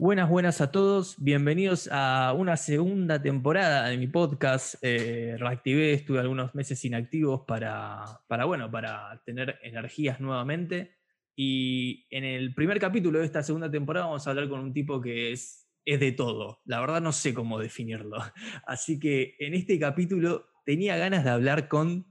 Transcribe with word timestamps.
Buenas, 0.00 0.30
buenas 0.30 0.60
a 0.60 0.70
todos. 0.70 1.16
Bienvenidos 1.18 1.88
a 1.90 2.32
una 2.32 2.56
segunda 2.56 3.20
temporada 3.20 3.88
de 3.88 3.98
mi 3.98 4.06
podcast. 4.06 4.76
Eh, 4.80 5.34
reactivé, 5.36 5.92
estuve 5.92 6.20
algunos 6.20 6.54
meses 6.54 6.84
inactivos 6.84 7.40
para, 7.48 8.04
para, 8.28 8.44
bueno, 8.44 8.70
para 8.70 9.20
tener 9.26 9.58
energías 9.60 10.20
nuevamente. 10.20 10.98
Y 11.34 12.06
en 12.10 12.22
el 12.22 12.54
primer 12.54 12.78
capítulo 12.78 13.18
de 13.18 13.24
esta 13.24 13.42
segunda 13.42 13.68
temporada 13.68 14.06
vamos 14.06 14.24
a 14.24 14.30
hablar 14.30 14.48
con 14.48 14.60
un 14.60 14.72
tipo 14.72 15.00
que 15.00 15.32
es, 15.32 15.68
es 15.84 15.98
de 15.98 16.12
todo. 16.12 16.60
La 16.64 16.78
verdad 16.78 17.00
no 17.00 17.10
sé 17.10 17.34
cómo 17.34 17.58
definirlo. 17.58 18.18
Así 18.68 19.00
que 19.00 19.34
en 19.40 19.54
este 19.54 19.80
capítulo 19.80 20.46
tenía 20.64 20.96
ganas 20.96 21.24
de 21.24 21.30
hablar 21.30 21.66
con... 21.66 22.06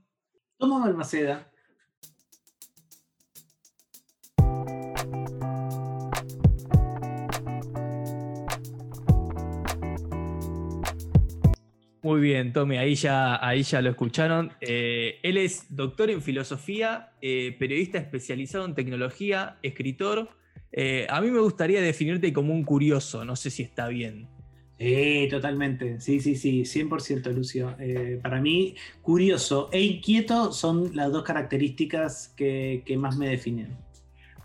Tomás 0.58 0.82
Balmaceda. 0.82 1.47
Muy 12.08 12.22
bien, 12.22 12.54
Tommy, 12.54 12.78
ahí 12.78 12.94
ya, 12.94 13.46
ahí 13.46 13.62
ya 13.62 13.82
lo 13.82 13.90
escucharon. 13.90 14.50
Eh, 14.62 15.18
él 15.22 15.36
es 15.36 15.66
doctor 15.68 16.08
en 16.08 16.22
filosofía, 16.22 17.12
eh, 17.20 17.54
periodista 17.58 17.98
especializado 17.98 18.64
en 18.64 18.74
tecnología, 18.74 19.58
escritor. 19.62 20.30
Eh, 20.72 21.06
a 21.10 21.20
mí 21.20 21.30
me 21.30 21.40
gustaría 21.40 21.82
definirte 21.82 22.32
como 22.32 22.54
un 22.54 22.64
curioso, 22.64 23.26
no 23.26 23.36
sé 23.36 23.50
si 23.50 23.62
está 23.62 23.88
bien. 23.88 24.26
Sí, 24.78 25.28
totalmente. 25.30 26.00
Sí, 26.00 26.20
sí, 26.20 26.34
sí, 26.34 26.64
100% 26.64 27.30
Lucio. 27.30 27.76
para 28.22 28.40
mí, 28.40 28.74
curioso 29.02 29.68
e 29.70 29.82
inquieto 29.82 30.50
son 30.50 30.96
las 30.96 31.12
dos 31.12 31.24
características 31.24 32.32
que 32.34 32.96
más 32.98 33.18
me 33.18 33.28
definen. 33.28 33.76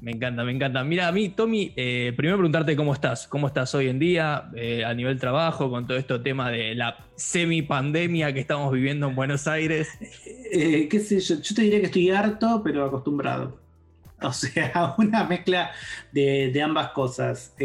Me 0.04 0.12
encanta, 0.12 0.44
me 0.44 0.52
encanta. 0.52 0.84
Mira, 0.84 1.08
a 1.08 1.14
mí, 1.14 1.30
Tommy, 1.30 1.72
eh, 1.78 2.12
primero 2.18 2.36
preguntarte 2.36 2.76
cómo 2.76 2.94
estás, 2.94 3.26
cómo 3.26 3.48
estás 3.48 3.74
hoy 3.74 3.88
en 3.88 4.00
día 4.00 4.50
eh, 4.54 4.84
a 4.84 4.94
nivel 4.94 5.18
trabajo 5.18 5.70
con 5.70 5.88
todo 5.88 5.98
este 5.98 6.20
tema 6.20 6.52
de 6.52 6.76
la 6.76 6.98
semi-pandemia 7.16 8.34
que 8.34 8.42
estamos 8.42 8.74
viviendo 8.74 9.08
en 9.08 9.16
Buenos 9.16 9.48
Aires. 9.48 9.88
Eh, 10.56 10.88
qué 10.88 11.00
sé 11.00 11.20
yo, 11.20 11.42
yo 11.42 11.56
te 11.56 11.64
diría 11.64 11.80
que 11.80 11.88
estoy 11.88 12.12
harto, 12.12 12.62
pero 12.64 12.86
acostumbrado. 12.86 13.58
O 14.22 14.32
sea, 14.32 14.94
una 15.00 15.24
mezcla 15.24 15.72
de, 16.12 16.62
ambas 16.62 16.90
cosas. 16.90 17.56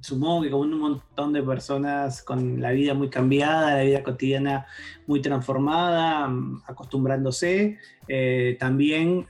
supongo 0.00 0.42
que 0.42 0.50
como 0.50 0.64
un 0.64 0.78
montón 0.78 1.32
de 1.32 1.42
personas 1.42 2.20
con 2.20 2.60
la 2.60 2.72
vida 2.72 2.92
muy 2.92 3.08
cambiada, 3.08 3.76
la 3.76 3.84
vida 3.84 4.02
cotidiana 4.02 4.66
muy 5.06 5.22
transformada, 5.22 6.28
mm, 6.28 6.64
acostumbrándose, 6.66 7.78
también 8.58 9.24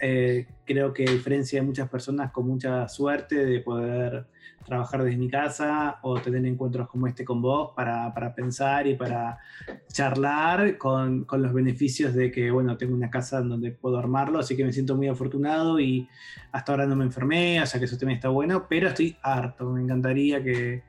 creo 0.66 0.92
que 0.92 1.04
diferencia 1.04 1.60
de 1.60 1.66
muchas 1.66 1.88
personas 1.88 2.32
con 2.32 2.46
mucha 2.46 2.88
suerte 2.88 3.46
de 3.46 3.60
poder 3.60 4.26
trabajar 4.64 5.04
desde 5.04 5.16
mi 5.16 5.30
casa 5.30 5.98
o 6.02 6.20
tener 6.20 6.44
encuentros 6.44 6.88
como 6.88 7.06
este 7.06 7.24
con 7.24 7.40
vos 7.40 7.70
para, 7.74 8.12
para 8.12 8.34
pensar 8.34 8.86
y 8.86 8.96
para 8.96 9.38
charlar 9.86 10.76
con, 10.76 11.24
con, 11.24 11.40
los 11.40 11.52
beneficios 11.52 12.12
de 12.14 12.32
que, 12.32 12.50
bueno, 12.50 12.76
tengo 12.76 12.94
una 12.94 13.08
casa 13.08 13.40
donde 13.40 13.70
puedo 13.70 13.98
armarlo, 13.98 14.40
así 14.40 14.56
que 14.56 14.64
me 14.64 14.72
siento 14.72 14.96
muy 14.96 15.06
afortunado 15.06 15.78
y 15.78 16.08
hasta 16.50 16.72
ahora 16.72 16.86
no 16.86 16.96
me 16.96 17.04
enfermé, 17.04 17.62
o 17.62 17.66
sea 17.66 17.78
que 17.78 17.86
eso 17.86 17.96
también 17.96 18.16
está 18.16 18.28
bueno, 18.28 18.66
pero 18.68 18.88
estoy 18.88 19.16
harto, 19.22 19.70
me 19.70 19.82
encantaría 19.82 20.42
que, 20.42 20.82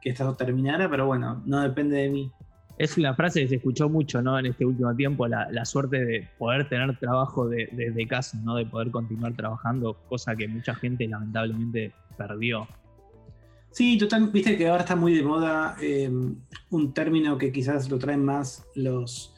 que 0.00 0.10
esto 0.10 0.34
terminara, 0.36 0.88
pero 0.88 1.06
bueno, 1.06 1.42
no 1.44 1.60
depende 1.60 1.96
de 1.96 2.10
mí. 2.10 2.32
Es 2.76 2.98
una 2.98 3.14
frase 3.14 3.42
que 3.42 3.48
se 3.48 3.54
escuchó 3.56 3.88
mucho 3.88 4.20
¿no? 4.20 4.38
en 4.38 4.46
este 4.46 4.64
último 4.64 4.94
tiempo, 4.94 5.28
la, 5.28 5.64
suerte 5.64 6.04
de 6.04 6.28
poder 6.38 6.68
tener 6.68 6.98
trabajo 6.98 7.48
desde 7.48 7.90
de, 7.92 8.06
casa, 8.06 8.38
¿no? 8.42 8.56
de 8.56 8.66
poder 8.66 8.90
continuar 8.90 9.34
trabajando, 9.34 9.96
cosa 10.08 10.34
que 10.34 10.48
mucha 10.48 10.74
gente 10.74 11.06
lamentablemente 11.06 11.92
perdió. 12.16 12.66
Sí, 13.70 13.98
total, 13.98 14.28
viste 14.28 14.56
que 14.56 14.68
ahora 14.68 14.82
está 14.82 14.96
muy 14.96 15.14
de 15.14 15.22
moda 15.22 15.76
eh, 15.80 16.10
un 16.70 16.94
término 16.94 17.38
que 17.38 17.50
quizás 17.50 17.90
lo 17.90 17.98
traen 17.98 18.24
más 18.24 18.66
los, 18.74 19.33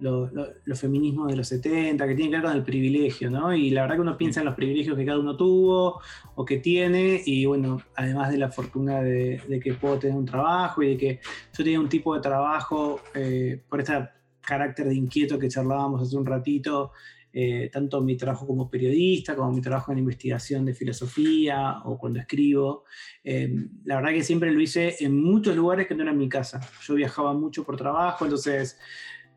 los 0.00 0.80
feminismos 0.80 1.28
de 1.28 1.36
los 1.36 1.48
70, 1.48 2.06
que 2.06 2.14
tienen 2.14 2.30
que 2.30 2.36
ver 2.36 2.46
con 2.46 2.56
el 2.56 2.64
privilegio, 2.64 3.30
¿no? 3.30 3.54
Y 3.54 3.70
la 3.70 3.82
verdad 3.82 3.96
que 3.96 4.00
uno 4.02 4.16
piensa 4.16 4.40
en 4.40 4.46
los 4.46 4.54
privilegios 4.54 4.96
que 4.96 5.04
cada 5.04 5.18
uno 5.18 5.36
tuvo 5.36 6.00
o 6.34 6.44
que 6.44 6.58
tiene, 6.58 7.22
y 7.24 7.46
bueno, 7.46 7.80
además 7.94 8.30
de 8.30 8.38
la 8.38 8.50
fortuna 8.50 9.00
de, 9.00 9.60
que 9.62 9.74
puedo 9.74 9.98
tener 9.98 10.16
un 10.16 10.26
trabajo 10.26 10.82
y 10.82 10.88
de 10.90 10.96
que 10.96 11.20
yo 11.56 11.64
tenía 11.64 11.80
un 11.80 11.88
tipo 11.88 12.14
de 12.14 12.20
trabajo 12.20 13.00
eh, 13.14 13.62
por 13.68 13.80
este 13.80 13.92
carácter 14.40 14.88
de 14.88 14.94
inquieto 14.94 15.38
que 15.38 15.48
charlábamos 15.48 16.02
hace 16.02 16.16
un 16.16 16.26
ratito, 16.26 16.92
eh, 17.38 17.68
tanto 17.70 18.00
mi 18.00 18.16
trabajo 18.16 18.46
como 18.46 18.70
periodista, 18.70 19.36
como 19.36 19.52
mi 19.52 19.60
trabajo 19.60 19.92
en 19.92 19.98
investigación 19.98 20.64
de 20.64 20.72
filosofía 20.72 21.80
o 21.84 21.98
cuando 21.98 22.18
escribo. 22.18 22.84
Eh, 23.22 23.52
la 23.84 23.96
verdad 23.96 24.12
que 24.12 24.22
siempre 24.22 24.50
lo 24.50 24.58
hice 24.58 24.96
en 25.00 25.20
muchos 25.20 25.54
lugares 25.54 25.86
que 25.86 25.94
no 25.94 26.02
eran 26.02 26.16
mi 26.16 26.30
casa. 26.30 26.60
Yo 26.86 26.94
viajaba 26.94 27.34
mucho 27.34 27.62
por 27.62 27.76
trabajo, 27.76 28.24
entonces 28.24 28.78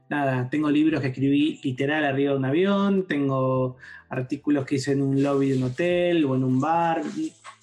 nada, 0.09 0.50
tengo 0.50 0.70
libros 0.72 1.02
que 1.02 1.08
escribí 1.08 1.59
literal 1.64 2.03
arriba 2.03 2.31
de 2.31 2.38
un 2.38 2.46
avión, 2.46 3.08
tengo 3.08 3.78
artículos 4.09 4.66
que 4.66 4.75
hice 4.75 4.94
en 4.94 5.03
un 5.03 5.22
lobby 5.22 5.52
de 5.52 5.58
un 5.58 5.64
hotel 5.64 6.25
o 6.25 6.36
en 6.36 6.44
un 6.44 6.59
bar. 6.59 7.03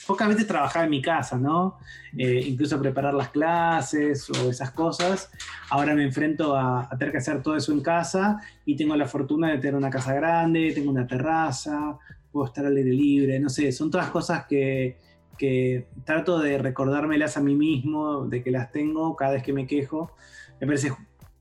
Pocas 0.06 0.28
veces 0.28 0.46
trabajaba 0.46 0.84
en 0.84 0.90
mi 0.92 1.02
casa, 1.02 1.36
¿no? 1.36 1.78
Eh, 2.16 2.44
incluso 2.46 2.80
preparar 2.80 3.14
las 3.14 3.30
clases 3.30 4.30
o 4.30 4.48
esas 4.48 4.70
cosas. 4.70 5.30
Ahora 5.70 5.94
me 5.96 6.04
enfrento 6.04 6.56
a, 6.56 6.88
tener 6.96 7.10
que 7.10 7.18
hacer 7.18 7.42
todo 7.42 7.56
eso 7.56 7.72
en 7.72 7.80
casa 7.80 8.40
y 8.64 8.76
tengo 8.76 8.94
la 8.94 9.06
fortuna 9.06 9.50
de 9.50 9.58
tener 9.58 9.74
una 9.74 9.90
casa 9.90 10.14
grande, 10.14 10.70
tengo 10.72 10.92
una 10.92 11.06
terraza, 11.06 11.98
puedo 12.30 12.46
estar 12.46 12.64
al 12.64 12.76
aire 12.76 12.92
libre, 12.92 13.40
no 13.40 13.48
sé, 13.48 13.72
son 13.72 13.90
todas 13.90 14.10
cosas 14.10 14.46
que, 14.46 14.98
que 15.36 15.88
trato 16.04 16.38
de 16.38 16.58
recordármelas 16.58 17.36
a 17.36 17.40
mí 17.40 17.56
mismo, 17.56 18.26
de 18.26 18.44
que 18.44 18.52
las 18.52 18.70
tengo 18.70 19.16
cada 19.16 19.32
vez 19.32 19.42
que 19.42 19.52
me 19.52 19.66
quejo. 19.66 20.12
Me 20.60 20.66
parece 20.68 20.92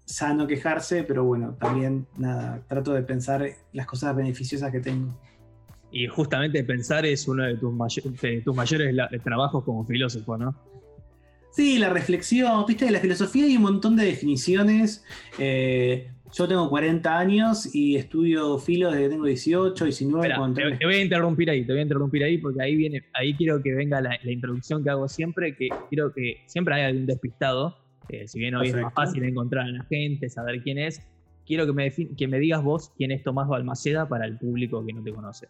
sano 0.05 0.47
quejarse, 0.47 1.03
pero 1.03 1.23
bueno, 1.23 1.55
también 1.59 2.05
nada, 2.17 2.63
trato 2.67 2.93
de 2.93 3.01
pensar 3.01 3.45
las 3.73 3.85
cosas 3.85 4.15
beneficiosas 4.15 4.71
que 4.71 4.79
tengo. 4.79 5.19
Y 5.91 6.07
justamente 6.07 6.63
pensar 6.63 7.05
es 7.05 7.27
uno 7.27 7.43
de 7.43 7.57
tus, 7.57 7.73
tus 8.43 8.55
mayores 8.55 8.95
trabajos 9.23 9.63
como 9.63 9.85
filósofo, 9.85 10.37
¿no? 10.37 10.55
Sí, 11.51 11.79
la 11.79 11.89
reflexión, 11.89 12.65
viste, 12.67 12.85
de 12.85 12.91
la 12.91 12.99
filosofía 12.99 13.45
hay 13.45 13.55
un 13.55 13.63
montón 13.63 13.95
de 13.95 14.03
definiciones. 14.03 15.05
Eh, 15.39 16.11
yo 16.33 16.47
tengo 16.49 16.69
40 16.69 17.17
años 17.17 17.73
y 17.73 17.95
estudio 17.95 18.57
filo 18.59 18.91
desde 18.91 19.03
que 19.03 19.09
tengo 19.09 19.25
18, 19.25 19.85
19. 19.85 20.27
te, 20.53 20.85
voy 20.85 20.95
a 20.95 21.01
interrumpir 21.01 21.49
ahí, 21.49 21.65
te 21.65 21.71
voy 21.71 21.79
a 21.79 21.83
interrumpir 21.83 22.23
ahí 22.25 22.39
porque 22.39 22.61
ahí 22.61 22.75
viene, 22.75 23.05
ahí 23.13 23.33
quiero 23.35 23.63
que 23.63 23.73
venga 23.73 24.01
la, 24.01 24.19
la 24.21 24.31
introducción 24.31 24.83
que 24.83 24.89
hago 24.89 25.07
siempre, 25.07 25.55
que 25.55 25.69
quiero 25.87 26.11
que 26.13 26.43
siempre 26.45 26.75
hay 26.75 26.81
algún 26.83 27.05
despistado 27.05 27.84
si 28.27 28.39
bien 28.39 28.55
hoy 28.55 28.69
es 28.69 28.75
más 28.75 28.93
fácil 28.93 29.23
encontrar 29.23 29.65
a 29.65 29.69
la 29.69 29.83
gente, 29.85 30.29
saber 30.29 30.61
quién 30.61 30.77
es, 30.77 31.01
quiero 31.45 31.65
que 31.65 31.73
me, 31.73 31.91
que 31.91 32.27
me 32.27 32.39
digas 32.39 32.63
vos 32.63 32.91
quién 32.97 33.11
es 33.11 33.23
Tomás 33.23 33.47
Balmaceda 33.47 34.07
para 34.07 34.25
el 34.25 34.37
público 34.37 34.85
que 34.85 34.93
no 34.93 35.03
te 35.03 35.13
conoce. 35.13 35.47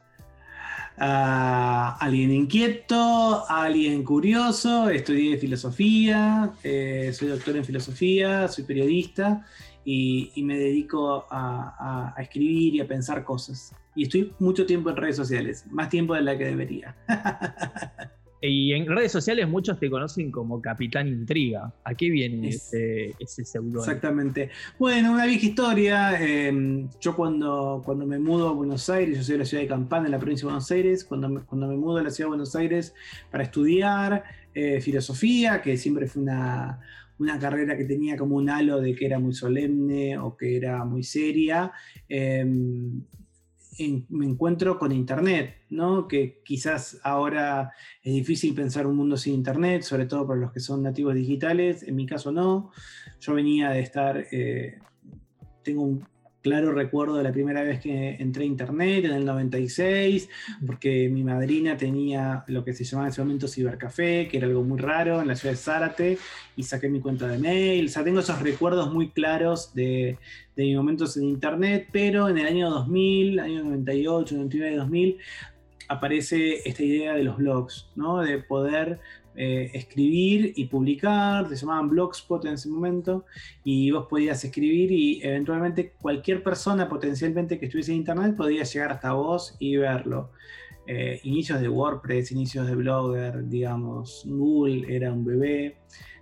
Ah, 0.97 1.97
alguien 1.99 2.31
inquieto, 2.31 3.43
alguien 3.49 4.03
curioso, 4.03 4.89
estudié 4.89 5.37
filosofía, 5.37 6.53
eh, 6.63 7.11
soy 7.13 7.29
doctor 7.29 7.57
en 7.57 7.65
filosofía, 7.65 8.47
soy 8.47 8.63
periodista 8.63 9.45
y, 9.83 10.31
me 10.37 10.57
dedico 10.57 11.27
a, 11.29 12.13
a, 12.15 12.21
escribir 12.21 12.75
y 12.75 12.79
a 12.79 12.87
pensar 12.87 13.23
cosas. 13.25 13.75
Y 13.93 14.03
estoy 14.03 14.33
mucho 14.39 14.65
tiempo 14.65 14.89
en 14.89 14.95
redes 14.95 15.17
sociales, 15.17 15.65
más 15.69 15.89
tiempo 15.89 16.13
de 16.15 16.21
la 16.21 16.37
que 16.37 16.45
debería. 16.45 16.95
Y 18.47 18.73
en 18.73 18.85
redes 18.87 19.11
sociales 19.11 19.47
muchos 19.47 19.79
te 19.79 19.89
conocen 19.89 20.31
como 20.31 20.61
Capitán 20.61 21.07
Intriga. 21.07 21.73
¿A 21.83 21.93
qué 21.95 22.09
viene 22.09 22.49
ese, 22.49 23.13
ese 23.19 23.41
Exactamente. 23.41 24.49
Bueno, 24.77 25.11
una 25.13 25.25
vieja 25.25 25.45
historia. 25.45 26.21
Em, 26.21 26.89
yo 26.99 27.15
cuando, 27.15 27.81
cuando 27.85 28.05
me 28.05 28.19
mudo 28.19 28.49
a 28.49 28.53
Buenos 28.53 28.89
Aires, 28.89 29.17
yo 29.17 29.23
soy 29.23 29.33
de 29.33 29.39
la 29.39 29.45
ciudad 29.45 29.63
de 29.63 29.69
Campana, 29.69 30.05
en 30.05 30.11
la 30.11 30.19
provincia 30.19 30.43
de 30.43 30.53
Buenos 30.53 30.71
Aires, 30.71 31.03
cuando 31.03 31.29
me, 31.29 31.41
cuando 31.41 31.67
me 31.67 31.75
mudo 31.75 31.97
a 31.97 32.03
la 32.03 32.09
ciudad 32.09 32.27
de 32.27 32.29
Buenos 32.29 32.55
Aires 32.55 32.93
para 33.31 33.43
estudiar 33.43 34.23
eh, 34.53 34.81
filosofía, 34.81 35.61
que 35.61 35.77
siempre 35.77 36.07
fue 36.07 36.21
una, 36.21 36.79
una 37.19 37.39
carrera 37.39 37.77
que 37.77 37.85
tenía 37.85 38.17
como 38.17 38.35
un 38.35 38.49
halo 38.49 38.81
de 38.81 38.95
que 38.95 39.05
era 39.05 39.19
muy 39.19 39.33
solemne 39.33 40.17
o 40.17 40.35
que 40.35 40.57
era 40.57 40.83
muy 40.85 41.03
seria. 41.03 41.71
Me 44.09 44.25
encuentro 44.25 44.79
con 44.79 44.91
Internet, 44.91 45.55
¿no? 45.69 46.07
que 46.07 46.41
quizás 46.43 46.99
ahora 47.03 47.73
es 48.01 48.13
difícil 48.13 48.53
pensar 48.53 48.87
un 48.87 48.95
mundo 48.95 49.17
sin 49.17 49.33
Internet, 49.33 49.81
sobre 49.81 50.05
todo 50.05 50.25
para 50.25 50.39
los 50.39 50.51
que 50.51 50.59
son 50.59 50.83
nativos 50.83 51.13
digitales, 51.15 51.83
en 51.83 51.95
mi 51.95 52.05
caso 52.05 52.31
no. 52.31 52.71
Yo 53.19 53.33
venía 53.33 53.71
de 53.71 53.81
estar, 53.81 54.25
eh, 54.31 54.79
tengo 55.63 55.83
un 55.83 56.07
claro 56.45 56.71
recuerdo 56.71 57.15
de 57.15 57.23
la 57.23 57.31
primera 57.31 57.63
vez 57.63 57.79
que 57.79 58.17
entré 58.19 58.43
a 58.43 58.45
internet 58.45 59.03
en 59.03 59.13
el 59.13 59.25
96, 59.25 60.29
porque 60.67 61.09
mi 61.09 61.23
madrina 61.23 61.75
tenía 61.75 62.43
lo 62.45 62.63
que 62.63 62.71
se 62.75 62.83
llamaba 62.83 63.07
en 63.07 63.13
ese 63.13 63.23
momento 63.23 63.47
cibercafé, 63.47 64.27
que 64.27 64.37
era 64.37 64.45
algo 64.45 64.63
muy 64.63 64.77
raro 64.77 65.21
en 65.21 65.27
la 65.27 65.35
ciudad 65.35 65.53
de 65.53 65.57
Zárate, 65.57 66.19
y 66.55 66.61
saqué 66.61 66.87
mi 66.87 66.99
cuenta 66.99 67.27
de 67.27 67.39
mail. 67.39 67.87
O 67.87 67.89
sea, 67.89 68.03
tengo 68.03 68.19
esos 68.19 68.39
recuerdos 68.43 68.93
muy 68.93 69.09
claros 69.09 69.73
de, 69.73 70.19
de 70.55 70.63
mis 70.63 70.77
momentos 70.77 71.17
en 71.17 71.23
internet, 71.23 71.87
pero 71.91 72.29
en 72.29 72.37
el 72.37 72.45
año 72.45 72.69
2000, 72.69 73.39
año 73.39 73.63
98, 73.63 74.35
99, 74.35 74.75
2000, 74.77 75.17
aparece 75.87 76.59
esta 76.69 76.83
idea 76.83 77.15
de 77.15 77.23
los 77.23 77.37
blogs, 77.37 77.89
¿no? 77.95 78.19
De 78.19 78.37
poder 78.37 78.99
eh, 79.37 79.71
escribir 79.73 80.53
y 80.55 80.65
publicar, 80.65 81.49
se 81.49 81.57
llamaban 81.57 81.89
Blogspot 81.89 82.45
en 82.45 82.53
ese 82.53 82.69
momento, 82.69 83.25
y 83.63 83.91
vos 83.91 84.07
podías 84.09 84.43
escribir 84.43 84.91
y 84.91 85.21
eventualmente 85.21 85.93
cualquier 85.99 86.41
persona 86.41 86.87
potencialmente 86.87 87.59
que 87.59 87.65
estuviese 87.65 87.91
en 87.91 87.97
Internet 87.97 88.35
podía 88.35 88.63
llegar 88.63 88.93
hasta 88.93 89.11
vos 89.11 89.55
y 89.59 89.75
verlo. 89.77 90.31
Eh, 90.87 91.19
inicios 91.23 91.59
de 91.59 91.67
WordPress, 91.67 92.31
inicios 92.31 92.67
de 92.67 92.75
Blogger, 92.75 93.47
digamos, 93.49 94.23
Google 94.25 94.95
era 94.95 95.11
un 95.11 95.25
bebé, 95.25 95.79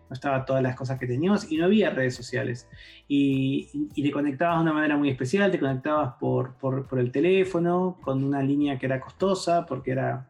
no 0.09 0.13
estaba 0.13 0.45
todas 0.45 0.63
las 0.63 0.75
cosas 0.75 0.97
que 0.97 1.05
teníamos 1.05 1.51
y 1.51 1.57
no 1.57 1.65
había 1.65 1.89
redes 1.89 2.15
sociales. 2.15 2.67
Y, 3.07 3.89
te 3.93 4.11
conectabas 4.11 4.57
de 4.57 4.61
una 4.63 4.73
manera 4.73 4.97
muy 4.97 5.09
especial, 5.09 5.51
te 5.51 5.59
conectabas 5.59 6.15
por, 6.19 6.55
por, 6.55 6.87
por 6.87 6.99
el 6.99 7.11
teléfono, 7.11 7.99
con 8.01 8.23
una 8.23 8.41
línea 8.41 8.79
que 8.79 8.85
era 8.85 8.99
costosa, 8.99 9.65
porque 9.65 9.91
era 9.91 10.29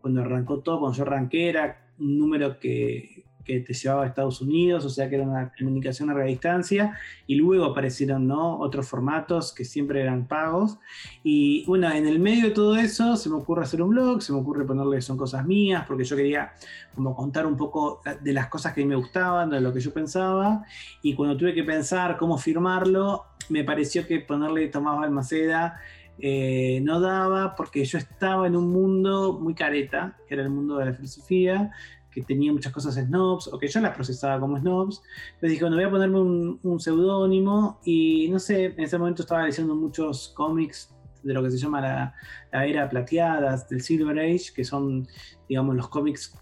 cuando 0.00 0.20
arrancó 0.20 0.58
todo, 0.58 0.80
cuando 0.80 0.98
yo 0.98 1.04
arranqué, 1.04 1.48
era 1.48 1.83
un 1.98 2.18
número 2.18 2.58
que, 2.58 3.24
que 3.44 3.60
te 3.60 3.74
llevaba 3.74 4.04
a 4.04 4.06
Estados 4.06 4.40
Unidos, 4.40 4.84
o 4.84 4.88
sea 4.88 5.08
que 5.08 5.16
era 5.16 5.24
una 5.24 5.52
comunicación 5.56 6.10
a 6.10 6.14
larga 6.14 6.28
distancia, 6.28 6.98
y 7.26 7.34
luego 7.34 7.66
aparecieron 7.66 8.26
¿no? 8.26 8.58
otros 8.58 8.88
formatos 8.88 9.52
que 9.52 9.64
siempre 9.64 10.00
eran 10.00 10.26
pagos. 10.26 10.78
Y 11.22 11.64
bueno, 11.66 11.90
en 11.92 12.06
el 12.06 12.18
medio 12.18 12.44
de 12.44 12.50
todo 12.50 12.76
eso 12.76 13.16
se 13.16 13.28
me 13.28 13.36
ocurre 13.36 13.62
hacer 13.62 13.82
un 13.82 13.90
blog, 13.90 14.22
se 14.22 14.32
me 14.32 14.38
ocurre 14.38 14.64
ponerle 14.64 15.00
son 15.02 15.16
cosas 15.16 15.44
mías, 15.46 15.84
porque 15.86 16.04
yo 16.04 16.16
quería 16.16 16.52
como 16.94 17.14
contar 17.14 17.46
un 17.46 17.56
poco 17.56 18.00
de 18.22 18.32
las 18.32 18.48
cosas 18.48 18.72
que 18.72 18.84
me 18.84 18.96
gustaban, 18.96 19.50
de 19.50 19.60
lo 19.60 19.72
que 19.72 19.80
yo 19.80 19.92
pensaba, 19.92 20.64
y 21.02 21.14
cuando 21.14 21.36
tuve 21.36 21.54
que 21.54 21.64
pensar 21.64 22.16
cómo 22.16 22.38
firmarlo, 22.38 23.26
me 23.50 23.62
pareció 23.62 24.06
que 24.06 24.20
ponerle 24.20 24.68
Tomás 24.68 24.98
Balmaceda 24.98 25.78
eh, 26.18 26.80
no 26.82 27.00
daba 27.00 27.54
porque 27.56 27.84
yo 27.84 27.98
estaba 27.98 28.46
en 28.46 28.56
un 28.56 28.70
mundo 28.70 29.38
muy 29.40 29.54
careta, 29.54 30.16
que 30.26 30.34
era 30.34 30.42
el 30.42 30.50
mundo 30.50 30.78
de 30.78 30.86
la 30.86 30.92
filosofía, 30.92 31.72
que 32.10 32.22
tenía 32.22 32.52
muchas 32.52 32.72
cosas 32.72 32.94
snobs, 32.94 33.48
o 33.48 33.58
que 33.58 33.66
yo 33.66 33.80
las 33.80 33.94
procesaba 33.94 34.38
como 34.40 34.58
snobs. 34.58 35.02
Entonces 35.34 35.50
dije, 35.50 35.62
bueno, 35.62 35.76
voy 35.76 35.84
a 35.84 35.90
ponerme 35.90 36.20
un, 36.20 36.80
seudónimo 36.80 37.80
y 37.84 38.28
no 38.30 38.38
sé, 38.38 38.66
en 38.66 38.80
ese 38.80 38.96
momento 38.96 39.22
estaba 39.22 39.44
leyendo 39.44 39.74
muchos 39.74 40.28
cómics 40.28 40.94
de 41.24 41.34
lo 41.34 41.42
que 41.42 41.50
se 41.50 41.58
llama 41.58 41.80
la, 41.80 42.14
la, 42.52 42.66
era 42.66 42.88
plateada, 42.88 43.56
del 43.68 43.80
Silver 43.80 44.18
Age, 44.18 44.52
que 44.54 44.64
son, 44.64 45.08
digamos, 45.48 45.74
los 45.74 45.88
cómics, 45.88 46.38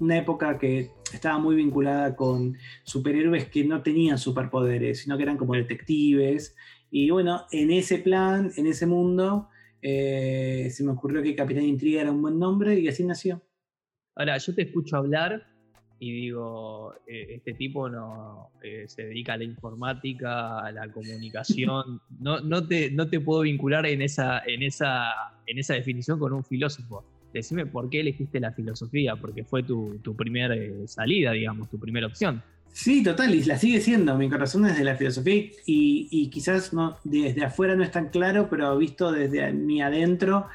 una 0.00 0.18
época 0.18 0.58
que 0.58 0.90
estaba 1.12 1.38
muy 1.38 1.54
vinculada 1.54 2.16
con 2.16 2.56
superhéroes 2.82 3.46
que 3.46 3.64
no 3.64 3.82
tenían 3.82 4.18
superpoderes, 4.18 5.02
sino 5.02 5.16
que 5.16 5.22
eran 5.22 5.36
como 5.36 5.54
detectives. 5.54 6.56
Y 6.96 7.10
bueno, 7.10 7.44
en 7.50 7.72
ese 7.72 7.98
plan, 7.98 8.52
en 8.56 8.68
ese 8.68 8.86
mundo, 8.86 9.48
eh, 9.82 10.68
se 10.70 10.84
me 10.84 10.92
ocurrió 10.92 11.24
que 11.24 11.34
Capitán 11.34 11.64
Intriga 11.64 12.02
era 12.02 12.12
un 12.12 12.22
buen 12.22 12.38
nombre 12.38 12.78
y 12.78 12.86
así 12.86 13.04
nació. 13.04 13.42
Ahora, 14.14 14.38
yo 14.38 14.54
te 14.54 14.62
escucho 14.62 14.96
hablar 14.98 15.44
y 15.98 16.12
digo, 16.12 16.94
eh, 17.08 17.34
este 17.34 17.54
tipo 17.54 17.88
no 17.88 18.50
eh, 18.62 18.84
se 18.86 19.06
dedica 19.06 19.32
a 19.32 19.38
la 19.38 19.42
informática, 19.42 20.60
a 20.60 20.70
la 20.70 20.88
comunicación. 20.92 22.00
No, 22.20 22.38
no, 22.40 22.64
te, 22.64 22.92
no 22.92 23.08
te 23.08 23.18
puedo 23.18 23.40
vincular 23.40 23.84
en 23.86 24.00
esa, 24.00 24.44
en, 24.46 24.62
esa, 24.62 25.10
en 25.48 25.58
esa 25.58 25.74
definición 25.74 26.20
con 26.20 26.32
un 26.32 26.44
filósofo. 26.44 27.04
Decime 27.32 27.66
por 27.66 27.90
qué 27.90 28.02
elegiste 28.02 28.38
la 28.38 28.52
filosofía, 28.52 29.16
porque 29.16 29.42
fue 29.42 29.64
tu, 29.64 29.98
tu 29.98 30.14
primera 30.14 30.54
salida, 30.86 31.32
digamos, 31.32 31.68
tu 31.68 31.80
primera 31.80 32.06
opción. 32.06 32.40
Sí, 32.74 33.04
total, 33.04 33.32
y 33.32 33.44
la 33.44 33.56
sigue 33.56 33.80
siendo. 33.80 34.18
Mi 34.18 34.28
corazón 34.28 34.66
es 34.66 34.76
de 34.76 34.82
la 34.82 34.96
filosofía 34.96 35.44
y, 35.64 36.08
y, 36.10 36.28
quizás 36.28 36.72
no, 36.72 36.98
desde 37.04 37.44
afuera 37.44 37.76
no 37.76 37.84
es 37.84 37.92
tan 37.92 38.08
claro, 38.08 38.48
pero 38.50 38.76
visto 38.76 39.12
desde 39.12 39.52
mi 39.52 39.80
adentro, 39.80 40.48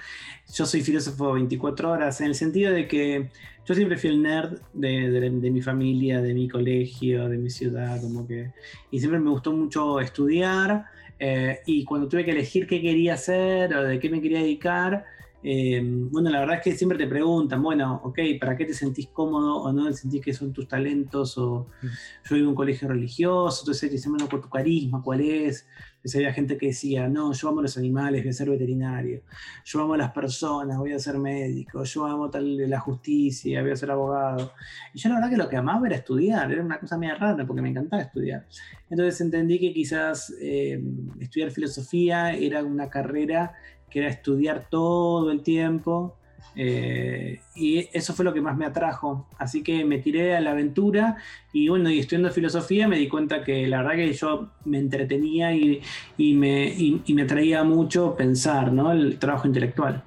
yo 0.54 0.66
soy 0.66 0.81
filósofo 0.81 1.31
24 1.31 1.92
horas, 1.92 2.19
en 2.19 2.27
el 2.27 2.36
sentido 2.36 2.74
de 2.74 2.89
que 2.89 3.30
yo 3.66 3.74
siempre 3.74 3.98
fui 3.98 4.10
el 4.10 4.21
nerd 4.21 4.60
de, 4.74 5.50
mi 5.50 5.62
familia, 5.62 6.21
de 6.21 6.33
mi 6.33 6.50
colegio, 6.50 7.30
de 7.30 7.38
mi 7.38 7.50
ciudad, 7.50 8.01
como 8.01 8.27
que. 8.27 8.51
Y 8.92 9.00
siempre 9.00 9.21
me 9.21 9.30
gustó 9.30 9.54
mucho 9.54 10.01
estudiar. 10.01 10.88
Eh, 11.19 11.60
y 11.68 11.86
cuando 11.86 12.10
tuve 12.10 12.25
que 12.25 12.31
elegir 12.31 12.68
qué 12.68 12.81
quería 12.81 13.13
hacer 13.13 13.74
o 13.74 13.83
de 13.83 13.98
qué 13.98 14.10
me 14.10 14.21
quería 14.21 14.39
dedicar, 14.39 15.06
eh, 15.41 15.81
bueno, 15.83 16.30
la 16.30 16.41
verdad 16.41 16.57
es 16.57 16.63
que 16.63 16.71
siempre 16.74 16.97
te 16.97 17.07
preguntan, 17.07 17.62
bueno, 17.62 18.01
ok, 18.03 18.19
¿para 18.39 18.57
qué 18.57 18.65
te 18.65 18.74
sentís 18.74 19.07
cómodo 19.07 19.57
o 19.57 19.71
no? 19.71 19.91
¿Sentís 19.94 20.21
que 20.21 20.33
son 20.33 20.51
tus 20.51 20.68
talentos? 20.68 21.38
O 21.38 21.68
mm. 21.81 21.86
yo 21.86 22.36
vivo 22.36 22.45
en 22.45 22.47
un 22.47 22.56
colegio 22.56 22.88
religioso, 22.88 23.62
entonces 23.62 23.89
te 23.89 23.95
dicen, 23.95 24.12
bueno, 24.12 24.27
por 24.27 24.41
tu 24.41 24.50
carisma, 24.50 25.01
¿cuál 25.01 25.21
es? 25.21 25.65
Entonces 26.00 26.15
había 26.15 26.31
gente 26.31 26.57
que 26.57 26.68
decía, 26.68 27.09
no, 27.09 27.33
yo 27.33 27.50
amo 27.50 27.62
los 27.62 27.77
animales, 27.77 28.24
voy 28.24 28.30
a 28.30 28.33
ser 28.33 28.50
veterinario. 28.50 29.21
Yo 29.65 29.81
amo 29.81 29.95
a 29.95 29.97
las 29.97 30.12
personas, 30.12 30.77
voy 30.77 30.94
a 30.94 31.00
ser 31.00 31.18
médico. 31.18 31.83
Yo 31.83 32.06
amo 32.06 32.30
tal, 32.30 32.69
la 32.69 32.80
justicia, 32.80 33.62
voy 33.62 33.71
a 33.71 33.75
ser 33.75 33.92
abogado. 33.92 34.53
Y 34.94 35.00
yo 35.00 35.09
la 35.09 35.15
verdad 35.15 35.30
que 35.30 35.35
lo 35.35 35.50
que 35.50 35.57
amaba 35.57 35.88
era 35.88 35.97
estudiar, 35.97 36.50
era 36.50 36.63
una 36.63 36.80
cosa 36.80 36.97
media 36.97 37.15
rara 37.15 37.45
porque 37.45 37.62
me 37.62 37.69
encantaba 37.69 38.01
estudiar. 38.01 38.47
Entonces 38.89 39.19
entendí 39.19 39.59
que 39.59 39.74
quizás 39.74 40.33
eh, 40.39 40.81
estudiar 41.19 41.51
filosofía 41.51 42.31
era 42.31 42.63
una 42.63 42.89
carrera 42.89 43.56
que 43.89 44.00
era 44.00 44.09
estudiar 44.09 44.68
todo 44.69 45.31
el 45.31 45.41
tiempo. 45.41 46.15
Eh, 46.56 47.39
y 47.56 47.88
eso 47.94 48.13
fue 48.13 48.25
lo 48.25 48.33
que 48.33 48.41
más 48.41 48.57
me 48.57 48.65
atrajo. 48.65 49.27
Así 49.38 49.63
que 49.63 49.86
me 49.86 50.00
tiré 50.00 50.36
a 50.36 50.41
la 50.41 50.51
aventura 50.51 51.18
y 51.53 51.69
bueno, 51.69 51.89
y 51.89 52.00
estudiando 52.00 52.31
filosofía 52.31 52.88
me 52.88 52.97
di 52.97 53.07
cuenta 53.07 53.44
que 53.44 53.68
la 53.68 53.77
verdad 53.81 53.95
que 53.95 54.13
yo 54.13 54.50
me 54.65 54.80
entretenía 54.80 55.53
y, 55.56 55.81
me, 56.18 56.68
y, 56.68 57.13
me 57.13 57.21
atraía 57.21 57.63
mucho 57.63 58.15
pensar, 58.15 58.74
¿no? 58.74 58.91
El 58.91 59.19
trabajo 59.19 59.47
intelectual. 59.47 60.03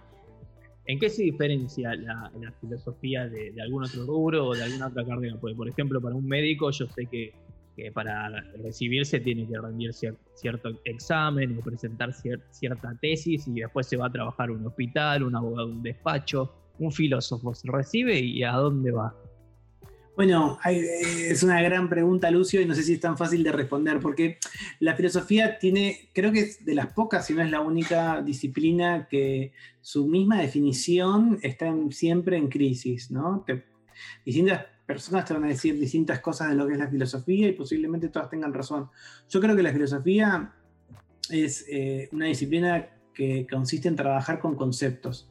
¿En 0.84 0.98
qué 0.98 1.08
se 1.08 1.22
diferencia 1.22 1.94
la, 1.94 2.30
filosofía 2.60 3.28
de, 3.28 3.54
algún 3.62 3.84
otro 3.84 4.04
rubro 4.04 4.48
o 4.48 4.54
de 4.54 4.64
alguna 4.64 4.88
otra 4.88 5.04
carrera? 5.06 5.36
Porque, 5.40 5.56
por 5.56 5.68
ejemplo, 5.68 6.00
para 6.00 6.14
un 6.14 6.26
médico 6.26 6.70
yo 6.70 6.86
sé 6.88 7.06
que 7.06 7.32
que 7.76 7.90
para 7.92 8.28
recibirse 8.62 9.20
tiene 9.20 9.46
que 9.46 9.58
rendir 9.58 9.92
cierto 9.92 10.80
examen 10.84 11.58
o 11.58 11.60
presentar 11.62 12.12
cierta 12.12 12.96
tesis 13.00 13.46
y 13.48 13.60
después 13.60 13.86
se 13.86 13.96
va 13.96 14.06
a 14.06 14.12
trabajar 14.12 14.50
un 14.50 14.66
hospital, 14.66 15.22
un 15.22 15.36
abogado, 15.36 15.68
un 15.68 15.82
despacho, 15.82 16.54
un 16.78 16.92
filósofo. 16.92 17.54
¿Se 17.54 17.70
recibe 17.70 18.18
y 18.18 18.42
a 18.42 18.52
dónde 18.52 18.92
va? 18.92 19.14
Bueno, 20.14 20.58
es 20.66 21.42
una 21.42 21.62
gran 21.62 21.88
pregunta, 21.88 22.30
Lucio, 22.30 22.60
y 22.60 22.66
no 22.66 22.74
sé 22.74 22.82
si 22.82 22.92
es 22.92 23.00
tan 23.00 23.16
fácil 23.16 23.42
de 23.42 23.50
responder, 23.50 23.98
porque 23.98 24.36
la 24.78 24.94
filosofía 24.94 25.58
tiene, 25.58 26.10
creo 26.12 26.30
que 26.30 26.40
es 26.40 26.64
de 26.66 26.74
las 26.74 26.92
pocas, 26.92 27.26
si 27.26 27.32
no 27.32 27.40
es 27.40 27.50
la 27.50 27.60
única 27.60 28.20
disciplina 28.20 29.08
que 29.10 29.52
su 29.80 30.06
misma 30.06 30.42
definición 30.42 31.38
está 31.42 31.74
siempre 31.90 32.36
en 32.36 32.48
crisis, 32.48 33.10
¿no? 33.10 33.46
distintas 34.26 34.66
personas 34.92 35.24
te 35.24 35.34
van 35.34 35.44
a 35.44 35.48
decir 35.48 35.78
distintas 35.78 36.20
cosas 36.20 36.50
de 36.50 36.54
lo 36.54 36.66
que 36.66 36.74
es 36.74 36.78
la 36.78 36.88
filosofía 36.88 37.48
y 37.48 37.52
posiblemente 37.52 38.08
todas 38.08 38.30
tengan 38.30 38.52
razón. 38.52 38.88
Yo 39.28 39.40
creo 39.40 39.56
que 39.56 39.62
la 39.62 39.72
filosofía 39.72 40.52
es 41.30 41.66
eh, 41.68 42.08
una 42.12 42.26
disciplina 42.26 42.88
que 43.14 43.46
consiste 43.50 43.88
en 43.88 43.96
trabajar 43.96 44.38
con 44.38 44.56
conceptos. 44.56 45.28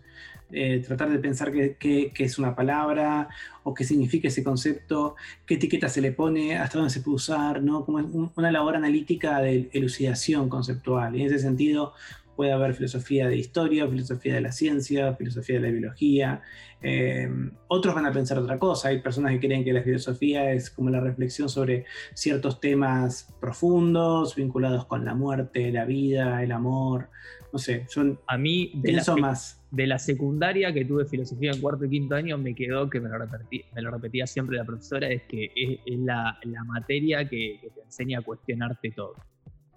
Eh, 0.54 0.84
tratar 0.86 1.10
de 1.10 1.20
pensar 1.20 1.52
qué, 1.52 2.12
es 2.18 2.38
una 2.38 2.54
palabra 2.54 3.30
o 3.64 3.74
qué 3.74 3.86
significa 3.86 4.28
ese 4.28 4.44
concepto, 4.44 5.16
qué 5.46 5.54
etiqueta 5.54 5.88
se 5.88 6.02
le 6.02 6.12
pone, 6.12 6.58
hasta 6.58 6.78
dónde 6.78 6.94
se 6.94 7.00
puede 7.00 7.16
usar, 7.16 7.64
¿no? 7.64 7.86
como 7.86 8.32
una 8.36 8.52
labor 8.52 8.76
analítica 8.76 9.40
de 9.40 9.70
elucidación 9.72 10.50
conceptual. 10.50 11.16
Y 11.16 11.22
en 11.22 11.28
ese 11.28 11.40
sentido, 11.40 11.94
puede 12.36 12.52
haber 12.52 12.74
filosofía 12.74 13.28
de 13.28 13.38
historia, 13.38 13.88
filosofía 13.88 14.36
de 14.36 14.42
la 14.42 14.52
ciencia, 14.52 15.14
filosofía 15.16 15.58
de 15.58 15.68
la 15.68 15.72
biología. 15.72 16.42
Eh, 16.82 17.30
otros 17.68 17.94
van 17.94 18.06
a 18.06 18.12
pensar 18.12 18.38
otra 18.38 18.58
cosa. 18.58 18.90
Hay 18.90 19.02
personas 19.02 19.34
que 19.34 19.40
creen 19.40 19.64
que 19.64 19.74
la 19.74 19.84
filosofía 19.84 20.52
es 20.52 20.70
como 20.70 20.90
la 20.90 21.00
reflexión 21.00 21.50
sobre 21.50 21.86
ciertos 22.14 22.60
temas 22.60 23.34
profundos, 23.40 24.36
vinculados 24.36 24.86
con 24.86 25.06
la 25.06 25.14
muerte, 25.14 25.72
la 25.72 25.86
vida, 25.86 26.44
el 26.44 26.52
amor. 26.52 27.10
No 27.54 27.60
sé, 27.60 27.86
son. 27.90 28.20
A 28.28 28.38
mí, 28.38 28.72
de 28.76 28.94
la, 28.94 29.16
más. 29.18 29.62
de 29.72 29.86
la 29.86 30.00
secundaria 30.00 30.74
que 30.74 30.86
tuve 30.86 31.06
filosofía 31.06 31.52
en 31.52 31.60
cuarto 31.60 31.86
y 31.86 31.90
quinto 31.90 32.16
año, 32.16 32.38
me 32.38 32.56
quedó 32.56 32.90
que 32.90 33.02
me 33.02 33.10
lo, 33.10 33.18
me 33.20 33.82
lo 33.82 33.92
repetía 33.92 34.26
siempre 34.26 34.58
la 34.58 34.64
profesora: 34.64 35.10
es 35.10 35.24
que 35.24 35.52
es, 35.56 36.00
la, 36.00 36.40
materia 36.66 37.28
que 37.28 37.60
te 37.76 37.82
enseña 37.82 38.20
a 38.20 38.22
cuestionarte 38.22 38.92
todo. 38.92 39.16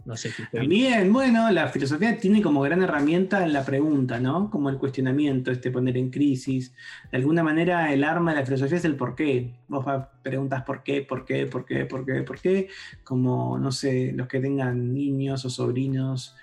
No 0.05 0.17
sé 0.17 0.31
si 0.31 0.43
También, 0.53 1.13
bueno, 1.13 1.51
la 1.51 1.69
filosofía 1.69 2.19
tiene 2.19 2.43
como 2.43 2.61
gran 2.61 2.83
herramienta 2.83 3.47
la 3.47 3.65
pregunta, 3.65 4.21
¿no? 4.21 4.51
Como 4.51 4.69
el 4.69 4.77
cuestionamiento, 4.77 5.51
este 5.51 5.71
poner 5.71 5.97
en 5.97 6.11
crisis. 6.11 6.75
De 7.11 7.17
alguna 7.17 7.43
manera, 7.43 7.91
el 7.93 8.05
arma 8.05 8.33
de 8.33 8.41
la 8.41 8.47
filosofía 8.47 8.77
es 8.77 8.85
el 8.85 8.97
por 8.97 9.15
qué. 9.15 9.55
Vos 9.67 9.87
preguntas 10.23 10.63
por 10.65 10.83
qué, 10.83 11.03
por 11.03 11.25
qué, 11.25 11.47
por 11.47 11.65
qué, 11.65 11.87
por 11.87 12.05
qué, 12.05 12.23
por 12.23 12.39
qué. 12.39 12.69
Como, 13.03 13.59
no 13.59 13.73
sé, 13.73 14.13
los 14.15 14.29
que 14.29 14.41
tengan 14.41 14.93
niños 14.93 15.47
o 15.47 15.51
sobrinos, 15.51 16.37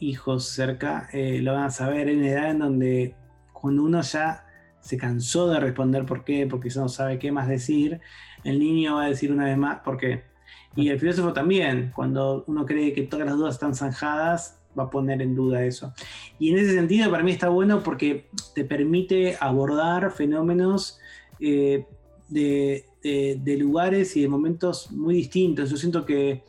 hijos 0.00 0.48
cerca, 0.48 1.08
eh, 1.12 1.40
lo 1.40 1.52
van 1.52 1.64
a 1.64 1.70
saber 1.70 2.08
en 2.08 2.24
edad 2.24 2.50
en 2.50 2.58
donde 2.58 3.14
cuando 3.52 3.84
uno 3.84 4.02
ya 4.02 4.44
se 4.80 4.96
cansó 4.96 5.48
de 5.48 5.60
responder 5.60 6.04
por 6.04 6.24
qué, 6.24 6.48
porque 6.48 6.68
no 6.74 6.88
sabe 6.88 7.20
qué 7.20 7.30
más 7.30 7.46
decir, 7.46 8.00
el 8.42 8.58
niño 8.58 8.96
va 8.96 9.04
a 9.04 9.08
decir 9.08 9.32
una 9.32 9.44
vez 9.44 9.56
más 9.56 9.78
por 9.80 9.96
qué 9.98 10.33
y 10.76 10.88
el 10.88 10.98
filósofo 10.98 11.32
también, 11.32 11.92
cuando 11.94 12.44
uno 12.46 12.66
cree 12.66 12.92
que 12.92 13.02
todas 13.02 13.26
las 13.26 13.36
dudas 13.36 13.54
están 13.54 13.74
zanjadas, 13.74 14.58
va 14.78 14.84
a 14.84 14.90
poner 14.90 15.22
en 15.22 15.34
duda 15.34 15.64
eso. 15.64 15.92
Y 16.38 16.50
en 16.50 16.58
ese 16.58 16.74
sentido 16.74 17.10
para 17.10 17.22
mí 17.22 17.30
está 17.30 17.48
bueno 17.48 17.82
porque 17.82 18.28
te 18.54 18.64
permite 18.64 19.36
abordar 19.40 20.10
fenómenos 20.10 20.98
eh, 21.40 21.86
de, 22.28 23.56
lugares 23.58 24.16
y 24.16 24.22
de 24.22 24.28
momentos 24.28 24.90
muy 24.90 25.14
distintos. 25.14 25.70
Yo 25.70 25.76
siento 25.76 26.04
que 26.04 26.42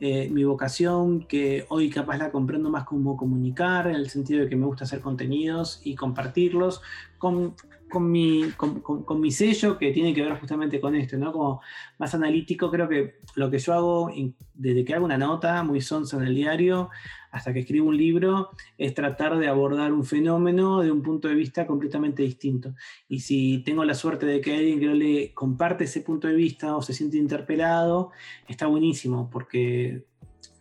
eh, 0.00 0.28
mi 0.30 0.44
vocación, 0.44 1.26
que 1.26 1.64
hoy 1.68 1.90
capaz 1.90 2.18
la 2.18 2.30
comprendo 2.30 2.70
más 2.70 2.84
como 2.84 3.16
comunicar, 3.16 3.86
en 3.88 3.96
el 3.96 4.10
sentido 4.10 4.40
de 4.40 4.48
que 4.48 4.56
me 4.56 4.66
gusta 4.66 4.84
hacer 4.84 5.00
contenidos 5.00 5.80
y 5.84 5.94
compartirlos, 5.94 6.82
con, 7.18 7.54
con 7.92 8.10
mi, 8.10 8.50
con, 8.56 9.20
mi 9.20 9.30
sello 9.30 9.78
que 9.78 9.92
tiene 9.92 10.14
que 10.14 10.22
ver 10.22 10.38
justamente 10.40 10.80
con 10.80 10.96
esto, 10.96 11.18
¿no? 11.18 11.60
Más 11.98 12.14
analítico, 12.14 12.70
creo 12.70 12.88
que 12.88 13.16
lo 13.34 13.50
que 13.50 13.58
yo 13.58 13.74
hago 13.74 14.10
desde 14.54 14.84
que 14.84 14.94
hago 14.94 15.04
una 15.04 15.18
nota 15.18 15.62
muy 15.62 15.82
sonsa 15.82 16.16
en 16.16 16.24
el 16.24 16.34
diario 16.34 16.88
hasta 17.30 17.52
que 17.52 17.60
escribo 17.60 17.88
un 17.88 17.96
libro 17.96 18.50
es 18.78 18.94
tratar 18.94 19.38
de 19.38 19.48
abordar 19.48 19.92
un 19.92 20.04
fenómeno 20.04 20.80
de 20.80 20.90
un 20.90 21.02
punto 21.02 21.28
de 21.28 21.34
vista 21.34 21.66
completamente 21.66 22.22
distinto. 22.22 22.74
Y 23.08 23.20
si 23.20 23.62
tengo 23.64 23.84
la 23.84 23.94
suerte 23.94 24.26
de 24.26 24.40
que 24.40 24.56
alguien 24.56 24.80
que 24.80 24.86
le 24.86 25.34
comparte 25.34 25.84
ese 25.84 26.00
punto 26.00 26.28
de 26.28 26.34
vista 26.34 26.74
o 26.76 26.82
se 26.82 26.94
siente 26.94 27.18
interpelado, 27.18 28.10
está 28.48 28.66
buenísimo 28.66 29.28
porque 29.30 30.04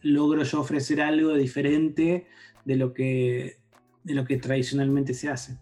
logro 0.02 0.44
yo 0.44 0.60
ofrecer 0.60 1.02
algo 1.02 1.34
diferente 1.34 2.28
de 2.66 2.76
lo 2.76 2.94
que, 2.94 3.58
de 4.04 4.14
lo 4.16 4.26
que 4.26 4.38
tradicionalmente 4.38 5.14
se 5.14 5.30
hace. 5.30 5.58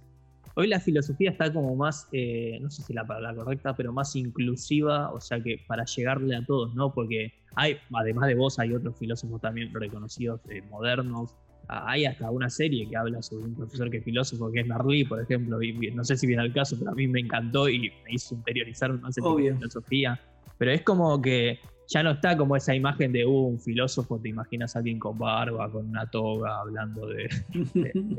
Hoy 0.60 0.68
la 0.68 0.82
filosofía 0.82 1.30
está 1.30 1.54
como 1.54 1.74
más, 1.74 2.10
eh, 2.12 2.60
no 2.60 2.70
sé 2.70 2.82
si 2.84 2.92
la 2.92 3.08
palabra 3.08 3.34
correcta, 3.34 3.74
pero 3.78 3.94
más 3.94 4.14
inclusiva, 4.18 5.10
o 5.14 5.22
sea 5.22 5.42
que 5.42 5.64
para 5.66 5.86
llegarle 5.86 6.36
a 6.36 6.46
todos, 6.46 6.76
¿no? 6.76 6.94
Porque 6.94 7.32
hay, 7.56 7.78
además 7.94 8.28
de 8.28 8.36
vos, 8.36 8.60
hay 8.60 8.74
otros 8.74 8.98
filósofos 8.98 9.40
también 9.40 9.74
reconocidos, 9.74 10.42
eh, 10.50 10.62
modernos. 10.70 11.34
Hay 11.70 12.04
hasta 12.04 12.30
una 12.30 12.50
serie 12.50 12.90
que 12.90 12.98
habla 12.98 13.22
sobre 13.22 13.46
un 13.46 13.56
profesor 13.56 13.90
que 13.90 14.00
es 14.00 14.04
filósofo, 14.04 14.52
que 14.52 14.60
es 14.60 14.68
Marley, 14.68 15.06
por 15.06 15.22
ejemplo. 15.22 15.64
Y 15.64 15.92
no 15.92 16.04
sé 16.04 16.18
si 16.18 16.28
viene 16.28 16.42
al 16.42 16.52
caso, 16.52 16.76
pero 16.78 16.92
a 16.92 16.94
mí 16.94 17.08
me 17.08 17.22
encantó 17.22 17.70
y 17.70 17.80
me 18.04 18.12
hizo 18.12 18.36
interiorizar 18.36 18.92
más 19.00 19.18
en 19.18 19.56
filosofía. 19.56 20.20
Pero 20.58 20.72
es 20.72 20.82
como 20.82 21.22
que 21.22 21.60
ya 21.90 22.04
no 22.04 22.12
está 22.12 22.38
como 22.38 22.56
esa 22.56 22.76
imagen 22.76 23.12
de 23.12 23.26
uh, 23.26 23.32
un 23.32 23.60
filósofo, 23.60 24.20
te 24.20 24.30
imaginas 24.30 24.76
a 24.76 24.80
alguien 24.80 25.00
con 25.00 25.18
barba, 25.18 25.70
con 25.72 25.90
una 25.90 26.06
toga, 26.06 26.60
hablando 26.60 27.08
de, 27.08 27.28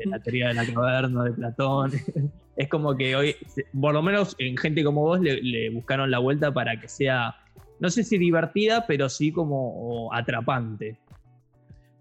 la 0.05 0.19
teoría 0.19 0.49
de 0.49 0.53
la 0.55 0.65
caverna, 0.65 1.23
de 1.23 1.31
Platón. 1.31 1.91
Es 2.57 2.67
como 2.67 2.95
que 2.95 3.15
hoy, 3.15 3.35
por 3.79 3.93
lo 3.93 4.03
menos 4.03 4.35
en 4.37 4.57
gente 4.57 4.83
como 4.83 5.01
vos, 5.01 5.21
le, 5.21 5.69
buscaron 5.69 6.11
la 6.11 6.19
vuelta 6.19 6.53
para 6.53 6.79
que 6.79 6.89
sea, 6.89 7.33
no 7.79 7.89
sé 7.89 8.03
si 8.03 8.17
divertida, 8.17 8.85
pero 8.85 9.07
sí 9.07 9.31
como 9.31 10.13
atrapante. 10.13 10.99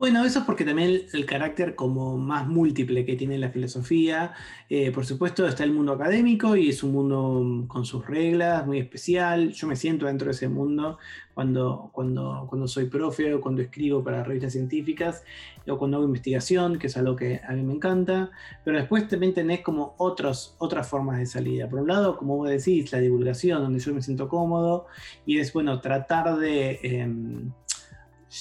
Bueno, 0.01 0.25
eso 0.25 0.39
es 0.39 0.45
porque 0.47 0.65
también 0.65 1.03
el, 1.13 1.27
carácter 1.27 1.75
como 1.75 2.17
más 2.17 2.49
múltiple 2.49 3.05
que 3.05 3.17
tiene 3.17 3.37
la 3.37 3.51
filosofía, 3.51 4.33
eh, 4.71 4.91
por 4.93 5.05
supuesto 5.05 5.47
está 5.47 5.63
el 5.63 5.73
mundo 5.73 5.93
académico 5.93 6.57
y 6.57 6.71
es 6.71 6.83
un 6.83 6.93
mundo 6.93 7.67
con 7.69 7.85
sus 7.85 8.07
reglas, 8.07 8.67
muy 8.67 8.79
especial. 8.79 9.53
Yo 9.53 9.67
me 9.67 9.77
siento 9.77 10.07
dentro 10.07 10.29
de 10.29 10.33
ese 10.33 10.49
mundo 10.49 10.97
cuando, 11.35 11.91
cuando, 11.93 12.47
cuando 12.49 12.67
soy 12.67 12.87
profe 12.87 13.35
o 13.35 13.43
cuando 13.43 13.61
escribo 13.61 14.03
para 14.03 14.25
revistas 14.25 14.55
científicas 14.55 15.23
o 15.69 15.77
cuando 15.77 15.99
hago 15.99 16.07
investigación, 16.07 16.79
que 16.79 16.87
es 16.87 16.97
algo 16.97 17.15
que 17.15 17.43
a 17.47 17.53
mí 17.53 17.63
me 17.63 17.75
encanta. 17.75 18.31
Pero 18.65 18.79
después 18.79 19.07
también 19.07 19.35
tenés 19.35 19.61
como 19.61 19.97
otros, 19.99 20.57
otras 20.61 20.89
formas 20.89 21.19
de 21.19 21.27
salida. 21.27 21.69
Por 21.69 21.81
un 21.81 21.89
lado, 21.89 22.17
como 22.17 22.39
vos 22.39 22.49
decís, 22.49 22.91
la 22.91 23.01
divulgación, 23.01 23.63
donde 23.63 23.81
yo 23.81 23.93
me 23.93 24.01
siento 24.01 24.31
cómodo 24.31 24.87
y 25.27 25.41
es, 25.41 25.53
bueno, 25.53 25.79
tratar 25.83 26.39
de... 26.39 26.81
Em, 26.83 27.53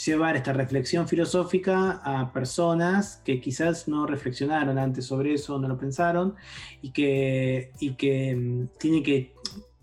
llevar 0.05 0.35
esta 0.35 0.53
reflexión 0.53 1.07
filosófica 1.07 2.01
a 2.03 2.31
personas 2.31 3.21
que 3.25 3.41
quizás 3.41 3.87
no 3.87 4.05
reflexionaron 4.05 4.77
antes 4.77 5.05
sobre 5.05 5.33
eso, 5.33 5.57
no 5.59 5.67
lo 5.67 5.77
pensaron, 5.77 6.35
y 6.81 6.91
que, 6.91 7.71
y 7.79 7.95
que 7.95 8.35
mm, 8.35 8.67
tienen 8.77 9.03
que 9.03 9.33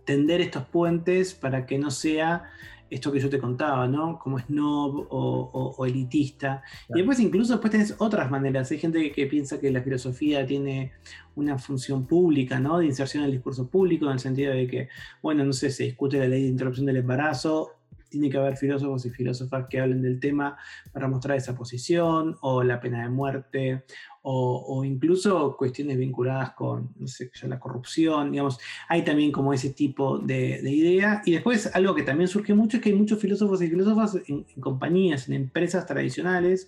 tender 0.05 0.41
estos 0.41 0.65
puentes 0.67 1.35
para 1.35 1.67
que 1.67 1.79
no 1.79 1.91
sea 1.91 2.45
esto 2.89 3.11
que 3.11 3.19
yo 3.19 3.29
te 3.29 3.41
contaba, 3.41 3.89
¿no? 3.89 4.17
Como 4.19 4.39
snob 4.39 5.09
o, 5.11 5.75
o, 5.77 5.87
elitista. 5.87 6.63
Y 6.89 6.95
después 6.95 7.19
incluso 7.19 7.55
después 7.55 7.73
tenés 7.73 7.97
otras 7.99 8.31
maneras. 8.31 8.71
Hay 8.71 8.79
gente 8.79 9.11
que, 9.11 9.27
piensa 9.27 9.59
que 9.59 9.73
la 9.73 9.83
filosofía 9.83 10.47
tiene 10.47 10.93
una 11.35 11.59
función 11.59 12.07
pública, 12.07 12.61
¿no? 12.61 12.79
De 12.79 12.87
inserción 12.87 13.25
en 13.25 13.31
el 13.31 13.33
discurso 13.33 13.67
público, 13.69 14.07
en 14.07 14.13
el 14.13 14.21
sentido 14.21 14.53
de 14.53 14.69
que, 14.69 14.89
bueno, 15.21 15.45
no 15.45 15.53
sé, 15.53 15.71
se 15.71 15.83
discute 15.83 16.19
la 16.19 16.29
ley 16.29 16.45
de 16.45 16.49
interrupción 16.49 16.87
del 16.87 16.99
embarazo 16.99 17.73
tiene 18.09 18.31
que 18.31 18.39
haber 18.39 18.57
filósofos 18.57 19.07
y 19.07 19.11
filósofas 19.11 19.67
que 19.69 19.81
hablen 19.81 20.03
del 20.03 20.21
tema 20.21 20.57
para 20.93 21.09
mostrar 21.09 21.37
esa 21.37 21.55
posición, 21.55 22.37
o 22.41 22.63
la 22.63 22.81
pena 22.81 23.03
de 23.03 23.09
muerte, 23.09 23.85
o, 24.29 24.85
incluso 24.85 25.57
cuestiones 25.57 25.97
vinculadas 25.99 26.51
con 26.55 26.91
no 26.99 27.07
sé, 27.07 27.31
la 27.45 27.61
corrupción, 27.61 28.33
digamos, 28.33 28.59
hay 28.89 29.03
también 29.05 29.31
como 29.31 29.53
ese 29.53 29.71
tipo 29.71 30.19
de, 30.19 30.61
idea. 30.69 31.23
Y 31.25 31.31
después 31.31 31.71
algo 31.75 31.95
que 31.95 32.03
también 32.03 32.27
surge 32.27 32.53
mucho 32.53 32.77
es 32.77 32.83
que 32.83 32.89
hay 32.89 32.97
muchos 32.97 33.21
filósofos 33.21 33.63
y 33.63 33.69
filósofas 33.69 34.19
en, 34.27 34.45
compañías, 34.59 35.29
en 35.29 35.35
empresas 35.35 35.87
tradicionales, 35.87 36.67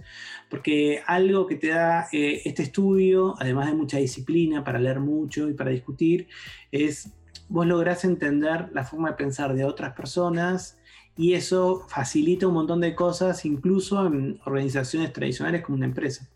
porque 0.48 1.02
algo 1.04 1.48
que 1.48 1.56
te 1.56 1.68
da 1.68 2.06
eh, 2.12 2.42
este 2.44 2.62
estudio, 2.62 3.34
además 3.40 3.66
de 3.66 3.74
mucha 3.74 3.98
disciplina 3.98 4.62
para 4.62 4.78
leer 4.78 5.00
mucho 5.00 5.48
y 5.48 5.54
para 5.54 5.70
discutir, 5.70 6.28
es 6.70 7.12
vos 7.48 7.66
lográs 7.66 8.04
entender 8.04 8.70
la 8.72 8.84
forma 8.84 9.10
de 9.10 9.16
pensar 9.16 9.54
de 9.54 9.64
otras 9.64 9.94
personas 9.94 10.78
y 11.16 11.34
eso 11.34 11.84
facilita 11.88 12.46
un 12.46 12.54
montón 12.54 12.80
de 12.80 12.94
cosas, 12.94 13.44
incluso 13.44 14.06
en 14.06 14.38
organizaciones 14.44 15.12
tradicionales 15.12 15.62
como 15.62 15.76
una 15.76 15.86
empresa. 15.86 16.28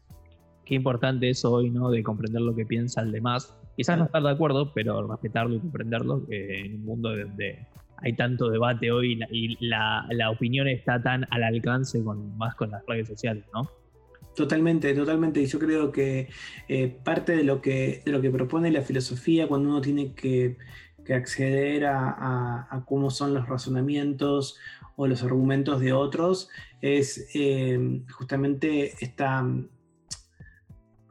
Qué 0.65 0.75
importante 0.75 1.31
eso 1.31 1.53
hoy, 1.53 1.71
¿no? 1.71 1.91
De 1.91 2.03
comprender 2.03 2.43
lo 2.43 2.55
que 2.55 2.67
piensa 2.67 3.03
el 3.03 3.13
demás. 3.13 3.57
Quizás 3.77 3.99
no 3.99 4.05
estar 4.05 4.23
de 4.23 4.31
acuerdo, 4.31 4.73
pero 4.75 5.07
respetarlo 5.07 5.55
y 5.55 5.61
comprenderlo 5.61 6.25
en 6.29 6.75
un 6.75 6.85
mundo 6.85 7.17
donde 7.17 7.67
hay 7.99 8.15
tanto 8.15 8.51
debate 8.51 8.91
hoy 8.91 9.21
y 9.31 9.57
la, 9.65 10.31
opinión 10.31 10.67
está 10.67 11.01
tan 11.01 11.27
al 11.31 11.45
alcance 11.45 12.03
con, 12.03 12.37
más 12.37 12.55
con 12.57 12.71
las 12.71 12.85
redes 12.87 13.09
sociales, 13.09 13.45
¿no? 13.55 13.71
Totalmente, 14.35 14.95
totalmente. 14.95 15.43
Y 15.43 15.47
yo 15.47 15.59
creo 15.59 15.93
que 15.93 16.29
eh, 16.69 16.97
parte 17.05 17.37
de 17.37 17.45
lo 17.45 17.61
que, 17.61 18.03
de 18.05 18.11
lo 18.11 18.21
que 18.21 18.31
propone 18.31 18.71
la 18.71 18.81
filosofía 18.81 19.47
cuando 19.47 19.69
uno 19.69 19.81
tiene 19.81 20.15
que 20.15 20.57
que 21.05 21.15
acceder 21.15 21.87
a, 21.87 22.85
cómo 22.87 23.11
son 23.11 23.35
los 23.35 23.49
razonamientos 23.49 24.57
o 24.97 25.07
los 25.07 25.23
argumentos 25.23 25.81
de 25.81 25.93
otros 25.93 26.49
es 26.81 27.29
eh, 27.35 28.03
justamente 28.13 28.93
esta, 29.01 29.45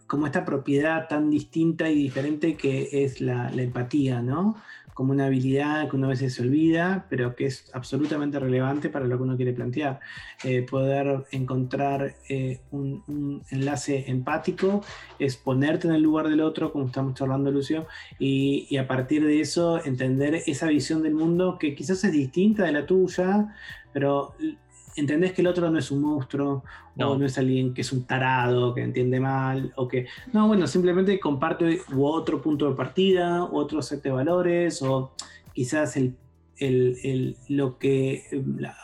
como 0.07 0.25
esta 0.25 0.45
propiedad 0.45 1.07
tan 1.07 1.29
distinta 1.29 1.89
y 1.89 1.95
diferente 1.95 2.55
que 2.55 3.03
es 3.03 3.21
la, 3.21 3.49
la 3.51 3.61
empatía, 3.61 4.21
¿no? 4.21 4.55
Como 4.93 5.13
una 5.13 5.25
habilidad 5.25 5.89
que 5.89 5.95
uno 5.95 6.07
a 6.07 6.09
veces 6.09 6.33
se 6.33 6.41
olvida, 6.41 7.05
pero 7.09 7.35
que 7.35 7.45
es 7.45 7.69
absolutamente 7.73 8.39
relevante 8.39 8.89
para 8.89 9.05
lo 9.05 9.17
que 9.17 9.23
uno 9.23 9.35
quiere 9.35 9.53
plantear. 9.53 9.99
Eh, 10.43 10.63
poder 10.63 11.25
encontrar 11.31 12.15
eh, 12.29 12.61
un, 12.71 13.41
enlace 13.49 14.05
empático 14.07 14.83
es 15.19 15.37
ponerte 15.37 15.87
en 15.87 15.93
el 15.93 16.01
lugar 16.01 16.27
del 16.27 16.41
otro, 16.41 16.71
como 16.71 16.87
estamos 16.87 17.15
charlando, 17.15 17.51
Lucio, 17.51 17.87
y, 18.19 18.67
y, 18.69 18.77
a 18.77 18.87
partir 18.87 19.25
de 19.25 19.41
eso 19.41 19.83
entender 19.83 20.43
esa 20.45 20.67
visión 20.67 21.03
del 21.03 21.13
mundo 21.13 21.57
que 21.59 21.75
quizás 21.75 22.03
es 22.03 22.11
distinta 22.11 22.65
de 22.65 22.71
la 22.71 22.85
tuya, 22.85 23.55
pero 23.93 24.35
entendés 24.95 25.33
que 25.33 25.41
el 25.41 25.47
otro 25.47 25.69
no 25.69 25.79
es 25.79 25.91
un 25.91 26.01
monstruo, 26.01 26.63
no. 26.95 27.11
o 27.11 27.17
no 27.17 27.25
es 27.25 27.37
alguien 27.37 27.73
que 27.73 27.81
es 27.81 27.91
un 27.91 28.05
tarado, 28.05 28.73
que 28.73 28.81
entiende 28.81 29.19
mal, 29.19 29.71
o 29.75 29.87
que. 29.87 30.07
No, 30.33 30.47
bueno, 30.47 30.67
simplemente 30.67 31.19
comparte 31.19 31.81
otro 31.97 32.41
punto 32.41 32.69
de 32.69 32.75
partida, 32.75 33.43
otro 33.45 33.81
set 33.81 34.03
de 34.03 34.11
valores, 34.11 34.81
o 34.81 35.11
quizás 35.53 35.97
el, 35.97 36.15
lo 37.49 37.79
que 37.79 38.23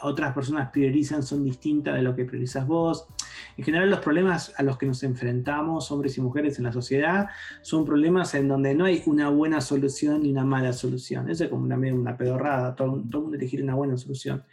otras 0.02 0.34
personas 0.34 0.72
priorizan 0.72 1.22
son 1.22 1.44
distintas 1.44 1.96
de 1.96 2.02
lo 2.02 2.16
que 2.16 2.26
priorizas 2.26 2.66
vos. 2.66 3.08
En 3.56 3.64
general 3.64 3.90
los 3.90 4.00
problemas 4.00 4.54
a 4.58 4.64
los 4.64 4.78
que 4.78 4.88
nos 4.88 5.04
enfrentamos, 5.04 5.92
hombres 5.92 6.18
y 6.18 6.22
mujeres 6.22 6.58
en 6.58 6.66
la 6.66 6.72
sociedad, 6.72 7.28
son 7.62 7.86
problemas 7.86 8.34
en 8.34 8.48
donde 8.48 8.74
no 8.74 8.86
hay 8.86 9.04
una 9.06 9.30
buena 9.30 9.62
solución 9.62 10.24
ni 10.24 10.32
una 10.32 10.44
mala 10.44 10.74
solución. 10.74 11.30
Eso 11.30 11.44
es 11.44 11.50
como 11.50 11.64
una, 11.66 11.78
una 11.78 12.18
pedorrada, 12.18 12.76
todo, 12.76 13.04
todo 13.10 13.20
el 13.20 13.24
mundo 13.24 13.38
elegir 13.38 13.62
una 13.62 13.76
buena 13.76 13.98
solución 13.98 14.44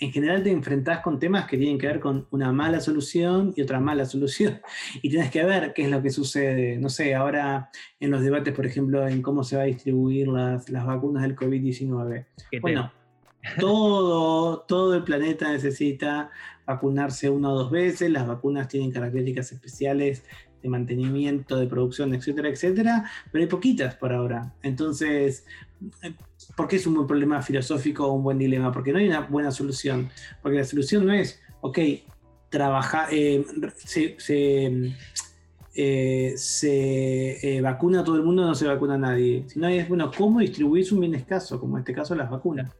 en 0.00 0.12
general 0.12 0.42
te 0.42 0.50
enfrentás 0.50 1.00
con 1.00 1.18
temas 1.18 1.46
que 1.46 1.58
tienen 1.58 1.78
que 1.78 1.86
ver 1.86 2.00
con 2.00 2.26
una 2.30 2.52
mala 2.52 2.80
solución 2.80 3.52
y 3.54 3.62
otra 3.62 3.80
mala 3.80 4.06
solución. 4.06 4.60
Y 5.02 5.10
tienes 5.10 5.30
que 5.30 5.44
ver 5.44 5.72
qué 5.74 5.84
es 5.84 5.90
lo 5.90 6.02
que 6.02 6.10
sucede. 6.10 6.78
No 6.78 6.88
sé, 6.88 7.14
ahora 7.14 7.70
en 8.00 8.10
los 8.10 8.22
debates, 8.22 8.54
por 8.54 8.66
ejemplo, 8.66 9.06
en 9.06 9.22
cómo 9.22 9.44
se 9.44 9.56
va 9.56 9.62
a 9.62 9.66
distribuir 9.66 10.28
las, 10.28 10.68
las 10.70 10.86
vacunas 10.86 11.22
del 11.22 11.36
COVID-19. 11.36 12.26
Bueno, 12.60 12.92
todo, 13.60 14.60
todo 14.60 14.94
el 14.94 15.04
planeta 15.04 15.52
necesita 15.52 16.30
vacunarse 16.66 17.28
una 17.28 17.50
o 17.50 17.58
dos 17.58 17.70
veces. 17.70 18.10
Las 18.10 18.26
vacunas 18.26 18.68
tienen 18.68 18.90
características 18.90 19.52
especiales 19.52 20.24
de 20.62 20.68
mantenimiento, 20.68 21.56
de 21.56 21.66
producción, 21.66 22.14
etcétera, 22.14 22.48
etcétera, 22.48 23.10
pero 23.32 23.42
hay 23.42 23.48
poquitas 23.48 23.94
por 23.96 24.12
ahora. 24.12 24.54
Entonces, 24.62 25.46
¿por 26.56 26.68
qué 26.68 26.76
es 26.76 26.86
un 26.86 26.94
buen 26.94 27.06
problema 27.06 27.42
filosófico 27.42 28.06
o 28.06 28.12
un 28.12 28.22
buen 28.22 28.38
dilema? 28.38 28.72
Porque 28.72 28.92
no 28.92 28.98
hay 28.98 29.08
una 29.08 29.20
buena 29.20 29.50
solución. 29.50 30.08
Porque 30.42 30.58
la 30.58 30.64
solución 30.64 31.06
no 31.06 31.12
es, 31.12 31.40
ok, 31.60 31.78
trabajar, 32.48 33.08
eh, 33.12 33.44
se, 33.76 34.16
eh, 35.74 36.32
se 36.36 37.56
eh, 37.56 37.60
vacuna 37.60 38.00
a 38.00 38.04
todo 38.04 38.16
el 38.16 38.22
mundo, 38.22 38.44
no 38.44 38.54
se 38.54 38.66
vacuna 38.66 38.94
a 38.94 38.98
nadie. 38.98 39.44
Sino 39.46 39.68
es, 39.68 39.88
bueno, 39.88 40.10
¿cómo 40.16 40.40
distribuir 40.40 40.86
un 40.92 41.00
bien 41.00 41.14
escaso? 41.14 41.60
Como 41.60 41.76
en 41.76 41.80
este 41.80 41.94
caso 41.94 42.14
las 42.14 42.30
vacunas. 42.30 42.70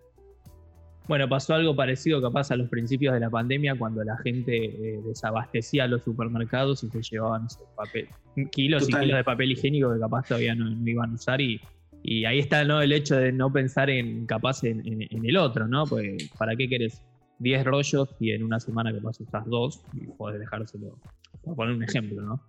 Bueno, 1.11 1.29
pasó 1.29 1.55
algo 1.55 1.75
parecido 1.75 2.23
capaz 2.23 2.53
a 2.53 2.57
los 2.57 2.69
principios 2.69 3.13
de 3.15 3.19
la 3.19 3.29
pandemia 3.29 3.75
cuando 3.77 4.05
la 4.05 4.17
gente 4.19 4.67
eh, 4.67 5.01
desabastecía 5.05 5.89
los 5.89 6.05
supermercados 6.05 6.85
y 6.85 6.89
se 6.89 7.03
llevaban 7.03 7.49
papel, 7.75 8.09
kilos 8.53 8.89
y 8.89 8.93
kilos 8.93 9.17
de 9.17 9.25
papel 9.25 9.51
higiénico 9.51 9.93
que 9.93 9.99
capaz 9.99 10.29
todavía 10.29 10.55
no, 10.55 10.71
iban 10.89 11.11
a 11.11 11.15
usar 11.15 11.41
y, 11.41 11.61
y, 12.03 12.25
ahí 12.25 12.39
está 12.39 12.65
¿no? 12.65 12.81
el 12.81 12.93
hecho 12.93 13.17
de 13.17 13.33
no 13.33 13.53
pensar 13.53 13.91
en 13.91 14.27
capaz 14.27 14.65
en, 14.65 15.09
el 15.11 15.37
otro, 15.37 15.69
¿no? 15.69 15.85
Pues 15.87 16.31
¿para 16.39 16.57
qué 16.57 16.69
querés 16.69 17.03
10 17.39 17.65
rollos 17.65 18.09
y 18.19 18.33
en 18.33 18.43
una 18.43 18.61
semana 18.61 18.93
capaz 18.93 19.21
usas 19.21 19.47
dos 19.47 19.83
y 19.95 20.07
podés 20.07 20.41
dejárselo? 20.41 20.99
Por 21.43 21.57
poner 21.57 21.75
un 21.75 21.83
ejemplo, 21.83 22.23
¿no? 22.23 22.43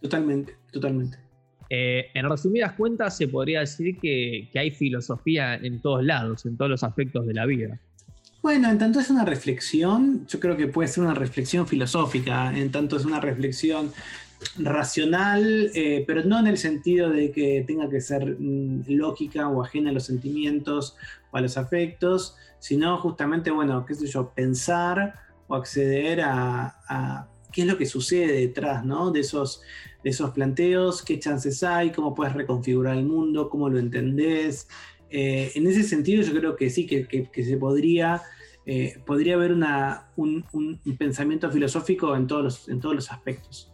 Totalmente, 0.00 0.54
totalmente. 0.72 1.18
Eh, 1.70 2.06
en 2.14 2.28
resumidas 2.28 2.72
cuentas, 2.74 3.16
se 3.16 3.26
podría 3.28 3.60
decir 3.60 3.98
que, 3.98 4.48
que, 4.52 4.58
hay 4.58 4.70
filosofía 4.70 5.54
en 5.54 5.80
todos 5.80 6.04
lados, 6.04 6.44
en 6.44 6.56
todos 6.56 6.70
los 6.70 6.84
aspectos 6.84 7.26
de 7.26 7.34
la 7.34 7.46
vida. 7.46 7.80
Bueno, 8.42 8.68
en 8.70 8.76
tanto 8.76 9.00
es 9.00 9.08
una 9.08 9.24
reflexión, 9.24 10.26
yo 10.26 10.38
creo 10.38 10.54
que 10.54 10.66
puede 10.66 10.86
ser 10.88 11.02
una 11.02 11.14
reflexión 11.14 11.66
filosófica, 11.66 12.54
en 12.54 12.70
tanto 12.70 12.98
es 12.98 13.06
una 13.06 13.18
reflexión 13.18 13.90
racional, 14.58 15.70
eh, 15.74 16.04
pero 16.06 16.24
no 16.24 16.38
en 16.38 16.46
el 16.46 16.58
sentido 16.58 17.10
de 17.10 17.30
que 17.30 17.64
tenga 17.66 17.88
que 17.88 18.00
ser 18.00 18.36
mm, 18.38 18.84
lógica 18.88 19.48
o 19.48 19.62
ajena 19.62 19.90
a 19.90 19.92
los 19.92 20.04
sentimientos 20.04 20.96
o 21.30 21.36
a 21.36 21.40
los 21.40 21.56
afectos, 21.56 22.36
sino 22.58 22.98
justamente, 22.98 23.50
bueno, 23.50 23.84
qué 23.84 23.94
sé 23.94 24.06
yo, 24.06 24.30
pensar 24.30 25.14
o 25.48 25.54
acceder 25.54 26.20
a, 26.22 27.28
qué 27.52 27.62
es 27.62 27.66
lo 27.66 27.76
que 27.76 27.86
sucede 27.86 28.32
detrás 28.32 28.84
¿no? 28.84 29.10
de, 29.10 29.20
esos, 29.20 29.62
de 30.02 30.10
esos 30.10 30.30
planteos, 30.30 31.02
qué 31.02 31.18
chances 31.18 31.62
hay, 31.62 31.90
cómo 31.90 32.14
puedes 32.14 32.34
reconfigurar 32.34 32.96
el 32.96 33.04
mundo, 33.04 33.50
cómo 33.50 33.68
lo 33.68 33.78
entendés. 33.78 34.68
Eh, 35.10 35.52
en 35.54 35.66
ese 35.66 35.82
sentido 35.82 36.22
yo 36.22 36.34
creo 36.34 36.56
que 36.56 36.70
sí, 36.70 36.86
que, 36.86 37.28
se 37.44 37.56
podría 37.56 38.22
eh, 38.66 38.98
podría 39.04 39.34
haber 39.34 39.52
un, 39.52 40.44
pensamiento 40.98 41.50
filosófico 41.50 42.16
en 42.16 42.26
todos 42.26 42.44
los, 42.44 42.68
en 42.68 42.80
todos 42.80 42.94
los 42.94 43.12
aspectos. 43.12 43.73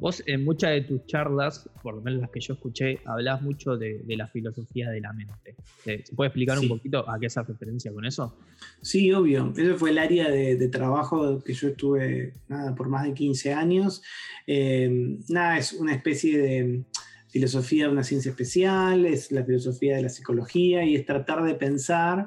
Vos 0.00 0.22
en 0.26 0.44
muchas 0.44 0.70
de 0.70 0.82
tus 0.82 1.06
charlas, 1.06 1.68
por 1.82 1.94
lo 1.94 2.00
menos 2.00 2.20
las 2.20 2.30
que 2.30 2.40
yo 2.40 2.54
escuché, 2.54 3.00
hablás 3.04 3.42
mucho 3.42 3.76
de, 3.76 4.02
la 4.06 4.28
filosofía 4.28 4.90
de 4.90 5.00
la 5.00 5.12
mente. 5.12 5.56
¿Se 5.84 6.04
puede 6.14 6.28
explicar 6.28 6.58
un 6.58 6.68
poquito 6.68 7.08
a 7.08 7.18
qué 7.18 7.26
esa 7.26 7.42
referencia 7.42 7.92
con 7.92 8.04
eso? 8.04 8.36
Sí, 8.80 9.12
obvio. 9.12 9.52
Ese 9.56 9.74
fue 9.74 9.90
el 9.90 9.98
área 9.98 10.30
de, 10.30 10.68
trabajo 10.68 11.42
que 11.42 11.52
yo 11.52 11.68
estuve 11.68 12.34
nada, 12.48 12.74
por 12.74 12.88
más 12.88 13.04
de 13.04 13.14
15 13.14 13.52
años. 13.52 14.02
Eh, 14.46 15.18
nada, 15.28 15.58
es 15.58 15.72
una 15.72 15.94
especie 15.94 16.38
de 16.38 16.84
filosofía 17.28 17.86
de 17.86 17.92
una 17.92 18.04
ciencia 18.04 18.30
especial, 18.30 19.04
es 19.04 19.32
la 19.32 19.44
filosofía 19.44 19.96
de 19.96 20.02
la 20.02 20.08
psicología 20.08 20.84
y 20.84 20.94
es 20.94 21.04
tratar 21.04 21.42
de 21.42 21.54
pensar 21.54 22.26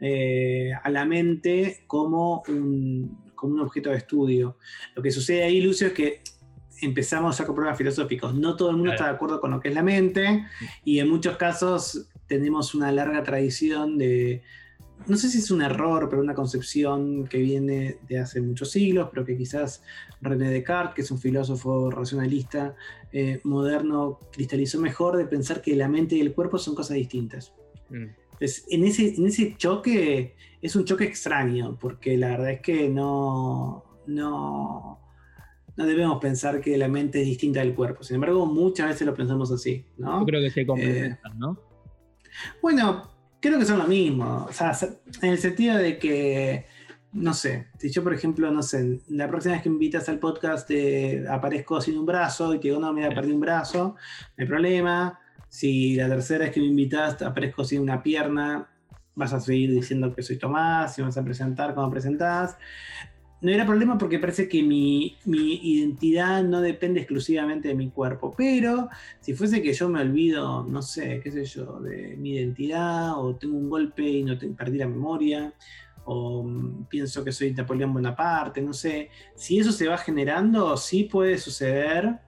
eh, 0.00 0.72
a 0.82 0.90
la 0.90 1.04
mente 1.04 1.84
como 1.86 2.42
un, 2.48 3.32
como 3.34 3.54
un 3.54 3.60
objeto 3.60 3.90
de 3.90 3.96
estudio. 3.96 4.56
Lo 4.94 5.02
que 5.02 5.10
sucede 5.10 5.44
ahí, 5.44 5.60
Lucio, 5.60 5.88
es 5.88 5.92
que 5.92 6.22
empezamos 6.82 7.40
a 7.40 7.46
con 7.46 7.54
problemas 7.54 7.78
filosóficos. 7.78 8.34
No 8.34 8.56
todo 8.56 8.70
el 8.70 8.76
mundo 8.76 8.92
está 8.92 9.04
de 9.04 9.10
acuerdo 9.10 9.40
con 9.40 9.50
lo 9.50 9.60
que 9.60 9.68
es 9.68 9.74
la 9.74 9.82
mente 9.82 10.46
y 10.84 10.98
en 10.98 11.08
muchos 11.08 11.36
casos 11.36 12.08
tenemos 12.26 12.74
una 12.74 12.92
larga 12.92 13.22
tradición 13.22 13.98
de, 13.98 14.42
no 15.06 15.16
sé 15.16 15.28
si 15.28 15.38
es 15.38 15.50
un 15.50 15.62
error, 15.62 16.08
pero 16.08 16.22
una 16.22 16.34
concepción 16.34 17.26
que 17.26 17.38
viene 17.38 17.98
de 18.08 18.18
hace 18.18 18.40
muchos 18.40 18.70
siglos, 18.70 19.08
pero 19.10 19.24
que 19.24 19.36
quizás 19.36 19.82
René 20.20 20.50
Descartes, 20.50 20.94
que 20.94 21.02
es 21.02 21.10
un 21.10 21.18
filósofo 21.18 21.90
racionalista 21.90 22.74
eh, 23.12 23.40
moderno, 23.44 24.20
cristalizó 24.32 24.80
mejor 24.80 25.16
de 25.16 25.24
pensar 25.24 25.62
que 25.62 25.74
la 25.74 25.88
mente 25.88 26.16
y 26.16 26.20
el 26.20 26.34
cuerpo 26.34 26.58
son 26.58 26.74
cosas 26.74 26.96
distintas. 26.96 27.52
Mm. 27.88 28.06
Entonces, 28.32 28.64
en 28.70 28.84
ese, 28.84 29.14
en 29.16 29.26
ese 29.26 29.54
choque 29.56 30.34
es 30.62 30.76
un 30.76 30.84
choque 30.84 31.04
extraño, 31.04 31.76
porque 31.78 32.16
la 32.16 32.28
verdad 32.28 32.50
es 32.52 32.60
que 32.60 32.88
no, 32.88 33.84
no, 34.06 34.98
no 35.76 35.86
debemos 35.86 36.18
pensar 36.20 36.60
que 36.60 36.76
la 36.76 36.88
mente 36.88 37.20
es 37.20 37.26
distinta 37.26 37.60
del 37.60 37.74
cuerpo. 37.74 38.02
Sin 38.02 38.16
embargo, 38.16 38.46
muchas 38.46 38.88
veces 38.88 39.06
lo 39.06 39.14
pensamos 39.14 39.50
así, 39.50 39.84
¿no? 39.96 40.20
Yo 40.20 40.26
creo 40.26 40.40
que 40.40 40.50
se 40.50 40.66
complementan, 40.66 41.38
¿no? 41.38 41.58
Bueno, 42.62 43.10
creo 43.40 43.58
que 43.58 43.64
son 43.64 43.78
lo 43.78 43.86
mismo. 43.86 44.46
O 44.48 44.52
sea, 44.52 44.72
en 45.22 45.30
el 45.30 45.38
sentido 45.38 45.76
de 45.76 45.98
que, 45.98 46.66
no 47.12 47.34
sé, 47.34 47.68
si 47.78 47.90
yo, 47.90 48.02
por 48.02 48.14
ejemplo, 48.14 48.50
no 48.50 48.62
sé, 48.62 49.00
la 49.08 49.28
próxima 49.28 49.54
vez 49.54 49.62
que 49.62 49.70
me 49.70 49.74
invitas 49.74 50.08
al 50.08 50.18
podcast 50.18 50.68
te 50.68 51.26
aparezco 51.28 51.80
sin 51.80 51.98
un 51.98 52.06
brazo 52.06 52.54
y 52.54 52.60
te 52.60 52.68
digo, 52.68 52.80
no, 52.80 52.92
me 52.92 53.02
voy 53.02 53.10
a 53.10 53.14
perder 53.14 53.34
un 53.34 53.40
brazo, 53.40 53.96
no 54.36 54.42
hay 54.42 54.46
problema. 54.46 55.18
Si 55.48 55.96
la 55.96 56.08
tercera 56.08 56.44
es 56.44 56.52
que 56.52 56.60
me 56.60 56.66
invitas, 56.66 57.20
aparezco 57.22 57.64
sin 57.64 57.80
una 57.80 58.02
pierna, 58.02 58.68
vas 59.16 59.32
a 59.32 59.40
seguir 59.40 59.72
diciendo 59.72 60.14
que 60.14 60.22
soy 60.22 60.38
Tomás, 60.38 60.94
si 60.94 61.02
vas 61.02 61.16
a 61.16 61.24
presentar 61.24 61.74
como 61.74 61.90
presentás. 61.90 62.56
No 63.42 63.50
era 63.50 63.64
problema 63.64 63.96
porque 63.96 64.18
parece 64.18 64.48
que 64.48 64.62
mi, 64.62 65.16
identidad 65.24 66.44
no 66.44 66.60
depende 66.60 67.00
exclusivamente 67.00 67.68
de 67.68 67.74
mi 67.74 67.90
cuerpo. 67.90 68.34
Pero 68.36 68.90
si 69.20 69.32
fuese 69.32 69.62
que 69.62 69.72
yo 69.72 69.88
me 69.88 70.00
olvido, 70.00 70.64
no 70.64 70.82
sé, 70.82 71.20
qué 71.22 71.30
sé 71.30 71.44
yo, 71.44 71.80
de 71.80 72.16
mi 72.16 72.32
identidad, 72.32 73.18
o 73.18 73.34
tengo 73.36 73.56
un 73.56 73.70
golpe 73.70 74.02
y 74.02 74.22
no 74.22 74.38
perdí 74.56 74.78
la 74.78 74.88
memoria, 74.88 75.54
o 76.04 76.46
pienso 76.88 77.24
que 77.24 77.32
soy 77.32 77.52
Napoleón 77.52 77.94
Bonaparte, 77.94 78.60
no 78.60 78.74
sé. 78.74 79.08
Si 79.34 79.58
eso 79.58 79.72
se 79.72 79.88
va 79.88 79.96
generando, 79.96 80.76
sí 80.76 81.04
puede 81.04 81.38
suceder 81.38 82.18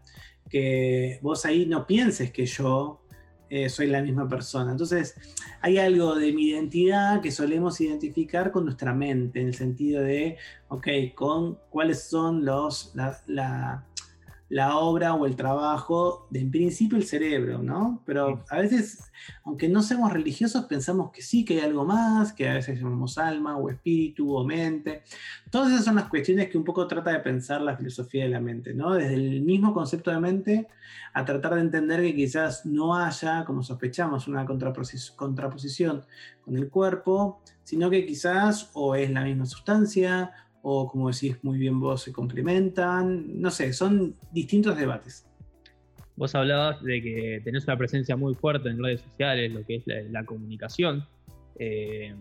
que 0.48 1.18
vos 1.22 1.44
ahí 1.44 1.66
no 1.66 1.87
pienses 1.87 2.31
que 2.31 2.46
yo 2.46 3.02
eh, 3.55 3.69
soy 3.69 3.87
la 3.87 4.01
misma 4.01 4.27
persona. 4.27 4.71
Entonces, 4.71 5.15
hay 5.61 5.77
algo 5.77 6.15
de 6.15 6.33
mi 6.33 6.49
identidad 6.49 7.21
que 7.21 7.31
solemos 7.31 7.83
identificar 7.83 8.51
con 8.51 8.65
nuestra 8.65 8.95
mente, 8.95 9.43
en 9.43 9.49
el 9.49 9.55
sentido 9.55 10.03
de, 10.03 10.38
ok, 10.69 10.88
con 11.15 11.59
cuáles 11.69 12.03
son 12.05 12.47
los, 12.47 12.95
la 13.27 13.85
obra 14.61 15.15
o 15.15 15.25
el 15.25 15.35
trabajo 15.35 16.27
de 16.31 16.41
en 16.41 16.51
principio 16.51 16.99
el 16.99 17.05
cerebro, 17.05 17.62
¿no? 17.62 18.03
Pero 18.05 18.45
a 18.51 18.59
veces, 18.59 19.11
aunque 19.45 19.69
no 19.69 19.83
seamos 19.83 20.12
religiosos, 20.12 20.67
pensamos 20.67 21.11
que 21.11 21.23
sí, 21.23 21.45
que 21.45 21.55
hay 21.55 21.61
algo 21.61 21.87
más, 21.87 22.35
que 22.35 22.49
a 22.49 22.55
veces 22.55 22.79
llamamos 22.79 23.17
alma 23.17 23.57
o 23.57 23.71
espíritu 23.71 24.35
o 24.35 24.45
mente. 24.45 25.05
Todas 25.51 25.73
esas 25.73 25.87
son 25.87 25.97
las 25.97 26.09
cuestiones 26.09 26.51
que 26.51 26.59
un 26.59 26.65
poco 26.65 26.87
trata 26.87 27.12
de 27.12 27.21
pensar 27.21 27.62
la 27.62 27.79
filosofía 27.79 28.25
de 28.25 28.31
la 28.31 28.41
mente, 28.41 28.75
¿no? 28.75 28.93
Desde 28.93 29.15
el 29.15 29.41
mismo 29.41 29.73
concepto 29.73 30.11
de 30.11 30.21
mente 30.21 30.69
a 31.15 31.25
tratar 31.25 31.55
de 31.55 31.62
entender 31.62 32.03
que 32.03 32.15
quizás 32.15 32.67
no 32.67 32.95
haya, 32.95 33.45
como 33.47 33.62
sospechamos, 33.62 34.29
una 34.29 34.45
contraposición 34.45 36.05
con 36.45 36.57
el 36.57 36.69
cuerpo, 36.69 37.41
sino 37.65 37.88
que 37.88 38.05
quizás 38.05 38.71
o 38.75 38.95
es 38.95 39.11
la 39.11 39.25
misma 39.25 39.47
sustancia 39.47 40.33
o 40.62 40.88
como 40.88 41.11
decís 41.11 41.37
muy 41.42 41.59
bien 41.59 41.81
vos, 41.81 42.03
se 42.03 42.12
complementan, 42.12 43.40
no 43.40 43.51
sé, 43.51 43.72
son 43.72 44.14
distintos 44.33 44.77
debates. 44.77 45.27
Vos 46.14 46.35
hablabas 46.35 46.83
de 46.83 47.03
que 47.03 47.40
tenés 47.44 47.64
una 47.64 47.77
presencia 47.77 48.16
muy 48.16 48.35
fuerte 48.35 48.68
en 48.68 48.83
redes 48.83 49.01
sociales, 49.01 49.53
lo 49.53 49.64
que 49.64 49.77
es 49.77 49.85
la, 49.87 50.25
comunicación. 50.25 51.05
Eh, 51.59 52.14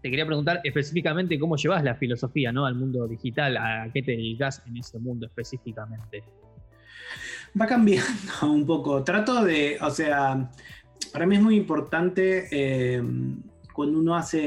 te 0.00 0.10
quería 0.10 0.24
preguntar 0.24 0.60
específicamente 0.64 1.38
cómo 1.38 1.56
llevas 1.56 1.82
la 1.82 1.94
filosofía 1.96 2.52
¿no? 2.52 2.64
al 2.64 2.76
mundo 2.76 3.06
digital, 3.08 3.56
a 3.56 3.90
qué 3.92 4.02
te 4.02 4.12
dedicas 4.12 4.62
en 4.66 4.76
ese 4.76 4.98
mundo 4.98 5.26
específicamente. 5.26 6.22
Va 7.60 7.66
cambiando 7.66 8.08
un 8.42 8.64
poco. 8.64 9.02
Trato 9.02 9.44
de, 9.44 9.78
o 9.80 9.90
sea, 9.90 10.50
para 11.12 11.26
mí 11.26 11.36
es 11.36 11.42
muy 11.42 11.56
importante 11.56 12.48
eh, 12.50 13.02
cuando 13.78 14.00
uno 14.00 14.16
hace 14.16 14.40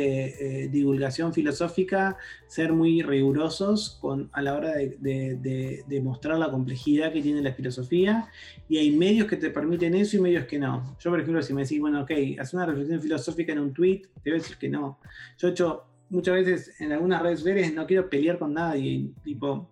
eh, 0.65 0.67
divulgación 0.67 1.33
filosófica, 1.33 2.17
ser 2.47 2.73
muy 2.73 3.01
rigurosos 3.01 3.97
a 4.33 4.41
la 4.41 4.53
hora 4.53 4.73
de, 4.73 6.01
mostrar 6.03 6.37
la 6.37 6.51
complejidad 6.51 7.13
que 7.13 7.21
tiene 7.21 7.41
la 7.41 7.53
filosofía. 7.53 8.27
Y 8.67 8.77
hay 8.77 8.91
medios 8.91 9.29
que 9.29 9.37
te 9.37 9.49
permiten 9.49 9.95
eso 9.95 10.17
y 10.17 10.19
medios 10.19 10.47
que 10.47 10.59
no. 10.59 10.97
Yo, 10.99 11.11
por 11.11 11.21
ejemplo, 11.21 11.41
si 11.41 11.53
me 11.53 11.61
decís, 11.61 11.79
bueno, 11.79 12.01
ok, 12.01 12.11
haz 12.41 12.53
una 12.53 12.65
reflexión 12.65 12.99
filosófica 12.99 13.53
en 13.53 13.59
un 13.59 13.73
tweet, 13.73 14.01
te 14.21 14.31
voy 14.31 14.39
a 14.39 14.41
decir 14.41 14.57
que 14.57 14.67
no. 14.67 14.99
Yo 15.37 15.47
he 15.47 15.51
hecho 15.51 15.85
muchas 16.09 16.33
veces 16.33 16.81
en 16.81 16.91
algunas 16.91 17.21
redes 17.21 17.39
sociales, 17.39 17.73
no 17.73 17.87
quiero 17.87 18.09
pelear 18.09 18.37
con 18.37 18.53
nadie. 18.53 19.11
Tipo, 19.23 19.69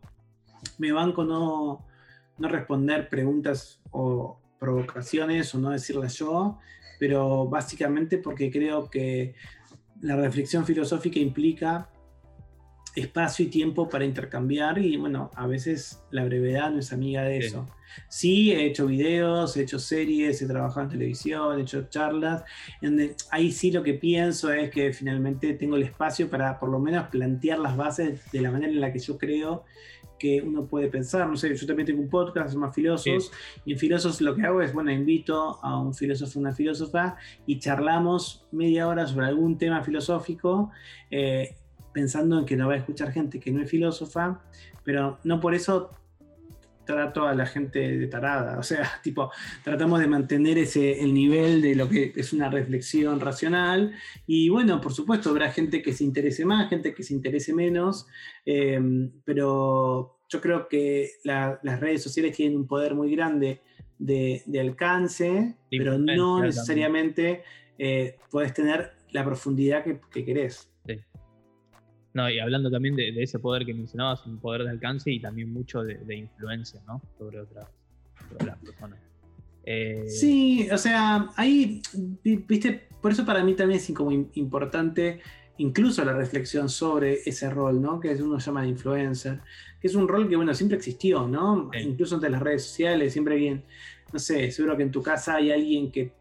me 0.77 0.93
banco 0.93 1.25
no, 1.25 1.85
no 2.37 2.47
responder 2.47 3.09
preguntas 3.09 3.81
o 3.91 4.38
provocaciones 4.59 5.53
o 5.55 5.59
no 5.59 5.69
decirlas 5.69 6.15
yo 6.15 6.59
pero 6.99 7.47
básicamente 7.47 8.17
porque 8.19 8.51
creo 8.51 8.89
que 8.89 9.33
la 10.01 10.17
reflexión 10.17 10.65
filosófica 10.65 11.17
implica 11.17 11.89
espacio 12.95 13.45
y 13.45 13.49
tiempo 13.49 13.87
para 13.87 14.03
intercambiar 14.03 14.77
y 14.79 14.97
bueno, 14.97 15.31
a 15.35 15.47
veces 15.47 16.03
la 16.11 16.25
brevedad 16.25 16.71
no 16.71 16.79
es 16.79 16.91
amiga 16.91 17.23
de 17.23 17.37
eso. 17.37 17.65
Sí, 18.07 18.51
he 18.51 18.65
hecho 18.65 18.87
videos, 18.87 19.55
he 19.55 19.61
hecho 19.61 19.79
series, 19.79 20.41
he 20.41 20.47
trabajado 20.47 20.81
en 20.81 20.89
televisión, 20.89 21.57
he 21.57 21.61
hecho 21.61 21.87
charlas, 21.89 22.43
donde 22.81 23.15
ahí 23.31 23.51
sí 23.51 23.71
lo 23.71 23.81
que 23.83 23.93
pienso 23.93 24.51
es 24.51 24.69
que 24.69 24.91
finalmente 24.93 25.53
tengo 25.53 25.75
el 25.75 25.83
espacio 25.83 26.29
para 26.29 26.59
por 26.59 26.69
lo 26.69 26.79
menos 26.79 27.07
plantear 27.07 27.59
las 27.59 27.77
bases 27.77 28.29
de 28.31 28.41
la 28.41 28.51
manera 28.51 28.71
en 28.71 28.81
la 28.81 28.91
que 28.91 28.99
yo 28.99 29.17
creo 29.17 29.65
que 30.19 30.41
uno 30.41 30.65
puede 30.65 30.87
pensar. 30.89 31.27
No 31.27 31.35
sé, 31.35 31.55
yo 31.55 31.65
también 31.65 31.87
tengo 31.87 32.01
un 32.01 32.09
podcast, 32.09 32.55
más 32.55 32.75
filósofos, 32.75 33.31
y 33.65 33.73
en 33.73 33.79
filósofos 33.79 34.21
lo 34.21 34.35
que 34.35 34.43
hago 34.43 34.61
es, 34.61 34.73
bueno, 34.73 34.91
invito 34.91 35.59
a 35.63 35.79
un 35.79 35.93
filósofo, 35.93 36.39
una 36.39 36.53
filósofa, 36.53 37.17
y 37.45 37.59
charlamos 37.59 38.45
media 38.51 38.87
hora 38.87 39.07
sobre 39.07 39.27
algún 39.27 39.57
tema 39.57 39.81
filosófico, 39.83 40.71
eh, 41.09 41.55
pensando 41.93 42.39
en 42.39 42.45
que 42.45 42.55
no 42.55 42.67
va 42.67 42.73
a 42.73 42.77
escuchar 42.77 43.11
gente 43.11 43.39
que 43.39 43.51
no 43.51 43.61
es 43.61 43.69
filósofa, 43.69 44.41
pero 44.83 45.17
no 45.23 45.39
por 45.39 45.55
eso 45.55 45.91
trato 46.89 47.27
a 47.27 47.35
la 47.35 47.45
gente 47.45 47.97
de 47.97 48.07
tarada. 48.07 48.57
O 48.57 48.63
sea, 48.63 48.89
tipo, 49.03 49.31
tratamos 49.63 49.99
de 49.99 50.07
mantener 50.07 50.57
ese, 50.57 51.01
el 51.01 51.13
nivel 51.13 51.61
de 51.61 51.75
lo 51.75 51.87
que 51.87 52.13
es 52.15 52.33
una 52.33 52.49
reflexión 52.49 53.19
racional. 53.19 53.93
Y 54.25 54.49
bueno, 54.49 54.81
por 54.81 54.93
supuesto, 54.93 55.29
habrá 55.29 55.51
gente 55.51 55.83
que 55.83 55.93
se 55.93 56.03
interese 56.03 56.45
más, 56.45 56.67
gente 56.67 56.95
que 56.95 57.03
se 57.03 57.13
interese 57.13 57.53
menos, 57.53 58.07
em, 58.43 59.11
pero 59.23 60.19
yo 60.27 60.41
creo 60.41 60.67
que 60.67 61.11
las 61.23 61.79
redes 61.79 62.01
sociales 62.01 62.35
tienen 62.35 62.57
un 62.57 62.67
poder 62.67 62.95
muy 62.95 63.11
grande 63.15 63.61
de, 63.99 64.41
alcance, 64.59 65.57
pero 65.69 65.99
no 65.99 66.41
necesariamente 66.41 67.43
eh, 67.77 68.17
puedes 68.31 68.53
tener 68.53 68.93
la 69.11 69.23
profundidad 69.23 69.83
que, 69.83 69.99
que 70.11 70.25
querés. 70.25 70.71
No, 72.13 72.29
y 72.29 72.39
hablando 72.39 72.71
también 72.71 72.95
de, 72.95 73.21
ese 73.21 73.39
poder 73.39 73.65
que 73.65 73.73
mencionabas, 73.73 74.25
un 74.25 74.39
poder 74.39 74.63
de 74.63 74.71
alcance 74.71 75.11
y 75.11 75.19
también 75.19 75.53
mucho 75.53 75.83
de, 75.83 76.15
influencia, 76.15 76.81
¿no? 76.87 77.01
Sobre 77.17 77.39
otras, 77.39 77.67
personas. 78.63 78.99
Eh, 79.63 80.05
sí, 80.07 80.67
o 80.71 80.77
sea, 80.77 81.29
ahí, 81.35 81.81
viste, 82.23 82.87
por 83.01 83.11
eso 83.11 83.25
para 83.25 83.43
mí 83.43 83.53
también 83.53 83.79
es 83.79 83.91
como 83.93 84.11
importante 84.11 85.21
incluso 85.59 86.03
la 86.03 86.13
reflexión 86.13 86.69
sobre 86.69 87.19
ese 87.25 87.49
rol, 87.49 87.81
¿no? 87.81 87.99
Que 87.99 88.13
uno 88.15 88.39
llama 88.39 88.63
de 88.63 88.69
influencer, 88.69 89.41
que 89.79 89.87
es 89.87 89.95
un 89.95 90.07
rol 90.07 90.27
que, 90.27 90.35
bueno, 90.35 90.53
siempre 90.53 90.77
existió, 90.77 91.27
¿no? 91.27 91.69
Incluso 91.79 92.15
entre 92.15 92.29
las 92.29 92.41
redes 92.41 92.63
sociales, 92.63 93.13
siempre 93.13 93.35
alguien, 93.35 93.63
no 94.11 94.19
sé, 94.19 94.51
seguro 94.51 94.77
que 94.77 94.83
en 94.83 94.91
tu 94.91 95.03
casa 95.03 95.35
hay 95.35 95.51
alguien 95.51 95.91
que 95.91 96.13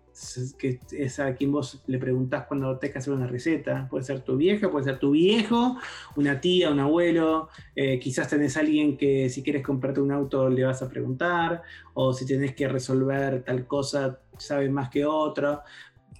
que 0.58 0.80
es 0.92 1.20
a 1.20 1.34
quien 1.34 1.52
vos 1.52 1.82
le 1.86 1.98
preguntás 1.98 2.46
cuando 2.46 2.76
tenés 2.78 2.92
que 2.92 2.98
hacer 2.98 3.12
una 3.12 3.26
receta. 3.26 3.86
Puede 3.88 4.04
ser 4.04 4.20
tu 4.20 4.36
vieja, 4.36 4.70
puede 4.70 4.84
ser 4.84 4.98
tu 4.98 5.12
viejo, 5.12 5.76
una 6.16 6.40
tía, 6.40 6.70
un 6.70 6.80
abuelo. 6.80 7.48
Eh, 7.76 7.98
quizás 7.98 8.28
tenés 8.28 8.56
alguien 8.56 8.96
que 8.96 9.28
si 9.28 9.42
quieres 9.42 9.62
comprarte 9.62 10.00
un 10.00 10.12
auto 10.12 10.48
le 10.48 10.64
vas 10.64 10.82
a 10.82 10.88
preguntar, 10.88 11.62
o 11.94 12.12
si 12.12 12.26
tenés 12.26 12.54
que 12.54 12.68
resolver 12.68 13.42
tal 13.44 13.66
cosa, 13.66 14.20
sabe 14.36 14.68
más 14.68 14.90
que 14.90 15.04
otro. 15.04 15.62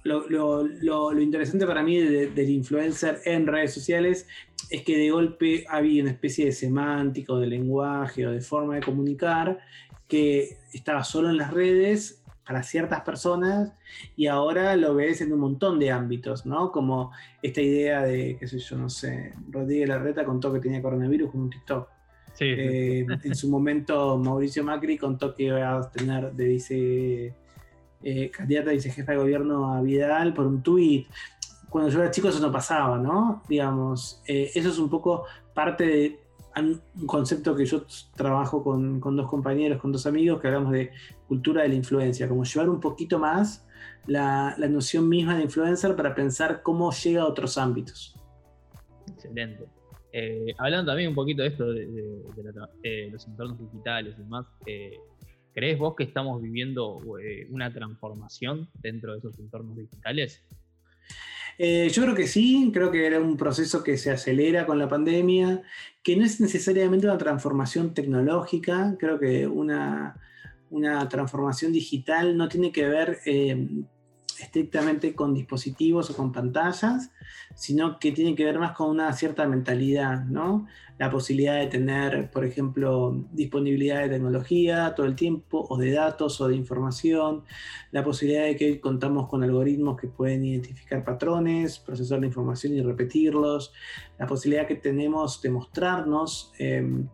Lo, 0.03 1.19
interesante 1.19 1.67
para 1.67 1.83
mí 1.83 1.97
del 1.97 2.49
influencer 2.49 3.19
en 3.25 3.45
redes 3.45 3.73
sociales 3.73 4.27
es 4.69 4.83
que 4.83 4.97
de 4.97 5.11
golpe 5.11 5.65
había 5.67 6.01
una 6.01 6.11
especie 6.11 6.45
de 6.45 6.51
semántico, 6.53 7.37
de 7.37 7.47
lenguaje 7.47 8.25
o 8.25 8.31
de 8.31 8.41
forma 8.41 8.75
de 8.75 8.81
comunicar 8.81 9.59
que 10.07 10.57
estaba 10.73 11.03
solo 11.03 11.29
en 11.29 11.37
las 11.37 11.53
redes 11.53 12.18
para 12.49 12.63
ciertas 12.63 13.01
personas 13.01 13.73
y 14.15 14.25
ahora 14.25 14.75
lo 14.75 14.95
ves 14.95 15.21
en 15.21 15.31
un 15.31 15.39
montón 15.39 15.77
de 15.77 15.91
ámbitos, 15.91 16.47
¿no? 16.47 16.71
Como 16.71 17.11
esta 17.43 17.61
idea 17.61 18.01
de, 18.01 18.37
qué 18.39 18.47
sé 18.47 18.57
yo, 18.57 18.75
no 18.75 18.89
sé, 18.89 19.35
Rodríguez 19.51 19.87
Larreta 19.87 20.25
contó 20.25 20.51
que 20.51 20.59
tenía 20.59 20.81
coronavirus 20.81 21.29
con 21.29 21.41
un 21.41 21.51
TikTok. 21.51 21.87
Sí, 22.33 22.45
eh, 22.45 23.05
en 23.23 23.35
su 23.35 23.51
momento 23.51 24.17
Mauricio 24.17 24.63
Macri 24.63 24.97
contó 24.97 25.35
que 25.35 25.43
iba 25.43 25.77
a 25.77 25.91
tener 25.91 26.31
de 26.31 26.45
vice 26.45 27.35
eh, 28.01 28.31
candidata 28.31 28.71
a 28.71 28.73
vicejefa 28.73 29.11
de 29.11 29.17
gobierno 29.19 29.71
a 29.71 29.83
Vidal 29.83 30.33
por 30.33 30.47
un 30.47 30.63
tuit. 30.63 31.07
Cuando 31.69 31.91
yo 31.91 32.01
era 32.01 32.09
chico 32.09 32.29
eso 32.29 32.39
no 32.39 32.51
pasaba, 32.51 32.97
¿no? 32.97 33.43
Digamos, 33.47 34.23
eh, 34.25 34.49
eso 34.55 34.69
es 34.69 34.79
un 34.79 34.89
poco 34.89 35.25
parte 35.53 35.85
de 35.85 36.19
un 36.57 36.81
concepto 37.05 37.55
que 37.55 37.65
yo 37.65 37.85
trabajo 38.15 38.63
con, 38.63 38.99
dos 38.99 39.29
compañeros, 39.29 39.79
con 39.81 39.91
dos 39.91 40.05
amigos, 40.05 40.41
que 40.41 40.47
hablamos 40.47 40.71
de 40.71 40.91
cultura 41.27 41.63
de 41.63 41.69
la 41.69 41.75
influencia, 41.75 42.27
como 42.27 42.43
llevar 42.43 42.69
un 42.69 42.79
poquito 42.79 43.19
más 43.19 43.67
la, 44.07 44.55
noción 44.69 45.07
misma 45.07 45.37
de 45.37 45.43
influencer 45.43 45.95
para 45.95 46.15
pensar 46.15 46.61
cómo 46.61 46.91
llega 46.91 47.21
a 47.21 47.27
otros 47.27 47.57
ámbitos. 47.57 48.15
Excelente. 49.07 49.65
Eh, 50.11 50.53
hablando 50.57 50.91
también 50.91 51.09
un 51.09 51.15
poquito 51.15 51.43
de 51.43 51.47
esto, 51.49 51.71
de, 51.71 51.87
eh, 52.83 53.09
los 53.11 53.27
entornos 53.27 53.59
digitales 53.59 54.15
y 54.17 54.23
demás, 54.23 54.47
eh, 54.65 54.97
¿crees 55.53 55.77
vos 55.77 55.95
que 55.95 56.03
estamos 56.03 56.41
viviendo 56.41 56.95
una 57.49 57.71
transformación 57.71 58.69
dentro 58.81 59.13
de 59.13 59.19
esos 59.19 59.37
entornos 59.39 59.77
digitales? 59.77 60.43
Eh, 61.61 61.89
yo 61.89 62.03
creo 62.03 62.15
que 62.15 62.25
sí, 62.25 62.71
creo 62.73 62.89
que 62.89 63.05
era 63.05 63.19
un 63.19 63.35
proceso 63.35 63.83
que 63.83 63.97
se 63.97 64.11
acelera 64.11 64.65
con 64.65 64.79
la 64.79 64.87
pandemia, 64.87 65.61
que 66.01 66.15
no 66.15 66.23
es 66.23 66.39
necesariamente 66.39 67.05
una 67.05 67.17
transformación 67.17 67.93
tecnológica, 67.93 68.95
creo 68.97 69.19
que 69.19 69.45
una, 69.45 70.15
transformación 71.09 71.73
digital 71.73 72.37
no 72.37 72.47
tiene 72.47 72.71
que 72.71 72.87
ver 72.87 73.19
eh, 73.25 73.67
estrictamente 74.41 75.15
con 75.15 75.33
dispositivos 75.33 76.09
o 76.09 76.15
con 76.15 76.31
pantallas, 76.31 77.11
sino 77.55 77.99
que 77.99 78.11
tiene 78.11 78.35
que 78.35 78.45
ver 78.45 78.59
más 78.59 78.73
con 78.73 78.89
una 78.89 79.11
cierta 79.13 79.47
mentalidad, 79.47 80.25
¿no? 80.25 80.67
La 80.97 81.09
posibilidad 81.09 81.59
de 81.59 81.67
tener, 81.67 82.29
por 82.29 82.45
ejemplo, 82.45 83.25
disponibilidad 83.31 84.01
de 84.01 84.09
tecnología 84.09 84.93
todo 84.95 85.05
el 85.05 85.15
tiempo, 85.15 85.65
o 85.69 85.77
de 85.77 85.91
datos 85.91 86.41
o 86.41 86.47
de 86.47 86.55
información, 86.55 87.43
la 87.91 88.03
posibilidad 88.03 88.43
de 88.43 88.55
que 88.55 88.79
contamos 88.79 89.27
con 89.27 89.43
algoritmos 89.43 89.99
que 89.99 90.07
pueden 90.07 90.45
identificar 90.45 91.03
patrones, 91.03 91.79
procesar 91.79 92.19
la 92.19 92.27
información 92.27 92.73
y 92.73 92.81
repetirlos, 92.81 93.73
la 94.17 94.27
posibilidad 94.27 94.67
que 94.67 94.75
tenemos 94.75 95.41
de 95.41 95.49
mostrarnos. 95.49 96.51
Em, 96.59 97.07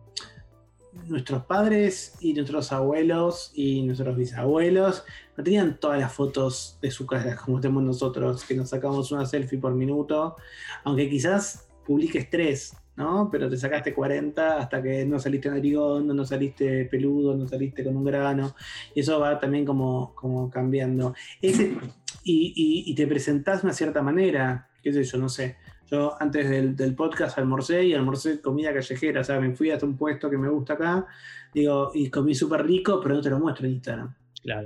nuestros 1.06 1.44
padres 1.44 2.16
y 2.20 2.34
nuestros 2.34 2.72
abuelos 2.72 3.52
y 3.54 3.82
nuestros 3.82 4.16
bisabuelos 4.16 5.04
no 5.36 5.44
tenían 5.44 5.78
todas 5.78 6.00
las 6.00 6.12
fotos 6.12 6.78
de 6.80 6.90
su 6.90 7.06
cara 7.06 7.36
como 7.44 7.60
tenemos 7.60 7.82
nosotros, 7.82 8.44
que 8.44 8.54
nos 8.54 8.70
sacamos 8.70 9.12
una 9.12 9.26
selfie 9.26 9.58
por 9.58 9.74
minuto, 9.74 10.36
aunque 10.84 11.08
quizás 11.08 11.68
publiques 11.86 12.28
tres, 12.28 12.76
¿no? 12.96 13.28
Pero 13.30 13.48
te 13.48 13.56
sacaste 13.56 13.94
40 13.94 14.58
hasta 14.58 14.82
que 14.82 15.04
no 15.04 15.18
saliste 15.18 15.50
narigón, 15.50 16.08
no 16.08 16.24
saliste 16.24 16.86
peludo, 16.86 17.36
no 17.36 17.46
saliste 17.46 17.84
con 17.84 17.96
un 17.96 18.04
grano, 18.04 18.54
y 18.94 19.00
eso 19.00 19.20
va 19.20 19.38
también 19.38 19.64
como, 19.64 20.14
como 20.14 20.50
cambiando. 20.50 21.14
Ese, 21.40 21.76
y, 22.24 22.84
y, 22.86 22.94
te 22.94 23.06
presentás 23.06 23.62
de 23.62 23.68
una 23.68 23.74
cierta 23.74 24.02
manera, 24.02 24.68
qué 24.82 24.92
sé 24.92 25.04
yo, 25.04 25.18
no 25.18 25.28
sé. 25.28 25.56
Yo 25.90 26.16
antes 26.20 26.48
del, 26.48 26.74
del, 26.74 26.94
podcast 26.94 27.38
almorcé 27.38 27.84
y 27.84 27.94
almorcé 27.94 28.40
comida 28.40 28.72
callejera, 28.72 29.20
o 29.20 29.24
sea, 29.24 29.40
me 29.40 29.54
fui 29.54 29.70
hasta 29.70 29.86
un 29.86 29.96
puesto 29.96 30.28
que 30.28 30.38
me 30.38 30.48
gusta 30.48 30.74
acá, 30.74 31.06
digo, 31.54 31.92
y 31.94 32.10
comí 32.10 32.34
súper 32.34 32.66
rico, 32.66 33.00
pero 33.00 33.14
no 33.14 33.20
te 33.20 33.30
lo 33.30 33.38
muestro 33.38 33.66
en 33.66 33.74
Instagram. 33.74 34.14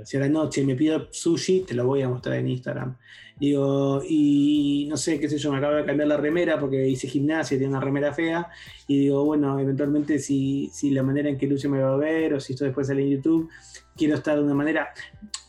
Si 0.03 0.17
a 0.17 0.19
la 0.19 0.29
noche 0.29 0.63
me 0.63 0.75
pido 0.75 1.07
sushi, 1.11 1.61
te 1.61 1.73
lo 1.73 1.87
voy 1.87 2.03
a 2.03 2.09
mostrar 2.09 2.35
en 2.37 2.47
Instagram. 2.47 2.95
Digo, 3.39 4.03
y 4.07 4.85
no 4.87 4.95
sé, 4.95 5.19
qué 5.19 5.27
sé 5.27 5.39
yo, 5.39 5.51
me 5.51 5.57
acabo 5.57 5.73
de 5.73 5.85
cambiar 5.85 6.07
la 6.07 6.17
remera 6.17 6.59
porque 6.59 6.87
hice 6.87 7.07
gimnasia 7.07 7.55
y 7.55 7.57
tiene 7.57 7.73
una 7.73 7.83
remera 7.83 8.13
fea. 8.13 8.47
Y 8.87 8.99
digo, 8.99 9.25
bueno, 9.25 9.59
eventualmente 9.59 10.19
si, 10.19 10.69
si 10.71 10.91
la 10.91 11.01
manera 11.01 11.29
en 11.29 11.37
que 11.39 11.47
Lucio 11.47 11.67
me 11.67 11.81
va 11.81 11.93
a 11.93 11.97
ver 11.97 12.35
o 12.35 12.39
si 12.39 12.53
esto 12.53 12.65
después 12.65 12.85
sale 12.85 13.01
en 13.01 13.09
YouTube, 13.09 13.49
quiero 13.97 14.13
estar 14.13 14.37
de 14.37 14.43
una 14.43 14.53
manera 14.53 14.89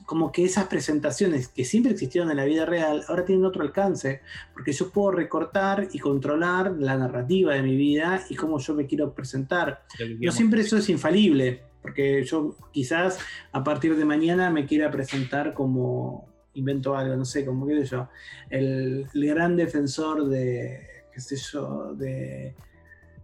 como 0.07 0.33
que 0.33 0.45
esas 0.45 0.67
presentaciones 0.67 1.49
que 1.49 1.65
siempre 1.65 1.93
existieron 1.93 2.31
en 2.31 2.37
la 2.37 2.45
vida 2.45 2.65
real 2.65 3.05
ahora 3.09 3.25
tienen 3.25 3.45
otro 3.45 3.63
alcance, 3.63 4.21
porque 4.53 4.73
yo 4.73 4.91
puedo 4.91 5.13
recortar 5.13 5.89
y 5.93 5.99
controlar 5.99 6.73
la 6.79 6.97
narrativa 6.97 7.55
de 7.55 7.63
mi 7.63 7.77
vida 7.77 8.25
y 8.29 8.35
cómo 8.35 8.59
yo 8.59 8.75
me 8.75 8.87
quiero 8.87 9.15
presentar. 9.15 9.85
No 10.21 10.33
siempre 10.33 10.63
eso 10.63 10.77
es 10.77 10.89
infalible, 10.89 11.63
porque 11.81 12.25
yo 12.25 12.57
quizás 12.73 13.19
a 13.53 13.65
partir 13.65 13.97
de 13.97 14.05
mañana 14.05 14.51
me 14.51 14.67
quiera 14.67 14.91
presentar 14.91 15.55
como, 15.55 16.29
invento 16.55 16.97
algo, 16.97 17.17
no 17.17 17.25
sé, 17.25 17.45
como 17.45 17.67
qué 17.67 17.81
sé 17.81 17.87
yo, 17.87 18.09
el, 18.51 19.09
gran 19.13 19.57
defensor 19.57 20.29
de, 20.29 20.87
qué 21.13 21.21
sé 21.21 21.37
yo, 21.37 21.95
de, 21.95 22.55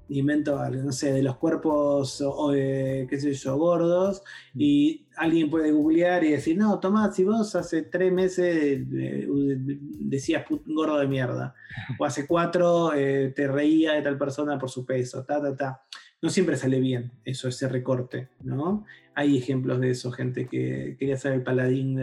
invento 0.08 0.58
algo, 0.58 0.82
no 0.82 0.92
sé, 0.92 1.12
de 1.12 1.22
los 1.22 1.36
cuerpos, 1.36 2.22
o, 2.24 2.50
qué 2.52 3.18
sé 3.20 3.32
yo, 3.32 3.56
gordos, 3.56 4.22
mm. 4.54 4.60
y 4.60 5.06
alguien 5.16 5.50
puede 5.50 5.72
googlear 5.72 6.24
y 6.24 6.32
decir, 6.32 6.56
no, 6.56 6.78
Tomás, 6.80 7.16
si 7.16 7.24
vos 7.24 7.54
hace 7.54 7.82
tres 7.82 8.12
meses 8.12 8.80
decías 8.88 10.44
gordo 10.66 10.98
de 10.98 11.08
mierda, 11.08 11.54
o 11.98 12.04
hace 12.04 12.26
cuatro 12.26 12.92
eh, 12.94 13.32
te 13.34 13.46
reía 13.48 13.92
de 13.92 14.02
tal 14.02 14.18
persona 14.18 14.58
por 14.58 14.70
su 14.70 14.86
peso, 14.86 15.24
ta, 15.24 15.40
ta, 15.40 15.56
ta 15.56 15.82
no 16.20 16.30
siempre 16.30 16.56
sale 16.56 16.80
bien 16.80 17.12
eso, 17.24 17.48
ese 17.48 17.68
recorte, 17.68 18.28
¿no? 18.42 18.84
Hay 19.14 19.36
ejemplos 19.36 19.80
de 19.80 19.90
eso, 19.90 20.10
gente 20.10 20.46
que 20.46 20.96
quería 20.98 21.16
ser 21.16 21.32
el 21.32 21.42
paladín 21.42 21.96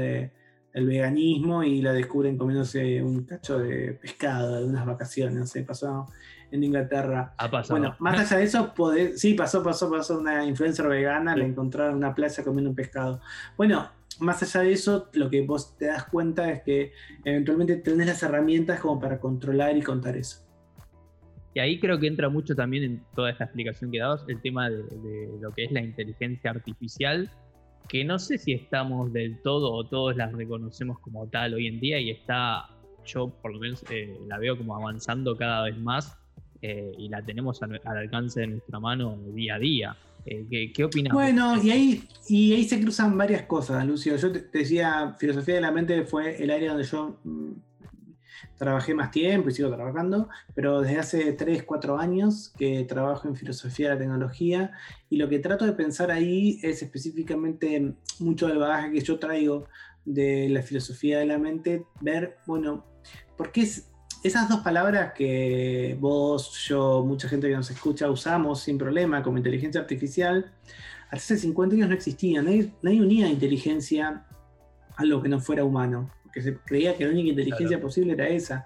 del 0.75 0.85
veganismo 0.87 1.63
y 1.63 1.81
la 1.81 1.93
descubren 1.93 2.37
comiéndose 2.37 3.01
un 3.01 3.23
cacho 3.23 3.57
de 3.59 3.93
pescado 3.93 4.57
de 4.59 4.65
unas 4.65 4.85
vacaciones, 4.85 5.33
no 5.33 5.47
sé, 5.47 5.63
pasó 5.63 6.05
en 6.51 6.65
Inglaterra. 6.65 7.33
Ha 7.37 7.49
pasado. 7.49 7.79
Bueno, 7.79 7.95
más 7.99 8.19
allá 8.19 8.39
de 8.39 8.43
eso, 8.43 8.73
sí, 9.15 9.35
pasó, 9.35 9.63
pasó, 9.63 9.89
pasó 9.89 10.19
una 10.19 10.45
influencer 10.45 10.85
vegana, 10.89 11.33
la 11.33 11.45
encontraron 11.45 11.93
en 11.93 11.97
una 11.99 12.13
playa 12.13 12.43
comiendo 12.43 12.71
un 12.71 12.75
pescado. 12.75 13.21
Bueno, 13.55 13.89
más 14.19 14.43
allá 14.43 14.67
de 14.67 14.73
eso, 14.73 15.09
lo 15.13 15.29
que 15.29 15.45
vos 15.45 15.77
te 15.77 15.85
das 15.85 16.03
cuenta 16.07 16.51
es 16.51 16.61
que 16.63 16.91
eventualmente 17.23 17.77
tenés 17.77 18.07
las 18.07 18.21
herramientas 18.21 18.81
como 18.81 18.99
para 18.99 19.17
controlar 19.17 19.77
y 19.77 19.81
contar 19.81 20.17
eso. 20.17 20.45
Y 21.53 21.61
ahí 21.61 21.79
creo 21.79 21.97
que 21.97 22.07
entra 22.07 22.27
mucho 22.27 22.53
también 22.53 22.83
en 22.83 23.03
toda 23.15 23.29
esta 23.29 23.45
explicación 23.45 23.89
que 23.91 23.99
dabas 23.99 24.25
el 24.27 24.41
tema 24.41 24.69
de, 24.69 25.29
lo 25.39 25.51
que 25.51 25.63
es 25.63 25.71
la 25.71 25.81
inteligencia 25.81 26.51
artificial, 26.51 27.31
que 27.87 28.03
no 28.03 28.19
sé 28.19 28.37
si 28.37 28.53
estamos 28.53 29.11
del 29.13 29.41
todo 29.41 29.71
o 29.71 29.83
todos 29.85 30.15
las 30.15 30.31
reconocemos 30.33 30.99
como 30.99 31.27
tal 31.27 31.53
hoy 31.53 31.67
en 31.67 31.79
día 31.79 31.99
y 31.99 32.11
está, 32.11 32.69
yo 33.05 33.29
por 33.41 33.53
lo 33.53 33.59
menos 33.59 33.83
eh, 33.89 34.17
la 34.27 34.37
veo 34.37 34.57
como 34.57 34.75
avanzando 34.75 35.37
cada 35.37 35.63
vez 35.63 35.77
más 35.77 36.17
eh, 36.61 36.91
y 36.97 37.09
la 37.09 37.21
tenemos 37.23 37.61
al, 37.61 37.79
alcance 37.83 38.41
de 38.41 38.47
nuestra 38.47 38.79
mano 38.79 39.17
día 39.33 39.55
a 39.55 39.59
día. 39.59 39.97
Eh, 40.25 40.45
¿qué, 40.49 40.73
¿Qué 40.73 40.83
opinas? 40.83 41.13
Bueno, 41.13 41.61
y 41.61 41.69
ahí, 41.69 42.03
y 42.27 42.53
ahí 42.53 42.63
se 42.63 42.81
cruzan 42.81 43.15
varias 43.15 43.43
cosas, 43.43 43.85
Lucio. 43.85 44.15
Yo 44.15 44.31
te, 44.31 44.39
decía, 44.51 45.15
filosofía 45.19 45.55
de 45.55 45.61
la 45.61 45.71
mente 45.71 46.03
fue 46.05 46.41
el 46.43 46.49
área 46.49 46.69
donde 46.69 46.87
yo 46.87 47.19
mm, 47.23 47.51
trabajé 48.57 48.93
más 48.93 49.11
tiempo 49.11 49.49
y 49.49 49.53
sigo 49.53 49.69
trabajando, 49.69 50.29
pero 50.53 50.81
desde 50.81 50.99
hace 50.99 51.33
3, 51.33 51.63
4 51.63 51.97
años 51.97 52.53
que 52.57 52.83
trabajo 52.83 53.27
en 53.27 53.35
filosofía 53.35 53.89
de 53.89 53.93
la 53.95 53.99
tecnología 53.99 54.71
y 55.09 55.17
lo 55.17 55.29
que 55.29 55.39
trato 55.39 55.65
de 55.65 55.73
pensar 55.73 56.11
ahí 56.11 56.59
es 56.63 56.81
específicamente 56.81 57.95
mucho 58.19 58.47
del 58.47 58.57
bagaje 58.57 58.91
que 58.91 59.01
yo 59.01 59.19
traigo 59.19 59.65
de 60.05 60.49
la 60.49 60.61
filosofía 60.61 61.19
de 61.19 61.25
la 61.25 61.37
mente, 61.37 61.85
ver, 62.01 62.37
bueno, 62.45 62.85
¿por 63.37 63.51
qué 63.51 63.61
esas 64.23 64.49
dos 64.49 64.61
palabras 64.61 65.13
que 65.13 65.97
vos, 65.99 66.65
yo, 66.67 67.03
mucha 67.05 67.27
gente 67.27 67.47
que 67.47 67.55
nos 67.55 67.69
escucha 67.69 68.09
usamos 68.09 68.61
sin 68.61 68.77
problema 68.77 69.21
como 69.21 69.37
inteligencia 69.37 69.81
artificial, 69.81 70.51
hace 71.11 71.37
50 71.37 71.75
años 71.75 71.89
no 71.89 71.95
existían, 71.95 72.45
nadie, 72.45 72.71
nadie 72.81 73.01
unía 73.01 73.27
inteligencia 73.27 74.25
a 74.95 75.05
lo 75.05 75.21
que 75.21 75.29
no 75.29 75.39
fuera 75.39 75.63
humano 75.63 76.09
que 76.35 76.41
se 76.41 76.57
creía 76.57 76.97
que 76.97 77.05
la 77.05 77.11
única 77.11 77.29
inteligencia 77.29 77.79
posible 77.79 78.11
era 78.11 78.27
esa. 78.27 78.65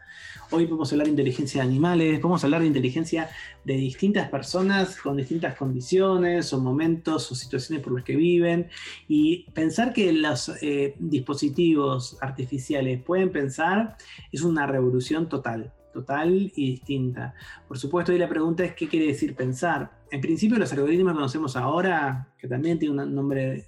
Hoy 0.50 0.66
podemos 0.66 0.92
hablar 0.92 1.06
de 1.06 1.12
inteligencia 1.12 1.62
de 1.62 1.68
animales, 1.68 2.20
podemos 2.20 2.44
hablar 2.44 2.62
de 2.62 2.68
inteligencia 2.68 3.30
de 3.64 3.76
distintas 3.76 4.28
personas 4.28 5.00
con 5.00 5.16
distintas 5.16 5.56
condiciones 5.56 6.52
o 6.52 6.60
momentos 6.60 7.32
o 7.32 7.36
situaciones 7.36 7.84
por 7.84 7.94
las 7.94 8.04
que 8.04 8.16
viven. 8.16 8.70
Y 9.08 9.46
pensar 9.54 9.94
que 9.94 10.12
los 10.12 10.52
eh, 10.64 10.96
dispositivos 10.98 12.18
artificiales 12.22 13.04
pueden 13.04 13.32
pensar 13.32 13.98
es 14.32 14.42
una 14.42 14.66
revolución 14.66 15.30
total 15.30 15.72
total 15.94 16.52
y 16.56 16.72
distinta. 16.72 17.34
Por 17.68 17.78
supuesto, 17.78 18.14
y 18.14 18.20
la 18.20 18.30
pregunta 18.30 18.64
es 18.64 18.74
qué 18.74 18.88
quiere 18.88 19.08
decir 19.08 19.36
pensar. 19.36 19.92
En 20.12 20.22
principio, 20.22 20.58
los 20.58 20.72
algoritmos 20.72 21.14
que 21.14 21.16
conocemos 21.16 21.56
ahora, 21.56 22.28
que 22.38 22.48
también 22.48 22.78
tiene 22.78 23.04
un 23.04 23.16
nombre 23.16 23.66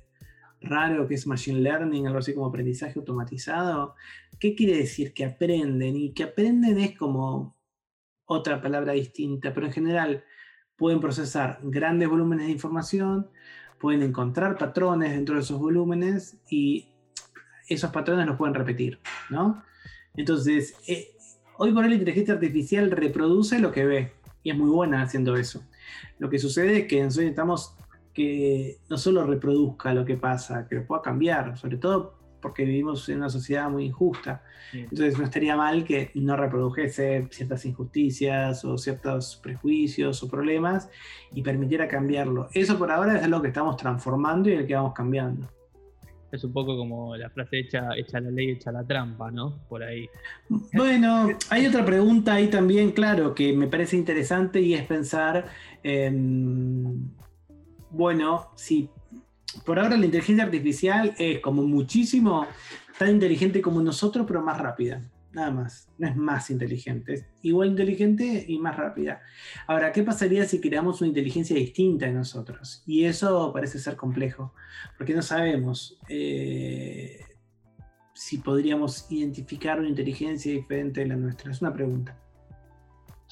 raro 0.61 1.07
que 1.07 1.15
es 1.15 1.27
Machine 1.27 1.59
Learning, 1.59 2.07
algo 2.07 2.19
así 2.19 2.33
como 2.33 2.47
aprendizaje 2.47 2.99
automatizado. 2.99 3.95
¿Qué 4.39 4.55
quiere 4.55 4.77
decir? 4.77 5.13
Que 5.13 5.25
aprenden. 5.25 5.95
Y 5.95 6.13
que 6.13 6.23
aprenden 6.23 6.79
es 6.79 6.97
como 6.97 7.57
otra 8.25 8.61
palabra 8.61 8.93
distinta, 8.93 9.53
pero 9.53 9.67
en 9.67 9.73
general 9.73 10.23
pueden 10.77 10.99
procesar 10.99 11.59
grandes 11.63 12.09
volúmenes 12.09 12.47
de 12.47 12.53
información, 12.53 13.29
pueden 13.79 14.01
encontrar 14.01 14.57
patrones 14.57 15.11
dentro 15.11 15.35
de 15.35 15.41
esos 15.41 15.59
volúmenes 15.59 16.37
y 16.49 16.87
esos 17.67 17.91
patrones 17.91 18.25
los 18.25 18.37
pueden 18.37 18.55
repetir, 18.55 18.99
¿no? 19.29 19.63
Entonces, 20.15 20.75
eh, 20.87 21.15
hoy 21.57 21.73
por 21.73 21.83
hoy 21.83 21.89
la 21.89 21.95
inteligencia 21.95 22.33
artificial 22.33 22.91
reproduce 22.91 23.59
lo 23.59 23.71
que 23.71 23.85
ve 23.85 24.11
y 24.43 24.51
es 24.51 24.57
muy 24.57 24.69
buena 24.69 25.01
haciendo 25.01 25.35
eso. 25.35 25.63
Lo 26.19 26.29
que 26.29 26.39
sucede 26.39 26.79
es 26.79 26.87
que 26.87 27.03
nosotros 27.03 27.29
estamos 27.29 27.75
que 28.13 28.77
no 28.89 28.97
solo 28.97 29.25
reproduzca 29.25 29.93
lo 29.93 30.05
que 30.05 30.17
pasa, 30.17 30.67
que 30.67 30.75
lo 30.75 30.85
pueda 30.85 31.01
cambiar, 31.01 31.57
sobre 31.57 31.77
todo 31.77 32.21
porque 32.41 32.65
vivimos 32.65 33.07
en 33.09 33.17
una 33.17 33.29
sociedad 33.29 33.69
muy 33.69 33.85
injusta. 33.85 34.43
Entonces 34.73 35.17
no 35.17 35.25
estaría 35.25 35.55
mal 35.55 35.83
que 35.83 36.11
no 36.15 36.35
reprodujese 36.35 37.27
ciertas 37.29 37.65
injusticias 37.65 38.65
o 38.65 38.77
ciertos 38.77 39.39
prejuicios 39.41 40.23
o 40.23 40.29
problemas 40.29 40.89
y 41.33 41.41
permitiera 41.41 41.87
cambiarlo. 41.87 42.49
Eso 42.53 42.77
por 42.77 42.91
ahora 42.91 43.19
es 43.19 43.27
lo 43.27 43.41
que 43.41 43.49
estamos 43.49 43.77
transformando 43.77 44.49
y 44.49 44.53
el 44.53 44.65
que 44.65 44.75
vamos 44.75 44.93
cambiando. 44.93 45.47
Es 46.31 46.45
un 46.45 46.53
poco 46.53 46.77
como 46.77 47.15
la 47.17 47.29
frase 47.29 47.59
hecha, 47.59 47.89
la 48.13 48.31
ley, 48.31 48.51
hecha 48.51 48.71
la 48.71 48.85
trampa, 48.85 49.29
¿no? 49.29 49.59
Por 49.67 49.83
ahí. 49.83 50.07
Bueno, 50.73 51.27
hay 51.49 51.67
otra 51.67 51.83
pregunta 51.83 52.35
ahí 52.35 52.47
también, 52.47 52.91
claro, 52.91 53.35
que 53.35 53.51
me 53.51 53.67
parece 53.67 53.97
interesante 53.97 54.61
y 54.61 54.73
es 54.73 54.83
pensar 54.83 55.45
en 55.83 57.11
bueno, 57.91 58.51
sí. 58.55 58.89
Por 59.65 59.79
ahora 59.79 59.97
la 59.97 60.05
inteligencia 60.05 60.45
artificial 60.45 61.13
es 61.17 61.39
como 61.39 61.63
muchísimo 61.63 62.47
tan 62.97 63.09
inteligente 63.09 63.61
como 63.61 63.81
nosotros, 63.81 64.25
pero 64.27 64.41
más 64.41 64.59
rápida. 64.59 65.03
Nada 65.33 65.51
más. 65.51 65.89
No 65.97 66.07
es 66.07 66.15
más 66.15 66.49
inteligente. 66.49 67.13
Es 67.13 67.25
igual 67.41 67.69
inteligente 67.69 68.45
y 68.47 68.59
más 68.59 68.75
rápida. 68.75 69.21
Ahora, 69.67 69.91
¿qué 69.91 70.03
pasaría 70.03 70.45
si 70.45 70.59
creamos 70.59 71.01
una 71.01 71.07
inteligencia 71.07 71.55
distinta 71.55 72.05
de 72.05 72.13
nosotros? 72.13 72.83
Y 72.85 73.05
eso 73.05 73.51
parece 73.53 73.79
ser 73.79 73.95
complejo, 73.95 74.53
porque 74.97 75.13
no 75.13 75.21
sabemos 75.21 75.97
eh, 76.09 77.21
si 78.13 78.39
podríamos 78.39 79.09
identificar 79.09 79.79
una 79.79 79.89
inteligencia 79.89 80.51
diferente 80.51 81.01
de 81.01 81.07
la 81.07 81.15
nuestra. 81.15 81.51
Es 81.51 81.61
una 81.61 81.73
pregunta. 81.73 82.17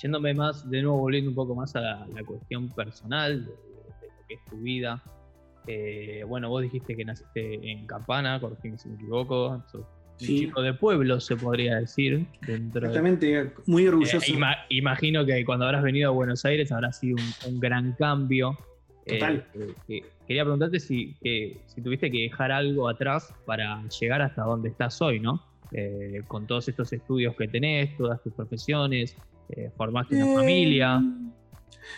Yéndome 0.02 0.34
más, 0.34 0.70
de 0.70 0.82
nuevo 0.82 1.00
volviendo 1.00 1.30
un 1.32 1.36
poco 1.36 1.54
más 1.54 1.76
a 1.76 1.82
la, 1.82 2.08
la 2.08 2.24
cuestión 2.24 2.70
personal, 2.70 3.52
que 4.30 4.36
es 4.36 4.46
tu 4.46 4.58
vida. 4.58 5.04
Eh, 5.68 6.24
bueno, 6.28 6.50
vos 6.50 6.62
dijiste 6.62 6.96
que 6.96 7.04
naciste 7.04 7.72
en 7.72 7.86
Campana, 7.86 8.40
corregime 8.40 8.78
si 8.78 8.88
me 8.90 8.96
equivoco. 8.96 9.50
Un 9.50 9.84
chico 10.18 10.62
de 10.62 10.74
pueblo, 10.74 11.20
se 11.20 11.36
podría 11.36 11.78
decir. 11.78 12.26
Exactamente, 12.48 13.52
muy 13.66 13.88
orgulloso. 13.88 14.18
Eh, 14.18 14.56
imagino 14.70 15.26
que 15.26 15.44
cuando 15.46 15.66
habrás 15.66 15.84
venido 15.84 16.10
a 16.10 16.14
Buenos 16.14 16.46
Aires 16.46 16.72
habrá 16.72 16.92
sido 16.94 17.18
un, 17.48 17.60
gran 17.60 17.94
cambio. 17.94 18.58
Total. 19.06 19.46
Eh, 19.88 20.04
quería 20.28 20.44
preguntarte 20.44 20.80
si, 20.80 21.16
si 21.22 21.82
tuviste 21.82 22.12
que 22.12 22.20
dejar 22.22 22.52
algo 22.52 22.88
atrás 22.88 23.34
para 23.46 23.84
llegar 24.00 24.22
hasta 24.22 24.44
donde 24.44 24.70
estás 24.70 25.02
hoy, 25.02 25.20
¿no? 25.20 25.44
con 26.28 26.48
todos 26.48 26.68
estos 26.68 26.92
estudios 26.94 27.36
que 27.36 27.48
tenés, 27.48 27.96
todas 27.96 28.24
tus 28.24 28.34
profesiones, 28.34 29.16
formaste 29.78 30.16
una 30.16 30.34
familia. 30.34 31.00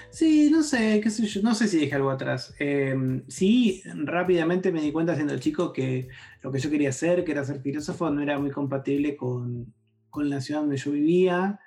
Sí, 0.09 0.49
no 0.51 0.63
sé, 0.63 0.99
qué 1.01 1.09
sé 1.09 1.25
yo, 1.25 1.41
no 1.41 1.55
sé 1.55 1.67
si 1.67 1.79
dejé 1.79 1.95
algo 1.95 2.09
atrás. 2.09 2.53
Em, 2.59 3.23
sí, 3.27 3.81
rápidamente 3.85 4.71
me 4.71 4.81
di 4.81 4.91
cuenta 4.91 5.15
siendo 5.15 5.37
chico 5.39 5.73
que 5.73 6.09
lo 6.41 6.51
que 6.51 6.59
yo 6.59 6.69
quería 6.69 6.89
hacer, 6.89 7.23
que 7.23 7.31
era 7.31 7.45
ser 7.45 7.61
filósofo, 7.61 8.09
no 8.09 8.21
era 8.21 8.39
muy 8.39 8.51
compatible 8.51 9.15
con, 9.15 9.73
la 10.15 10.41
ciudad 10.41 10.61
donde 10.61 10.77
yo 10.77 10.91
vivía. 10.91 11.59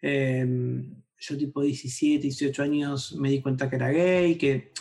Em, 0.00 0.94
yo 1.18 1.36
tipo 1.36 1.62
17, 1.62 2.22
18 2.22 2.62
años 2.62 3.16
me 3.18 3.30
di 3.30 3.42
cuenta 3.42 3.68
que 3.68 3.76
era 3.76 3.90
gay, 3.90 4.36
que 4.36 4.72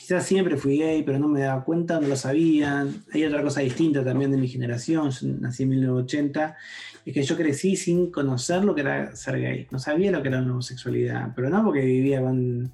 quizás 0.00 0.24
siempre 0.24 0.56
fui 0.56 0.78
gay, 0.78 1.02
pero 1.02 1.18
no 1.18 1.28
me 1.28 1.40
daba 1.40 1.62
cuenta, 1.62 2.00
no 2.00 2.08
lo 2.08 2.16
sabían. 2.16 3.04
Hay 3.12 3.22
otra 3.26 3.42
cosa 3.42 3.60
distinta 3.60 4.02
también 4.02 4.30
de 4.30 4.38
mi 4.38 4.48
generación, 4.48 5.10
yo 5.10 5.28
nací 5.40 5.64
en 5.64 5.68
1980 5.68 6.56
es 7.04 7.14
que 7.14 7.22
yo 7.22 7.36
crecí 7.36 7.76
sin 7.76 8.10
conocer 8.10 8.64
lo 8.64 8.74
que 8.74 8.80
era 8.80 9.14
ser 9.14 9.38
gay. 9.40 9.66
No 9.70 9.78
sabía 9.78 10.10
lo 10.10 10.22
que 10.22 10.28
era 10.28 10.40
la 10.40 10.50
homosexualidad, 10.50 11.32
pero 11.34 11.50
no 11.50 11.62
porque 11.64 11.80
vivía 11.80 12.18
en 12.18 12.72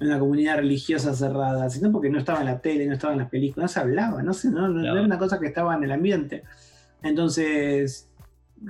una 0.00 0.18
comunidad 0.18 0.56
religiosa 0.56 1.14
cerrada, 1.14 1.68
sino 1.68 1.92
porque 1.92 2.08
no 2.08 2.18
estaba 2.18 2.40
en 2.40 2.46
la 2.46 2.60
tele, 2.60 2.86
no 2.86 2.94
estaba 2.94 3.12
en 3.12 3.20
las 3.20 3.28
películas, 3.28 3.64
no 3.64 3.68
se 3.68 3.80
hablaba, 3.80 4.22
no, 4.22 4.32
sé, 4.32 4.50
no, 4.50 4.80
era 4.80 5.02
una 5.02 5.18
cosa 5.18 5.38
que 5.38 5.46
estaba 5.46 5.74
en 5.74 5.84
el 5.84 5.92
ambiente. 5.92 6.42
Entonces, 7.02 8.10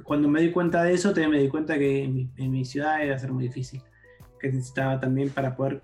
cuando 0.03 0.29
me 0.29 0.41
di 0.41 0.51
cuenta 0.51 0.83
de 0.83 0.95
eso, 0.95 1.11
también 1.11 1.31
me 1.31 1.39
di 1.39 1.49
cuenta 1.49 1.79
que 1.79 2.05
en 2.05 2.51
mi, 2.51 2.65
ciudad 2.65 3.03
iba 3.05 3.15
a 3.15 3.19
ser 3.19 3.33
muy 3.33 3.45
difícil, 3.45 3.81
que 4.41 4.49
necesitaba 4.49 4.99
también 4.99 5.31
para 5.31 5.55
poder 5.57 5.83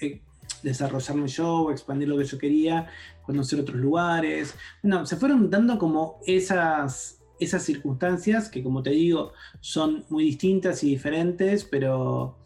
eh, 0.00 0.20
desarrollarme 0.62 1.28
yo, 1.28 1.70
expandir 1.70 2.08
lo 2.08 2.18
que 2.18 2.24
yo 2.24 2.38
quería, 2.38 2.88
conocer 3.22 3.60
otros 3.60 3.78
lugares. 3.78 4.54
Bueno, 4.82 5.06
se 5.06 5.16
fueron 5.16 5.50
dando 5.50 5.78
como 5.78 6.20
esas 6.26 7.16
esas 7.40 7.62
circunstancias 7.62 8.50
que 8.50 8.62
como 8.62 8.82
te 8.82 8.90
digo 8.90 9.32
son 9.60 10.04
muy 10.10 10.24
distintas 10.24 10.84
y 10.84 10.90
diferentes, 10.90 11.64
pero 11.64 12.36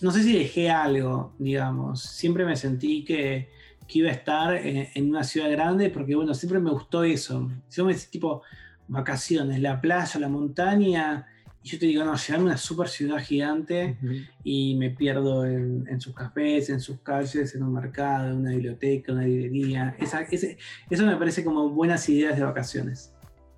no 0.00 0.10
sé 0.10 0.22
si 0.24 0.32
dejé 0.36 0.70
algo, 0.70 1.32
digamos. 1.38 2.02
Siempre 2.02 2.44
me 2.44 2.56
sentí 2.56 3.04
que, 3.04 3.50
iba 3.94 4.08
a 4.08 4.12
estar 4.12 4.54
en, 4.54 5.10
una 5.10 5.22
ciudad 5.22 5.50
grande 5.50 5.90
porque 5.90 6.14
bueno, 6.14 6.32
siempre 6.32 6.58
me 6.58 6.70
gustó 6.70 7.04
eso. 7.04 7.50
Si 7.68 7.82
me 7.82 7.94
tipo 7.94 8.42
vacaciones, 8.88 9.60
la 9.60 9.82
playa, 9.82 10.18
la 10.18 10.30
montaña, 10.30 11.26
y 11.62 11.68
yo 11.68 11.78
te 11.78 11.86
digo, 11.86 12.04
no, 12.04 12.16
llegarme 12.16 12.44
a 12.44 12.52
una 12.52 12.56
super 12.56 12.88
ciudad 12.88 13.18
gigante 13.18 13.96
y 14.42 14.74
me 14.76 14.90
pierdo 14.90 15.46
en, 15.46 16.00
sus 16.00 16.14
cafés, 16.14 16.70
en 16.70 16.80
sus 16.80 17.00
calles, 17.00 17.54
en 17.54 17.62
un 17.62 17.72
mercado, 17.72 18.30
en 18.30 18.38
una 18.38 18.50
biblioteca, 18.50 19.12
una 19.12 19.24
librería. 19.24 19.96
eso 19.98 21.06
me 21.06 21.16
parece 21.16 21.44
como 21.44 21.70
buenas 21.70 22.08
ideas 22.08 22.36
de 22.36 22.44
vacaciones 22.44 23.12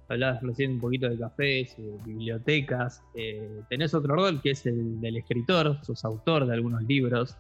hablabas 0.09 0.43
recién 0.43 0.73
un 0.73 0.81
poquito 0.81 1.09
de 1.09 1.19
cafés, 1.19 1.75
eh, 1.79 1.97
bibliotecas. 2.05 3.03
Eh, 3.15 3.63
tenés 3.69 3.95
otro 3.95 4.15
rol 4.15 4.41
que 4.43 4.51
es 4.51 4.67
el 4.67 5.01
del 5.01 5.17
escritor, 5.17 5.79
sos 5.83 6.05
autor 6.05 6.47
de 6.47 6.55
algunos 6.55 6.83
libros. 6.83 7.37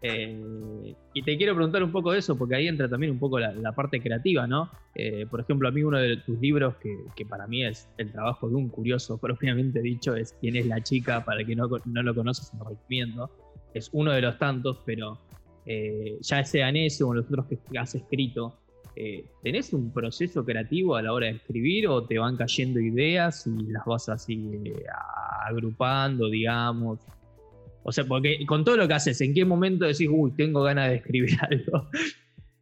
Eh, 0.00 0.94
y 1.12 1.22
te 1.22 1.36
quiero 1.36 1.54
preguntar 1.54 1.82
un 1.82 1.90
poco 1.90 2.12
de 2.12 2.20
eso, 2.20 2.38
porque 2.38 2.54
ahí 2.54 2.68
entra 2.68 2.88
también 2.88 3.12
un 3.12 3.18
poco 3.18 3.38
la, 3.38 3.72
parte 3.72 4.00
creativa, 4.00 4.46
¿no? 4.46 4.70
Eh, 4.94 5.26
por 5.28 5.40
ejemplo, 5.40 5.68
a 5.68 5.72
mí 5.72 5.82
uno 5.82 5.98
de 5.98 6.18
tus 6.18 6.38
libros, 6.38 6.76
que, 6.76 7.26
para 7.26 7.46
mí 7.46 7.64
es 7.64 7.88
el 7.98 8.12
trabajo 8.12 8.48
de 8.48 8.54
un 8.54 8.68
curioso, 8.68 9.18
propiamente 9.20 9.80
dicho, 9.80 10.14
es 10.14 10.36
quién 10.40 10.56
es 10.56 10.66
la 10.66 10.82
chica, 10.82 11.24
para 11.24 11.44
que 11.44 11.56
no, 11.56 11.68
no 11.84 12.02
lo 12.02 12.14
conoces, 12.14 12.52
lo 12.58 12.68
recomiendo. 12.68 13.30
Es 13.74 13.90
uno 13.92 14.12
de 14.12 14.22
los 14.22 14.38
tantos, 14.38 14.80
pero 14.86 15.18
eh, 15.66 16.16
ya 16.20 16.44
sea 16.44 16.68
en 16.68 16.76
ese 16.76 17.04
o 17.04 17.12
en 17.12 17.18
los 17.18 17.26
otros 17.26 17.46
que 17.46 17.78
has 17.78 17.94
escrito, 17.94 18.58
¿tenés 19.44 19.72
un 19.72 19.92
proceso 19.92 20.44
creativo 20.44 20.96
a 20.96 21.02
la 21.02 21.12
hora 21.12 21.26
de 21.26 21.34
escribir 21.34 21.86
o 21.86 22.04
te 22.04 22.18
van 22.18 22.36
cayendo 22.36 22.80
ideas 22.80 23.46
y 23.46 23.70
las 23.70 23.84
vas 23.84 24.08
así 24.08 24.74
agrupando, 25.46 26.28
digamos? 26.28 26.98
O 27.88 27.92
sea, 27.92 28.04
porque 28.04 28.44
con 28.44 28.64
todo 28.66 28.76
lo 28.76 28.86
que 28.86 28.92
haces, 28.92 29.18
¿en 29.22 29.32
qué 29.32 29.46
momento 29.46 29.86
decís, 29.86 30.08
uy, 30.12 30.30
tengo 30.32 30.62
ganas 30.62 30.90
de 30.90 30.96
escribir 30.96 31.38
algo? 31.50 31.88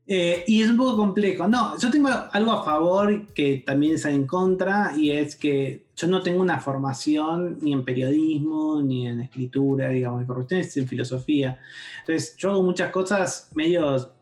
Eh, 0.07 0.45
y 0.47 0.63
es 0.63 0.71
un 0.71 0.77
poco 0.77 0.97
complejo. 0.97 1.49
No, 1.49 1.77
yo 1.81 1.91
tengo 1.91 2.09
algo 2.31 2.53
a 2.53 2.65
favor 2.65 3.27
que 3.35 3.65
también 3.67 3.97
está 3.97 4.13
en 4.13 4.25
contra, 4.25 4.93
y 4.97 5.11
es 5.11 5.35
que 5.35 5.87
yo 5.97 6.07
no 6.07 6.23
tengo 6.23 6.41
una 6.41 6.61
formación 6.61 7.59
ni 7.61 7.73
en 7.73 7.85
periodismo, 7.85 8.81
ni 8.83 9.09
en 9.09 9.23
escritura, 9.23 9.89
digamos, 9.89 10.21
mi 10.21 10.27
formación 10.27 10.61
es 10.61 10.77
en 10.77 10.87
filosofía. 10.87 11.59
Entonces, 12.01 12.37
yo 12.37 12.53
hago 12.53 12.63
muchas 12.63 12.93
cosas 12.93 13.51
medio 13.57 14.13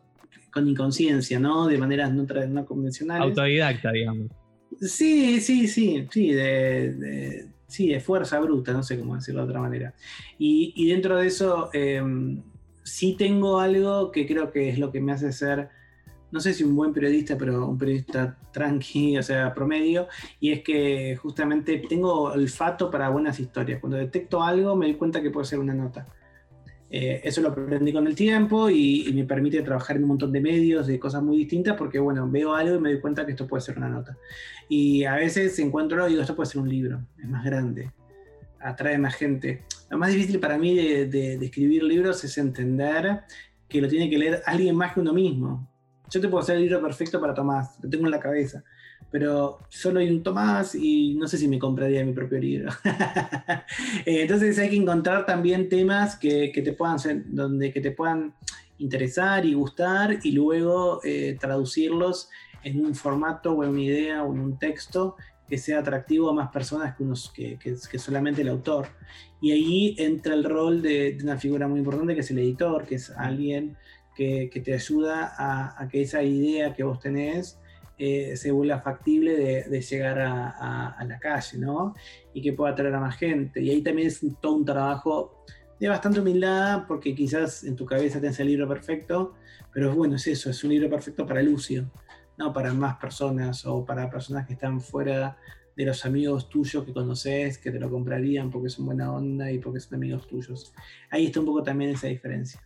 con 0.51 0.67
inconsciencia, 0.67 1.39
¿no? 1.39 1.67
De 1.67 1.77
maneras 1.77 2.11
no, 2.11 2.23
no 2.23 2.65
convencionales. 2.65 3.27
Autodidacta, 3.27 3.91
digamos. 3.91 4.31
Sí, 4.81 5.39
sí, 5.39 5.67
sí, 5.67 6.07
sí, 6.09 6.31
de 6.31 7.54
sí, 7.75 7.89
de 7.89 7.99
fuerza 7.99 8.39
bruta, 8.39 8.71
no 8.73 8.83
sé 8.83 8.97
cómo 8.97 9.15
decirlo 9.15 9.41
de 9.41 9.47
otra 9.49 9.61
manera. 9.61 9.93
Y, 10.39 10.87
dentro 10.87 11.17
de 11.17 11.27
eso, 11.27 11.69
em, 11.73 12.41
sí 12.83 13.15
tengo 13.17 13.59
algo 13.59 14.11
que 14.11 14.25
creo 14.25 14.51
que 14.51 14.69
es 14.69 14.79
lo 14.79 14.91
que 14.91 15.01
me 15.01 15.11
hace 15.11 15.31
ser, 15.31 15.69
no 16.31 16.39
sé 16.39 16.53
si 16.53 16.63
un 16.63 16.75
buen 16.75 16.93
periodista, 16.93 17.37
pero 17.37 17.67
un 17.67 17.77
periodista 17.77 18.37
tranqui, 18.51 19.17
o 19.21 19.23
sea, 19.23 19.53
promedio, 19.53 20.07
y 20.39 20.51
es 20.51 20.61
que 20.63 21.17
justamente 21.17 21.77
tengo 21.89 22.23
olfato 22.23 22.89
para 22.89 23.09
buenas 23.09 23.39
historias. 23.39 23.79
Cuando 23.79 23.97
detecto 23.97 24.41
algo, 24.41 24.75
me 24.75 24.85
doy 24.85 24.95
cuenta 24.95 25.21
que 25.21 25.31
puede 25.31 25.45
ser 25.45 25.59
una 25.59 25.73
nota. 25.73 26.07
Eh, 26.97 27.19
eso 27.25 27.41
lo 27.41 27.49
aprendí 27.49 27.91
con 27.91 28.07
el 28.07 28.15
tiempo 28.15 28.69
y, 28.69 29.11
me 29.13 29.25
permite 29.25 29.61
trabajar 29.63 29.97
en 29.97 30.03
un 30.03 30.07
montón 30.07 30.31
de 30.31 30.39
medios, 30.39 30.87
de 30.87 30.97
cosas 30.97 31.21
muy 31.21 31.35
distintas, 31.35 31.75
porque 31.75 31.99
bueno, 31.99 32.25
veo 32.31 32.55
algo 32.55 32.77
y 32.77 32.79
me 32.79 32.93
doy 32.93 33.01
cuenta 33.01 33.25
que 33.25 33.33
esto 33.33 33.45
puede 33.45 33.59
ser 33.59 33.77
una 33.77 33.89
nota. 33.89 34.17
Y 34.69 35.03
a 35.03 35.15
veces 35.15 35.59
encuentro, 35.59 36.07
digo, 36.07 36.21
esto 36.21 36.37
puede 36.37 36.49
ser 36.49 36.61
un 36.61 36.69
libro, 36.69 37.05
es 37.21 37.27
más 37.27 37.43
grande, 37.43 37.91
atrae 38.61 38.97
más 38.97 39.13
gente. 39.15 39.65
Lo 39.89 39.97
más 39.97 40.13
difícil 40.13 40.39
para 40.39 40.57
mí 40.57 40.73
de, 40.73 41.33
escribir 41.33 41.83
libros 41.83 42.23
es 42.23 42.37
entender 42.37 43.23
que 43.67 43.81
lo 43.81 43.89
tiene 43.89 44.09
que 44.09 44.17
leer 44.17 44.41
alguien 44.45 44.77
más 44.77 44.93
que 44.93 45.01
uno 45.01 45.11
mismo. 45.11 45.69
Yo 46.09 46.21
te 46.21 46.29
puedo 46.29 46.43
hacer 46.43 46.55
el 46.55 46.61
libro 46.61 46.81
perfecto 46.81 47.19
para 47.19 47.33
Tomás, 47.33 47.77
lo 47.83 47.89
tengo 47.89 48.05
en 48.05 48.11
la 48.11 48.21
cabeza 48.21 48.63
pero 49.15 49.59
solo 49.69 50.01
hay 50.01 50.09
un 50.09 50.23
Tomás 50.23 50.75
y 50.75 51.15
no 51.15 51.25
sé 51.29 51.37
si 51.37 51.47
me 51.47 51.57
compraría 51.57 52.03
mi 52.03 52.11
propio 52.11 52.37
libro. 52.37 52.69
Eh, 54.05 54.21
entonces 54.23 54.59
hay 54.59 54.69
que 54.69 54.75
encontrar 54.75 55.25
también 55.25 55.69
temas 55.69 56.17
que, 56.17 56.51
te 56.53 56.73
puedan 56.73 56.97
donde 57.27 57.71
que 57.71 57.79
te 57.79 57.91
puedan 57.91 58.33
interesar 58.77 59.45
y 59.45 59.53
gustar 59.53 60.19
y 60.21 60.33
luego 60.33 60.99
eh, 61.03 61.37
traducirlos 61.39 62.29
en 62.63 62.85
un 62.85 62.93
formato 62.93 63.53
o 63.53 63.63
en 63.63 63.69
una 63.69 63.81
idea 63.81 64.23
o 64.23 64.33
en 64.33 64.41
un 64.41 64.59
texto 64.59 65.15
que 65.47 65.57
sea 65.57 65.79
atractivo 65.79 66.29
a 66.29 66.33
más 66.33 66.51
personas 66.51 66.95
que, 66.95 67.03
unos, 67.03 67.31
que, 67.31 67.57
solamente 67.97 68.41
el 68.41 68.49
autor. 68.49 68.87
Y 69.41 69.53
ahí 69.53 69.95
entra 69.97 70.33
el 70.33 70.43
rol 70.43 70.81
de, 70.81 71.17
una 71.23 71.37
figura 71.37 71.69
muy 71.69 71.79
importante 71.79 72.15
que 72.15 72.21
es 72.21 72.31
el 72.31 72.39
editor, 72.39 72.85
que 72.85 72.95
es 72.95 73.11
alguien 73.11 73.77
que, 74.13 74.51
te 74.63 74.73
ayuda 74.73 75.33
a, 75.37 75.81
a, 75.81 75.87
que 75.87 76.01
esa 76.01 76.21
idea 76.21 76.73
que 76.73 76.83
vos 76.83 76.99
tenés 76.99 77.59
eh, 77.97 78.35
se 78.35 78.51
vuelva 78.51 78.81
factible 78.81 79.63
de, 79.69 79.81
llegar 79.81 80.19
a, 80.19 81.03
la 81.07 81.19
calle, 81.19 81.57
¿no? 81.57 81.95
Y 82.33 82.41
que 82.41 82.53
pueda 82.53 82.73
atraer 82.73 82.93
a 82.95 82.99
más 82.99 83.17
gente. 83.17 83.61
Y 83.61 83.69
ahí 83.69 83.81
también 83.81 84.07
es 84.07 84.21
todo 84.41 84.55
un 84.55 84.65
trabajo 84.65 85.45
de 85.79 85.87
bastante 85.87 86.19
humildad, 86.19 86.85
porque 86.87 87.15
quizás 87.15 87.63
en 87.63 87.75
tu 87.75 87.85
cabeza 87.85 88.19
tenés 88.19 88.39
el 88.39 88.47
libro 88.47 88.67
perfecto, 88.67 89.33
pero 89.73 89.93
bueno, 89.93 90.15
es 90.15 90.27
eso, 90.27 90.49
es 90.49 90.63
un 90.63 90.71
libro 90.71 90.89
perfecto 90.89 91.25
para 91.25 91.41
Lucio, 91.41 91.89
no 92.37 92.53
para 92.53 92.73
más 92.73 92.97
personas 92.97 93.65
o 93.65 93.85
para 93.85 94.09
personas 94.09 94.45
que 94.47 94.53
están 94.53 94.79
fuera 94.79 95.37
de 95.75 95.85
los 95.85 96.05
amigos 96.05 96.49
tuyos 96.49 96.85
que 96.85 96.93
conoces, 96.93 97.57
que 97.57 97.71
te 97.71 97.79
lo 97.79 97.89
comprarían 97.89 98.49
porque 98.49 98.69
son 98.69 98.85
buena 98.85 99.11
onda 99.11 99.51
y 99.51 99.59
porque 99.59 99.79
son 99.79 99.95
amigos 99.95 100.27
tuyos. 100.27 100.73
Ahí 101.09 101.25
está 101.25 101.41
un 101.41 101.45
poco 101.45 101.63
también 101.63 101.91
esa 101.91 102.07
diferencia. 102.07 102.61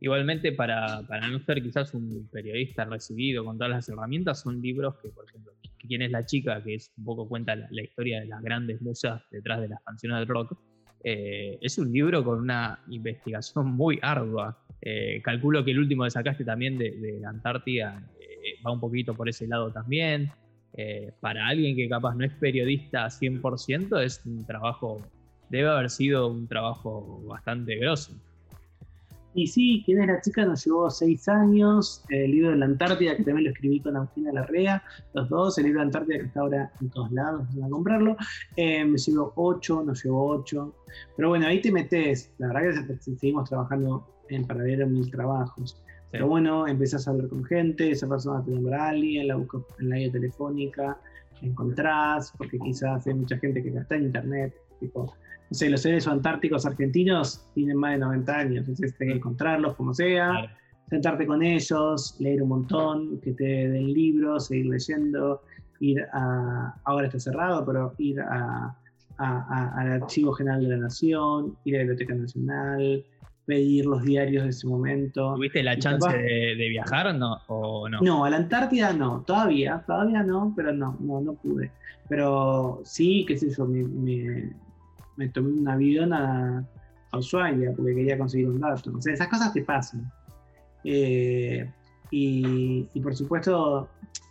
Igualmente, 0.00 0.52
para, 0.52 1.02
no 1.30 1.40
ser 1.40 1.62
quizás 1.62 1.92
un 1.92 2.28
periodista 2.30 2.84
recibido 2.84 3.44
con 3.44 3.58
todas 3.58 3.72
las 3.72 3.88
herramientas, 3.88 4.40
son 4.40 4.60
libros 4.60 4.94
que, 5.02 5.08
por 5.08 5.24
ejemplo, 5.28 5.52
¿Quién 5.78 6.02
es 6.02 6.10
la 6.10 6.26
chica? 6.26 6.62
que 6.62 6.74
es 6.74 6.92
un 6.98 7.04
poco 7.04 7.28
cuenta 7.28 7.54
la, 7.56 7.82
historia 7.82 8.20
de 8.20 8.26
las 8.26 8.42
grandes 8.42 8.82
musas 8.82 9.22
detrás 9.30 9.60
de 9.60 9.68
las 9.68 9.80
canciones 9.82 10.18
del 10.18 10.28
rock, 10.28 10.56
eh, 11.04 11.58
es 11.60 11.78
un 11.78 11.92
libro 11.92 12.24
con 12.24 12.40
una 12.40 12.80
investigación 12.88 13.72
muy 13.72 13.98
ardua. 14.02 14.58
Eh, 14.80 15.20
calculo 15.22 15.64
que 15.64 15.70
el 15.70 15.78
último 15.78 16.04
que 16.04 16.10
sacaste 16.10 16.44
también 16.44 16.78
de, 16.78 16.90
de 16.90 17.24
Antártida 17.24 18.02
eh, 18.20 18.60
va 18.64 18.72
un 18.72 18.80
poquito 18.80 19.14
por 19.14 19.28
ese 19.28 19.46
lado 19.46 19.72
también. 19.72 20.30
para 21.20 21.48
alguien 21.48 21.74
que 21.74 21.88
capaz 21.88 22.14
no 22.14 22.24
es 22.24 22.32
periodista 22.34 23.06
100%, 23.06 24.00
es 24.02 24.24
un 24.26 24.46
trabajo, 24.46 25.00
debe 25.48 25.68
haber 25.68 25.90
sido 25.90 26.28
un 26.28 26.46
trabajo 26.46 27.20
bastante 27.26 27.76
grosso. 27.76 28.12
Y 29.38 29.46
sí, 29.46 29.84
¿Quién 29.86 30.00
es 30.00 30.08
la 30.08 30.20
chica? 30.20 30.44
Nos 30.44 30.64
llevó 30.64 30.90
seis 30.90 31.28
años. 31.28 32.02
El 32.08 32.32
libro 32.32 32.50
de 32.50 32.56
la 32.56 32.64
Antártida, 32.64 33.16
que 33.16 33.22
también 33.22 33.44
lo 33.44 33.50
escribí 33.50 33.78
con 33.78 33.96
Agustina 33.96 34.32
Larrea, 34.32 34.82
los 35.14 35.28
dos. 35.28 35.56
El 35.58 35.66
libro 35.66 35.78
de 35.78 35.84
la 35.84 35.88
Antártida, 35.90 36.18
que 36.18 36.24
está 36.24 36.40
ahora 36.40 36.72
en 36.80 36.90
todos 36.90 37.12
lados, 37.12 37.46
van 37.54 37.66
a 37.66 37.70
comprarlo. 37.70 38.16
Eh, 38.56 38.84
me 38.84 38.98
llevó 38.98 39.32
ocho, 39.36 39.84
nos 39.84 40.02
llevó 40.02 40.26
ocho. 40.30 40.74
Pero 41.16 41.28
bueno, 41.28 41.46
ahí 41.46 41.60
te 41.60 41.70
metes. 41.70 42.32
La 42.38 42.48
verdad 42.48 42.84
que 42.88 42.96
seguimos 42.98 43.48
trabajando 43.48 44.04
en 44.28 44.44
paralelo 44.44 44.88
mil 44.88 45.08
trabajos. 45.08 45.80
Pero 46.10 46.26
bueno, 46.26 46.66
empezás 46.66 47.06
a 47.06 47.12
hablar 47.12 47.28
con 47.28 47.44
gente, 47.44 47.92
esa 47.92 48.08
persona 48.08 48.44
te 48.44 48.50
nombra 48.50 48.86
a 48.86 48.88
alguien, 48.88 49.28
la 49.28 49.36
buscas 49.36 49.62
en 49.78 49.90
la 49.90 49.98
guía 49.98 50.10
telefónica, 50.10 50.98
la 51.40 51.48
encontrás, 51.48 52.32
porque 52.36 52.58
quizás 52.58 53.06
hay 53.06 53.14
mucha 53.14 53.38
gente 53.38 53.62
que 53.62 53.70
no 53.70 53.82
está 53.82 53.94
en 53.94 54.02
internet, 54.02 54.52
tipo, 54.80 55.14
no 55.50 55.54
sé, 55.54 55.70
los 55.70 55.82
seres 55.82 56.06
antárticos 56.06 56.66
argentinos 56.66 57.46
tienen 57.54 57.76
más 57.76 57.92
de 57.92 57.98
90 57.98 58.36
años, 58.36 58.58
entonces 58.58 58.96
tenés 58.96 59.14
que 59.14 59.18
encontrarlos 59.18 59.76
como 59.76 59.94
sea, 59.94 60.54
sentarte 60.88 61.26
con 61.26 61.42
ellos, 61.42 62.16
leer 62.18 62.42
un 62.42 62.48
montón, 62.48 63.20
que 63.20 63.32
te 63.32 63.44
den 63.44 63.92
libros, 63.92 64.46
seguir 64.46 64.66
leyendo, 64.66 65.42
ir 65.80 66.04
a, 66.12 66.74
ahora 66.84 67.06
está 67.06 67.18
cerrado, 67.18 67.64
pero 67.64 67.94
ir 67.98 68.20
a, 68.20 68.76
al 69.18 69.92
Archivo 69.92 70.32
General 70.32 70.62
de 70.62 70.68
la 70.68 70.76
Nación, 70.76 71.56
ir 71.64 71.74
a 71.74 71.78
la 71.78 71.84
Biblioteca 71.84 72.14
Nacional, 72.14 73.04
pedir 73.48 73.86
los 73.86 74.02
diarios 74.02 74.44
de 74.44 74.50
ese 74.50 74.66
momento. 74.66 75.34
¿Tuviste 75.34 75.62
la 75.62 75.78
chance 75.78 76.06
de, 76.06 76.68
viajar 76.68 77.14
no, 77.14 77.38
o 77.48 77.88
no? 77.88 78.00
No, 78.02 78.24
a 78.26 78.30
la 78.30 78.36
Antártida 78.36 78.92
no, 78.92 79.22
todavía, 79.26 79.82
todavía 79.86 80.22
no, 80.22 80.52
pero 80.54 80.72
no, 80.72 80.96
no, 81.00 81.22
no 81.22 81.32
pude. 81.32 81.72
Pero 82.08 82.80
sí, 82.84 83.24
qué 83.26 83.36
sé 83.36 83.50
yo, 83.50 83.66
me, 83.66 84.52
me 85.18 85.28
tomé 85.28 85.50
un 85.50 85.68
avión 85.68 86.12
a, 86.12 86.64
Ushuaia 87.12 87.72
porque 87.74 87.94
quería 87.94 88.16
conseguir 88.18 88.48
un 88.48 88.60
dato. 88.60 88.92
Esas 89.04 89.28
cosas 89.28 89.52
te 89.52 89.62
pasan. 89.62 90.10
Eh, 90.84 91.68
y, 92.10 93.00
por 93.02 93.14
supuesto, 93.14 93.88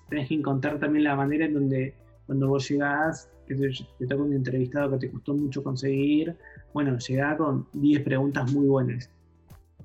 tenés 0.09 0.29
que 0.29 0.35
encontrar 0.35 0.79
también 0.79 1.03
la 1.03 1.15
manera 1.15 1.45
en 1.45 1.53
donde 1.55 1.93
cuando 2.25 2.47
vos 2.47 2.69
llegás, 2.69 3.29
que 3.47 3.55
te 3.55 4.07
toca 4.07 4.23
un 4.23 4.33
entrevistado 4.33 4.91
que 4.91 5.07
te 5.07 5.11
costó 5.11 5.33
mucho 5.33 5.63
conseguir, 5.63 6.35
bueno, 6.73 6.97
llegá 6.97 7.35
con 7.35 7.67
10 7.73 8.03
preguntas 8.03 8.51
muy 8.53 8.67
buenas. 8.67 9.09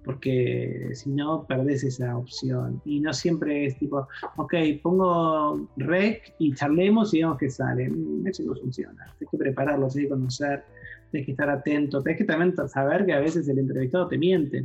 Porque 0.04 0.90
si 0.94 1.10
no, 1.10 1.46
perdés 1.46 1.84
esa 1.84 2.16
opción. 2.16 2.82
Y 2.84 3.00
no 3.00 3.12
siempre 3.12 3.66
es 3.66 3.78
tipo, 3.78 4.06
ok, 4.36 4.54
pongo 4.82 5.68
rec 5.76 6.34
y 6.38 6.52
charlemos 6.54 7.14
y 7.14 7.20
vemos 7.20 7.38
qué 7.38 7.48
sale. 7.48 7.88
Mm, 7.88 8.26
eso 8.26 8.42
no 8.42 8.54
funciona. 8.54 9.06
Tienes 9.18 9.30
que 9.30 9.38
prepararlo, 9.38 9.88
tienes 9.88 10.08
que 10.08 10.14
conocer 10.14 10.64
tienes 11.12 11.26
que 11.26 11.32
estar 11.32 11.48
atento, 11.48 12.02
tienes 12.02 12.18
que 12.18 12.24
también 12.24 12.54
saber 12.68 13.06
que 13.06 13.12
a 13.12 13.20
veces 13.20 13.46
el 13.48 13.58
entrevistado 13.58 14.08
te 14.08 14.18
miente, 14.18 14.62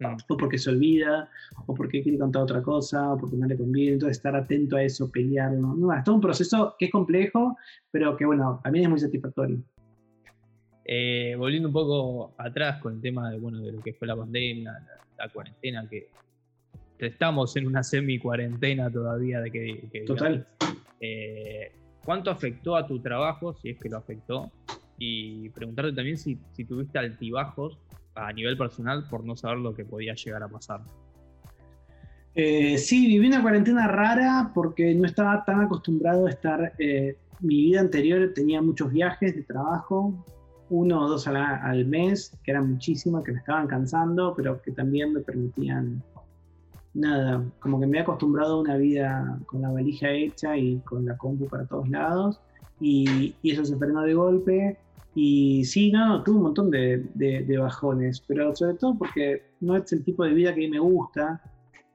mm. 0.00 0.16
o 0.28 0.36
porque 0.36 0.58
se 0.58 0.70
olvida, 0.70 1.28
o 1.66 1.74
porque 1.74 2.02
quiere 2.02 2.18
contar 2.18 2.42
otra 2.42 2.62
cosa, 2.62 3.12
o 3.12 3.18
porque 3.18 3.36
no 3.36 3.46
le 3.46 3.56
conviene, 3.56 3.92
entonces 3.92 4.16
estar 4.16 4.34
atento 4.34 4.76
a 4.76 4.82
eso, 4.82 5.10
pelearlo. 5.10 5.74
No, 5.74 5.92
es 5.92 6.02
todo 6.02 6.16
un 6.16 6.20
proceso 6.20 6.74
que 6.78 6.86
es 6.86 6.90
complejo, 6.90 7.56
pero 7.90 8.16
que 8.16 8.24
bueno, 8.24 8.60
también 8.64 8.86
es 8.86 8.90
muy 8.90 8.98
satisfactorio. 8.98 9.62
Eh, 10.84 11.36
volviendo 11.38 11.68
un 11.68 11.74
poco 11.74 12.34
atrás 12.38 12.80
con 12.80 12.94
el 12.94 13.00
tema 13.00 13.30
de, 13.30 13.38
bueno, 13.38 13.60
de 13.60 13.70
lo 13.70 13.80
que 13.80 13.92
fue 13.92 14.08
la 14.08 14.16
pandemia, 14.16 14.72
la, 15.16 15.28
cuarentena, 15.28 15.88
que 15.88 16.08
estamos 16.98 17.54
en 17.56 17.66
una 17.66 17.84
semi-cuarentena 17.84 18.90
todavía 18.90 19.40
de 19.40 19.50
que... 19.50 20.04
Total. 20.06 20.46
Eh, 21.00 21.70
¿Cuánto 22.04 22.30
afectó 22.30 22.74
a 22.74 22.86
tu 22.86 23.00
trabajo, 23.00 23.54
si 23.54 23.70
es 23.70 23.78
que 23.78 23.88
lo 23.88 23.98
afectó? 23.98 24.50
Y 25.04 25.48
preguntarte 25.48 25.92
también 25.92 26.16
si, 26.16 26.36
tuviste 26.64 26.96
altibajos 26.96 27.76
a 28.14 28.32
nivel 28.32 28.56
personal 28.56 29.08
por 29.08 29.24
no 29.24 29.36
saber 29.36 29.58
lo 29.58 29.74
que 29.74 29.84
podía 29.84 30.14
llegar 30.14 30.44
a 30.44 30.48
pasar. 30.48 30.80
Eh, 32.36 32.78
sí, 32.78 33.08
viví 33.08 33.26
una 33.26 33.42
cuarentena 33.42 33.88
rara 33.88 34.52
porque 34.54 34.94
no 34.94 35.06
estaba 35.06 35.44
tan 35.44 35.62
acostumbrado 35.62 36.26
a 36.26 36.30
estar. 36.30 36.74
Eh, 36.78 37.16
mi 37.40 37.64
vida 37.64 37.80
anterior 37.80 38.30
tenía 38.32 38.62
muchos 38.62 38.92
viajes 38.92 39.34
de 39.34 39.42
trabajo, 39.42 40.24
uno 40.70 41.00
o 41.00 41.08
dos 41.08 41.26
al, 41.26 41.84
mes, 41.86 42.38
que 42.44 42.52
eran 42.52 42.70
muchísimos, 42.70 43.24
que 43.24 43.32
me 43.32 43.38
estaban 43.38 43.66
cansando, 43.66 44.34
pero 44.36 44.62
que 44.62 44.70
también 44.70 45.12
me 45.12 45.20
permitían 45.20 46.00
nada, 46.94 47.44
como 47.58 47.80
que 47.80 47.88
me 47.88 47.98
he 47.98 48.02
acostumbrado 48.02 48.54
a 48.54 48.60
una 48.60 48.76
vida 48.76 49.36
con 49.46 49.62
la 49.62 49.72
valija 49.72 50.10
hecha 50.10 50.56
y 50.56 50.78
con 50.84 51.06
la 51.06 51.16
compu 51.16 51.48
para 51.48 51.66
todos 51.66 51.88
lados, 51.88 52.40
y, 52.82 53.34
eso 53.42 53.64
se 53.64 53.76
frenó 53.76 54.02
de 54.02 54.14
golpe. 54.14 54.78
Y 55.14 55.64
sí, 55.64 55.92
no, 55.92 56.22
tuve 56.22 56.36
un 56.36 56.42
montón 56.42 56.70
de, 56.70 57.04
de, 57.14 57.58
bajones, 57.58 58.22
pero 58.26 58.56
sobre 58.56 58.74
todo 58.74 58.96
porque 58.96 59.42
no 59.60 59.76
es 59.76 59.92
el 59.92 60.02
tipo 60.04 60.24
de 60.24 60.32
vida 60.32 60.54
que 60.54 60.68
me 60.68 60.78
gusta 60.78 61.42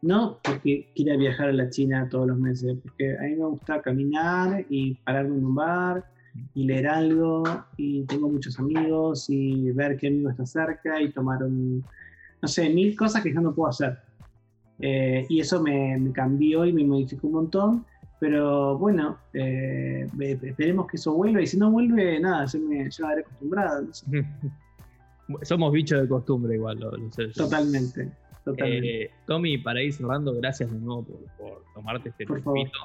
no 0.02 0.40
porque 0.44 0.92
quiera 0.96 1.18
viajar 1.18 1.50
a 1.50 1.54
la 1.54 1.70
China 1.70 2.08
todos 2.10 2.28
los 2.28 2.38
meses, 2.38 2.78
porque 2.84 3.18
a 3.18 3.24
mí 3.24 3.36
me 3.36 3.46
gusta 3.46 3.82
caminar 3.82 4.66
y 4.70 4.94
pararme 4.96 5.38
en 5.38 5.46
un 5.46 5.56
bar 5.56 6.06
y 6.54 6.66
leer 6.66 6.88
algo 6.88 7.44
y 7.78 8.04
tengo 8.04 8.30
muchos 8.30 8.60
amigos 8.60 9.30
y 9.30 9.72
ver 9.72 9.98
qué 9.98 10.08
amigo 10.08 10.30
está 10.30 10.46
cerca 10.46 11.02
y 11.02 11.12
tomar 11.12 11.44
un, 11.44 11.84
no 12.42 12.48
sé, 12.48 12.70
mil 12.70 12.96
cosas 12.96 13.24
que 13.24 13.34
yo 13.34 13.42
no 13.42 13.54
puedo 13.54 13.70
hacer. 13.70 13.98
Eh, 14.80 15.26
y 15.30 15.40
eso 15.40 15.62
me, 15.64 16.00
cambió 16.14 16.66
y 16.66 16.74
me 16.74 16.84
modificó 16.84 17.28
un 17.28 17.34
montón, 17.34 17.86
pero 18.20 18.78
bueno, 18.78 19.18
eh, 19.34 20.08
esperemos 20.20 20.88
que 20.88 20.98
eso 20.98 21.14
vuelva 21.14 21.42
y 21.42 21.48
si 21.48 21.58
no 21.58 21.72
vuelve, 21.72 22.20
nada, 22.20 22.46
yo 22.46 22.60
me, 22.60 22.90
yo 22.90 23.08
habré 23.08 23.22
acostumbrado. 23.22 23.88
Somos 25.44 25.74
bichos 25.74 26.02
de 26.02 26.08
costumbre 26.08 26.56
igual 26.56 26.80
los 26.80 27.14
seres. 27.14 27.36
Totalmente. 27.36 28.10
Eh, 28.58 29.12
Tommy, 29.26 29.58
para 29.58 29.82
ir 29.82 29.94
cerrando, 29.94 30.34
gracias 30.34 30.72
de 30.72 30.80
nuevo 30.80 31.04
por, 31.38 31.64
tomarte 31.74 32.10
este 32.10 32.26
tiempito. 32.26 32.80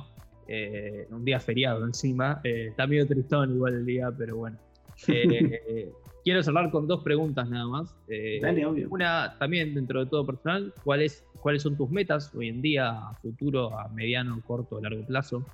Eh, 0.48 1.06
un 1.10 1.24
día 1.24 1.38
feriado 1.38 1.84
encima. 1.84 2.40
Eh, 2.42 2.68
está 2.70 2.86
medio 2.86 3.06
tristón 3.06 3.54
igual 3.54 3.74
el 3.74 3.86
día, 3.86 4.10
pero 4.16 4.36
bueno. 4.36 4.58
quiero 6.24 6.42
cerrar 6.42 6.70
con 6.70 6.86
dos 6.86 7.02
preguntas 7.02 7.48
nada 7.48 7.66
más. 7.66 7.96
Dale, 8.40 8.66
obvio. 8.66 8.88
Una 8.90 9.36
también 9.38 9.74
dentro 9.74 10.04
de 10.04 10.10
todo 10.10 10.26
personal, 10.26 10.72
¿cuáles, 10.84 11.24
¿cuáles 11.40 11.62
son 11.62 11.76
tus 11.76 11.90
metas 11.90 12.34
hoy 12.34 12.48
en 12.48 12.62
día, 12.62 12.90
a 12.90 13.14
futuro, 13.14 13.78
a 13.78 13.88
mediano, 13.88 14.40
corto, 14.46 14.80
largo 14.80 15.04
plazo? 15.06 15.44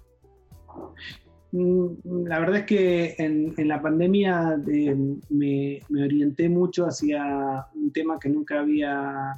Mm, 1.52 2.26
la 2.26 2.40
verdad 2.40 2.56
es 2.58 2.64
que 2.64 3.14
en, 3.18 3.68
la 3.68 3.80
pandemia 3.80 4.60
me, 4.66 5.80
me, 5.88 6.04
orienté 6.04 6.48
mucho 6.48 6.86
hacia 6.86 7.66
un 7.74 7.90
tema 7.92 8.18
que 8.18 8.28
nunca 8.28 8.60
había 8.60 9.32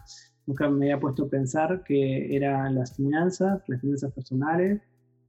nunca 0.46 0.68
me 0.68 0.86
había 0.86 0.98
puesto 0.98 1.24
a 1.24 1.28
pensar 1.28 1.84
que 1.84 2.34
eran 2.34 2.74
las 2.74 2.96
finanzas, 2.96 3.62
las 3.68 3.80
finanzas 3.80 4.12
personales. 4.12 4.80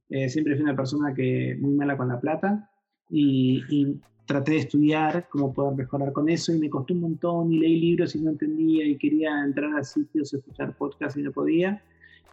Eh, 0.08 0.28
siempre 0.28 0.56
fui 0.56 0.64
una 0.64 0.74
persona 0.74 1.14
que 1.14 1.56
muy 1.60 1.74
mala 1.74 1.96
con 1.96 2.08
la 2.08 2.20
plata 2.20 2.68
y, 3.08 4.00
traté 4.26 4.52
de 4.52 4.58
estudiar 4.58 5.28
cómo 5.28 5.52
poder 5.52 5.76
mejorar 5.76 6.12
con 6.12 6.28
eso 6.28 6.52
y 6.52 6.58
me 6.58 6.70
costó 6.70 6.94
un 6.94 7.00
montón 7.00 7.52
y 7.52 7.58
leí 7.58 7.80
libros 7.80 8.14
y 8.14 8.20
no 8.20 8.30
entendía 8.30 8.86
y 8.86 8.96
quería 8.96 9.42
entrar 9.44 9.76
a 9.76 9.84
sitios, 9.84 10.32
escuchar 10.32 10.76
podcasts 10.76 11.18
y 11.18 11.22
no 11.22 11.32
podía. 11.32 11.82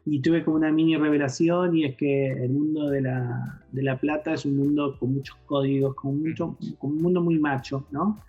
Y 0.05 0.21
tuve 0.21 0.43
como 0.43 0.57
una 0.57 0.71
mini 0.71 0.95
revelación 0.95 1.75
y 1.75 1.85
es 1.85 1.95
que 1.95 2.31
el 2.31 2.49
mundo 2.51 2.89
de 2.89 3.01
la, 3.01 3.61
de 3.71 3.83
la 3.83 3.99
plata 3.99 4.33
es 4.33 4.45
un 4.45 4.57
mundo 4.57 4.97
con 4.99 5.13
muchos 5.13 5.37
códigos, 5.45 5.95
con, 5.95 6.21
mucho, 6.21 6.57
con 6.77 6.91
un 6.91 7.01
mundo 7.01 7.21
muy 7.21 7.37
macho, 7.37 7.85
¿no? 7.91 8.19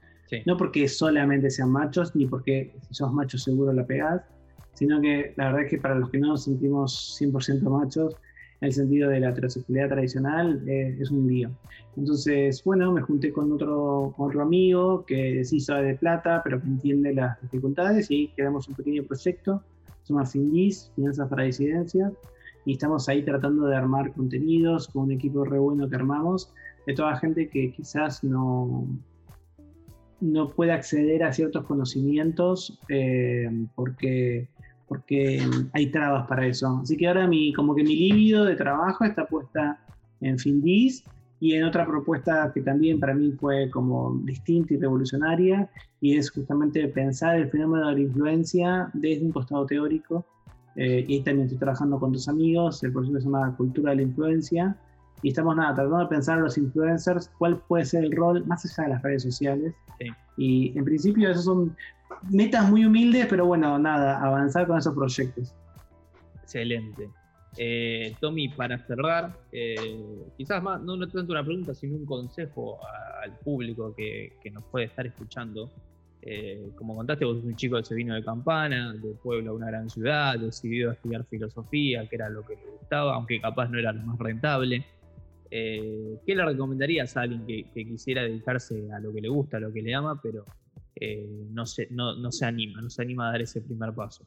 No 0.46 0.56
porque 0.56 0.86
solamente 0.86 1.50
sean 1.50 1.70
machos, 1.70 2.14
ni 2.14 2.26
porque 2.26 2.72
si 2.88 2.94
sos 2.94 3.12
macho 3.12 3.36
seguro 3.36 3.72
la 3.72 3.84
pegás, 3.84 4.22
sino 4.74 5.00
que 5.00 5.34
la 5.36 5.46
verdad 5.46 5.62
es 5.62 5.70
que 5.70 5.78
para 5.78 5.96
los 5.96 6.08
que 6.10 6.18
no 6.18 6.28
nos 6.28 6.44
sentimos 6.44 7.18
100% 7.20 7.62
machos, 7.62 8.16
el 8.60 8.72
sentido 8.72 9.08
de 9.08 9.20
la 9.20 9.30
heterosexualidad 9.30 9.88
tradicional 9.88 10.62
eh, 10.68 10.96
es 11.00 11.10
un 11.10 11.26
lío. 11.26 11.50
Entonces, 11.96 12.62
bueno, 12.64 12.92
me 12.92 13.00
junté 13.00 13.32
con 13.32 13.50
otro, 13.52 14.14
otro 14.16 14.42
amigo 14.42 15.04
que 15.06 15.44
sí 15.44 15.60
sabe 15.60 15.88
de 15.88 15.94
plata, 15.94 16.42
pero 16.44 16.60
que 16.60 16.66
entiende 16.66 17.14
las 17.14 17.40
dificultades 17.42 18.10
y 18.10 18.28
creamos 18.28 18.68
un 18.68 18.74
pequeño 18.74 19.02
proyecto, 19.04 19.62
se 20.02 20.12
llama 20.12 20.26
FINDIS, 20.26 20.92
Finanzas 20.94 21.28
para 21.28 21.44
Disidencias, 21.44 22.12
y 22.66 22.72
estamos 22.72 23.08
ahí 23.08 23.22
tratando 23.22 23.66
de 23.66 23.76
armar 23.76 24.12
contenidos 24.12 24.88
con 24.88 25.04
un 25.04 25.12
equipo 25.12 25.44
re 25.44 25.58
bueno 25.58 25.88
que 25.88 25.96
armamos, 25.96 26.52
de 26.86 26.94
toda 26.94 27.16
gente 27.16 27.48
que 27.48 27.72
quizás 27.72 28.22
no, 28.22 28.86
no 30.20 30.50
puede 30.50 30.72
acceder 30.72 31.24
a 31.24 31.32
ciertos 31.32 31.64
conocimientos 31.64 32.78
eh, 32.88 33.48
porque 33.74 34.48
porque 34.90 35.40
hay 35.72 35.86
trabas 35.86 36.26
para 36.26 36.44
eso. 36.48 36.80
Así 36.82 36.96
que 36.96 37.06
ahora 37.06 37.28
mi, 37.28 37.52
como 37.52 37.76
que 37.76 37.84
mi 37.84 37.94
líbido 37.94 38.44
de 38.44 38.56
trabajo 38.56 39.04
está 39.04 39.24
puesta 39.24 39.78
en 40.20 40.36
Findis 40.36 41.04
y 41.38 41.54
en 41.54 41.62
otra 41.62 41.86
propuesta 41.86 42.50
que 42.52 42.60
también 42.60 42.98
para 42.98 43.14
mí 43.14 43.30
fue 43.30 43.70
como 43.70 44.20
distinta 44.24 44.74
y 44.74 44.78
revolucionaria, 44.78 45.70
y 46.00 46.16
es 46.16 46.28
justamente 46.28 46.88
pensar 46.88 47.36
el 47.36 47.48
fenómeno 47.50 47.86
de 47.86 47.94
la 47.94 48.00
influencia 48.00 48.90
desde 48.92 49.24
un 49.24 49.30
costado 49.30 49.64
teórico. 49.64 50.26
Eh, 50.74 51.04
y 51.06 51.14
ahí 51.14 51.22
también 51.22 51.46
estoy 51.46 51.60
trabajando 51.60 52.00
con 52.00 52.10
dos 52.12 52.28
amigos, 52.28 52.82
el 52.82 52.92
proyecto 52.92 53.20
se 53.20 53.26
llama 53.26 53.54
Cultura 53.56 53.90
de 53.90 53.96
la 53.96 54.02
Influencia, 54.02 54.76
y 55.22 55.28
estamos 55.28 55.56
nada, 55.56 55.74
tratando 55.74 55.98
de 55.98 56.06
pensar 56.06 56.38
a 56.38 56.42
los 56.42 56.56
influencers 56.56 57.30
cuál 57.38 57.58
puede 57.68 57.84
ser 57.84 58.04
el 58.04 58.12
rol 58.12 58.44
más 58.46 58.64
allá 58.64 58.88
de 58.88 58.94
las 58.94 59.02
redes 59.02 59.22
sociales. 59.22 59.74
Y 60.36 60.76
en 60.78 60.84
principio 60.84 61.30
esos 61.30 61.44
son 61.44 61.76
metas 62.30 62.68
muy 62.70 62.84
humildes, 62.84 63.26
pero 63.28 63.46
bueno, 63.46 63.78
nada, 63.78 64.22
avanzar 64.22 64.66
con 64.66 64.78
esos 64.78 64.94
proyectos. 64.94 65.54
Excelente. 66.42 67.10
Eh, 67.56 68.14
Tommy, 68.20 68.48
para 68.48 68.78
cerrar, 68.78 69.36
eh, 69.52 69.76
quizás 70.36 70.62
más, 70.62 70.80
no, 70.80 70.96
tanto 71.08 71.32
una 71.32 71.44
pregunta, 71.44 71.74
sino 71.74 71.96
un 71.96 72.06
consejo 72.06 72.78
al 73.22 73.36
público 73.38 73.94
que, 73.94 74.32
nos 74.52 74.64
puede 74.64 74.86
estar 74.86 75.06
escuchando. 75.06 75.70
Eh, 76.22 76.70
como 76.76 76.94
contaste, 76.94 77.24
vos 77.24 77.36
sos 77.36 77.46
un 77.46 77.56
chico 77.56 77.76
que 77.78 77.84
se 77.84 77.94
vino 77.94 78.14
de 78.14 78.22
Campana, 78.22 78.92
de 78.92 79.14
pueblo 79.14 79.52
a 79.52 79.54
una 79.54 79.66
gran 79.66 79.88
ciudad, 79.88 80.38
decidió 80.38 80.92
estudiar 80.92 81.24
filosofía, 81.26 82.06
que 82.08 82.16
era 82.16 82.28
lo 82.28 82.44
que 82.44 82.56
le 82.56 82.70
gustaba, 82.78 83.14
aunque 83.14 83.40
capaz 83.40 83.68
no 83.68 83.78
era 83.78 83.92
lo 83.92 84.02
más 84.02 84.18
rentable. 84.18 84.84
¿Qué 85.50 86.34
le 86.34 86.44
recomendarías 86.44 87.16
a 87.16 87.22
alguien 87.22 87.44
que, 87.44 87.64
quisiera 87.72 88.22
dedicarse 88.22 88.88
a 88.92 89.00
lo 89.00 89.12
que 89.12 89.20
le 89.20 89.28
gusta, 89.28 89.56
a 89.56 89.60
lo 89.60 89.72
que 89.72 89.82
le 89.82 89.94
ama, 89.94 90.20
pero 90.22 90.44
eh, 90.94 91.46
no, 91.50 91.66
se, 91.66 91.88
no, 91.90 92.30
se 92.30 92.44
anima, 92.44 92.80
no 92.80 92.90
se 92.90 93.02
anima 93.02 93.28
a 93.28 93.32
dar 93.32 93.42
ese 93.42 93.60
primer 93.60 93.92
paso. 93.94 94.26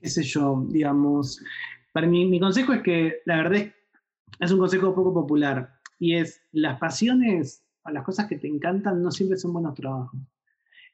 Qué 0.00 0.08
sé 0.08 0.22
yo, 0.22 0.64
digamos, 0.68 1.42
para 1.92 2.06
mí 2.06 2.24
mi 2.24 2.40
consejo 2.40 2.72
es 2.72 2.82
que 2.82 3.18
la 3.26 3.36
verdad 3.36 3.72
es, 4.38 4.50
un 4.50 4.58
consejo 4.58 4.94
poco 4.94 5.12
popular 5.12 5.74
y 5.98 6.14
es 6.14 6.40
las 6.52 6.78
pasiones 6.78 7.64
o 7.82 7.90
las 7.90 8.04
cosas 8.04 8.26
que 8.26 8.38
te 8.38 8.48
encantan 8.48 9.02
no 9.02 9.10
siempre 9.10 9.36
son 9.36 9.52
buenos 9.52 9.74
trabajos. 9.74 10.18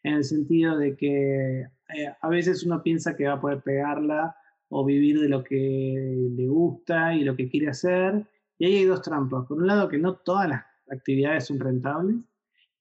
En 0.03 0.15
el 0.15 0.25
sentido 0.25 0.77
de 0.77 0.97
que 0.97 1.61
eh, 1.61 2.15
a 2.21 2.29
veces 2.29 2.65
uno 2.65 2.83
piensa 2.83 3.17
que 3.17 3.27
va 3.27 3.35
a 3.35 3.41
poder 3.41 3.63
pegarla 3.63 4.37
o 4.69 4.85
vivir 4.85 5.21
de 5.21 5.29
lo 5.29 5.45
que 5.45 6.29
le 6.37 6.49
gusta 6.49 7.15
y 7.15 7.25
lo 7.25 7.37
que 7.37 7.49
quiere 7.49 7.69
hacer. 7.69 8.27
Y 8.59 8.67
ahí 8.67 8.77
hay 8.77 8.85
dos 8.85 9.03
trampas. 9.03 9.47
Por 9.47 9.59
un 9.59 9.67
lado, 9.67 9.89
que 9.89 9.99
no 9.99 10.17
todas 10.17 10.49
las 10.49 10.65
actividades 10.91 11.47
son 11.47 11.61
rentables. 11.61 12.17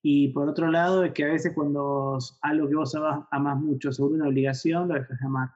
Y 0.02 0.28
por 0.28 0.48
otro 0.48 0.70
lado, 0.70 1.04
es 1.04 1.12
que 1.12 1.24
a 1.24 1.28
veces 1.28 1.52
cuando 1.54 2.18
algo 2.42 2.68
que 2.68 2.76
vos 2.76 2.96
amás 3.30 3.58
mucho 3.58 3.92
sobre 3.92 4.14
una 4.14 4.28
obligación, 4.28 4.88
lo 4.88 4.94
dejas 4.94 5.18
de 5.18 5.26
amar. 5.26 5.50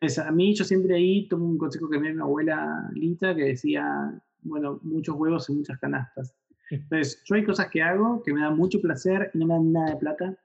a 0.00 0.30
mí 0.32 0.54
yo 0.54 0.64
siempre 0.64 0.96
ahí 0.96 1.28
tomo 1.28 1.46
un 1.46 1.58
consejo 1.58 1.88
que 1.88 1.98
me 1.98 2.08
dio 2.08 2.16
mi 2.16 2.22
abuela 2.22 2.90
Lita 2.92 3.34
que 3.34 3.44
decía, 3.44 4.20
bueno, 4.42 4.80
muchos 4.82 5.14
huevos 5.16 5.48
y 5.48 5.54
muchas 5.54 5.78
canastas. 5.78 6.34
Entonces, 6.70 7.22
yo 7.24 7.36
hay 7.36 7.44
cosas 7.44 7.68
que 7.70 7.82
hago 7.82 8.22
que 8.22 8.32
me 8.32 8.40
dan 8.40 8.56
mucho 8.56 8.80
placer 8.80 9.30
y 9.34 9.38
no 9.38 9.46
me 9.46 9.54
dan 9.54 9.72
nada 9.72 9.90
de 9.90 9.96
plata. 9.96 10.38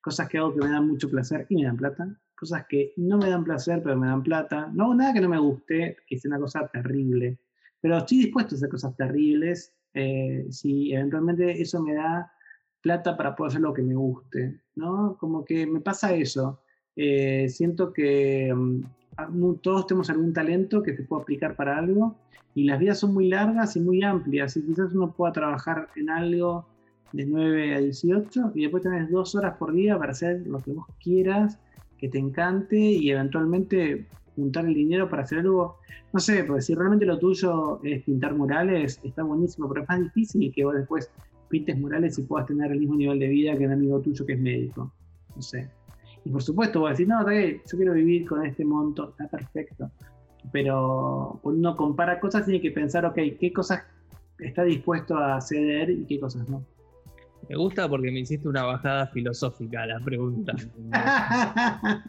Cosas 0.00 0.28
que 0.28 0.38
hago 0.38 0.52
que 0.54 0.60
me 0.60 0.70
dan 0.70 0.86
mucho 0.86 1.08
placer 1.08 1.46
y 1.48 1.56
me 1.56 1.64
dan 1.64 1.76
plata. 1.76 2.18
Cosas 2.38 2.66
que 2.68 2.92
no 2.96 3.18
me 3.18 3.30
dan 3.30 3.44
placer 3.44 3.82
pero 3.82 3.96
me 3.96 4.06
dan 4.06 4.22
plata. 4.22 4.70
No 4.72 4.84
hago 4.84 4.94
nada 4.94 5.14
que 5.14 5.20
no 5.20 5.28
me 5.28 5.38
guste, 5.38 5.96
que 6.06 6.18
sea 6.18 6.28
una 6.30 6.40
cosa 6.40 6.68
terrible. 6.68 7.38
Pero 7.80 7.98
estoy 7.98 8.18
dispuesto 8.18 8.54
a 8.54 8.56
hacer 8.56 8.68
cosas 8.68 8.96
terribles 8.96 9.72
eh, 9.98 10.46
si 10.50 10.92
eventualmente 10.92 11.58
eso 11.60 11.82
me 11.82 11.94
da 11.94 12.30
plata 12.82 13.16
para 13.16 13.34
poder 13.34 13.48
hacer 13.48 13.62
lo 13.62 13.72
que 13.72 13.82
me 13.82 13.94
guste, 13.94 14.60
¿no? 14.74 15.16
Como 15.18 15.42
que 15.42 15.66
me 15.66 15.80
pasa 15.80 16.14
eso. 16.14 16.60
Eh, 16.94 17.48
siento 17.48 17.94
que 17.94 18.52
mm, 18.54 19.54
todos 19.62 19.86
tenemos 19.86 20.10
algún 20.10 20.34
talento 20.34 20.82
que 20.82 20.94
se 20.94 21.02
puede 21.02 21.22
aplicar 21.22 21.56
para 21.56 21.78
algo 21.78 22.14
y 22.54 22.64
las 22.64 22.78
vidas 22.78 22.98
son 22.98 23.14
muy 23.14 23.28
largas 23.28 23.74
y 23.76 23.80
muy 23.80 24.02
amplias 24.02 24.56
y 24.58 24.62
quizás 24.66 24.92
uno 24.92 25.12
pueda 25.12 25.32
trabajar 25.32 25.88
en 25.96 26.10
algo 26.10 26.66
de 27.12 27.24
9 27.24 27.74
a 27.74 27.80
18 27.80 28.52
y 28.54 28.62
después 28.62 28.82
tenés 28.82 29.10
dos 29.10 29.34
horas 29.34 29.56
por 29.56 29.72
día 29.72 29.98
para 29.98 30.12
hacer 30.12 30.46
lo 30.46 30.58
que 30.58 30.72
vos 30.72 30.86
quieras, 31.02 31.58
que 31.98 32.08
te 32.08 32.18
encante 32.18 32.76
y 32.78 33.10
eventualmente 33.10 34.06
juntar 34.34 34.66
el 34.66 34.74
dinero 34.74 35.08
para 35.08 35.22
hacer 35.22 35.38
algo, 35.38 35.78
no 36.12 36.20
sé, 36.20 36.44
porque 36.44 36.62
si 36.62 36.74
realmente 36.74 37.06
lo 37.06 37.18
tuyo 37.18 37.80
es 37.82 38.02
pintar 38.02 38.34
murales, 38.34 39.00
está 39.02 39.22
buenísimo, 39.22 39.68
pero 39.68 39.82
es 39.82 39.88
más 39.88 40.00
difícil 40.00 40.52
que 40.52 40.64
vos 40.64 40.74
después 40.74 41.10
pintes 41.48 41.78
murales 41.78 42.18
y 42.18 42.22
puedas 42.22 42.46
tener 42.46 42.70
el 42.70 42.80
mismo 42.80 42.96
nivel 42.96 43.18
de 43.18 43.28
vida 43.28 43.56
que 43.56 43.66
un 43.66 43.72
amigo 43.72 44.00
tuyo 44.00 44.26
que 44.26 44.34
es 44.34 44.40
médico. 44.40 44.92
no 45.34 45.42
sé. 45.42 45.68
Y 46.24 46.30
por 46.30 46.42
supuesto, 46.42 46.80
voy 46.80 46.88
a 46.88 46.90
decir, 46.90 47.06
no, 47.06 47.20
yo 47.22 47.76
quiero 47.76 47.92
vivir 47.92 48.26
con 48.26 48.44
este 48.44 48.64
monto, 48.64 49.10
está 49.10 49.28
perfecto. 49.28 49.90
Pero 50.52 51.38
cuando 51.40 51.60
uno 51.60 51.76
compara 51.76 52.18
cosas, 52.18 52.44
tiene 52.44 52.60
que 52.60 52.72
pensar, 52.72 53.04
ok, 53.06 53.18
¿qué 53.38 53.52
cosas 53.52 53.84
está 54.38 54.64
dispuesto 54.64 55.16
a 55.16 55.40
ceder 55.40 55.90
y 55.90 56.04
qué 56.04 56.18
cosas 56.18 56.48
no? 56.48 56.64
Me 57.48 57.56
gusta 57.56 57.88
porque 57.88 58.10
me 58.10 58.20
hiciste 58.20 58.48
una 58.48 58.64
bajada 58.64 59.06
filosófica 59.08 59.82
a 59.82 59.86
la 59.86 60.00
pregunta. 60.00 60.52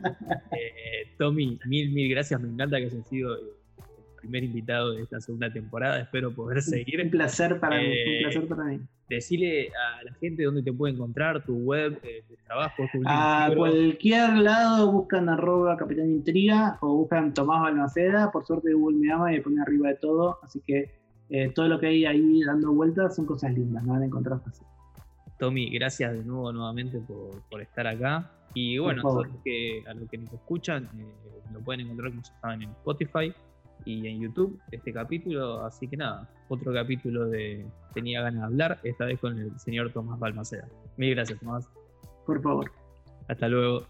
eh, 0.52 1.14
Tommy, 1.18 1.60
mil, 1.66 1.92
mil 1.92 2.10
gracias. 2.10 2.42
Me 2.42 2.50
encanta 2.50 2.78
que 2.78 2.86
hayas 2.86 3.08
sido 3.08 3.36
el 3.36 3.44
primer 4.20 4.44
invitado 4.44 4.94
de 4.94 5.04
esta 5.04 5.22
segunda 5.22 5.52
temporada. 5.52 6.00
Espero 6.00 6.32
poder 6.34 6.62
seguir. 6.62 7.02
Un 7.02 7.12
placer 7.12 7.60
para 7.60 7.78
mí. 7.78 7.86
Un 7.86 7.92
eh, 7.92 8.20
placer 8.24 8.48
para 8.48 8.64
mí. 8.64 8.80
Decirle 9.10 9.70
a 9.70 10.04
la 10.04 10.14
gente 10.16 10.44
dónde 10.44 10.64
te 10.64 10.74
puede 10.74 10.94
encontrar, 10.94 11.46
tu 11.46 11.56
web, 11.56 12.00
eh, 12.04 12.24
tu 12.28 12.36
trabajo, 12.46 12.84
tu 12.92 13.02
A 13.06 13.52
cualquier 13.56 14.38
lado 14.38 14.92
buscan 14.92 15.30
arroba 15.30 15.78
Capitán 15.78 16.10
Intriga 16.10 16.78
o 16.82 16.96
buscan 16.98 17.34
Tomás 17.34 17.62
Balmaceda. 17.62 18.32
Por 18.32 18.46
suerte 18.46 18.74
Google 18.74 18.98
me 18.98 19.12
ama 19.12 19.32
y 19.32 19.38
me 19.38 19.42
pone 19.44 19.62
arriba 19.62 19.90
de 19.90 19.96
todo. 19.96 20.40
Así 20.42 20.62
que 20.66 20.92
eh, 21.30 21.52
todo 21.54 21.68
lo 21.68 21.80
que 21.80 21.88
hay 21.88 22.06
ahí 22.06 22.42
dando 22.44 22.74
vueltas 22.74 23.16
son 23.16 23.26
cosas 23.26 23.54
lindas. 23.54 23.84
Me 23.84 23.92
van 23.92 24.02
a 24.02 24.06
encontrar 24.06 24.42
fácil. 24.44 24.66
Tommy, 25.38 25.70
gracias 25.70 26.14
de 26.14 26.24
nuevo 26.24 26.52
nuevamente 26.52 27.00
por, 27.00 27.62
estar 27.62 27.88
acá. 27.88 28.32
Y 28.54 28.78
bueno, 28.80 29.08
a 29.08 29.28
los 29.28 29.38
que, 29.44 29.84
a 29.88 29.94
los 29.94 30.10
que 30.10 30.18
nos 30.18 30.34
escuchan, 30.34 30.90
eh, 30.98 31.06
lo 31.54 31.60
pueden 31.60 31.82
encontrar 31.82 32.12
como 32.12 32.24
saben 32.24 32.64
en 32.64 32.70
Spotify 32.72 33.34
y 33.86 34.08
en 34.08 34.22
YouTube 34.22 34.60
este 34.72 34.92
capítulo. 34.92 35.64
Así 35.66 35.88
que 35.88 35.98
nada, 35.98 36.30
otro 36.50 36.74
capítulo 36.74 37.28
de 37.28 37.66
Tenía 37.94 38.22
ganas 38.22 38.42
de 38.42 38.46
hablar, 38.46 38.80
esta 38.84 39.06
vez 39.06 39.20
con 39.20 39.38
el 39.38 39.60
señor 39.60 39.92
Tomás 39.92 40.20
Balmaceda. 40.20 40.68
Mil 40.98 41.16
gracias, 41.16 41.40
Tomás. 41.40 41.68
Por 42.26 42.42
favor. 42.42 42.72
Hasta 43.28 43.48
luego. 43.48 43.88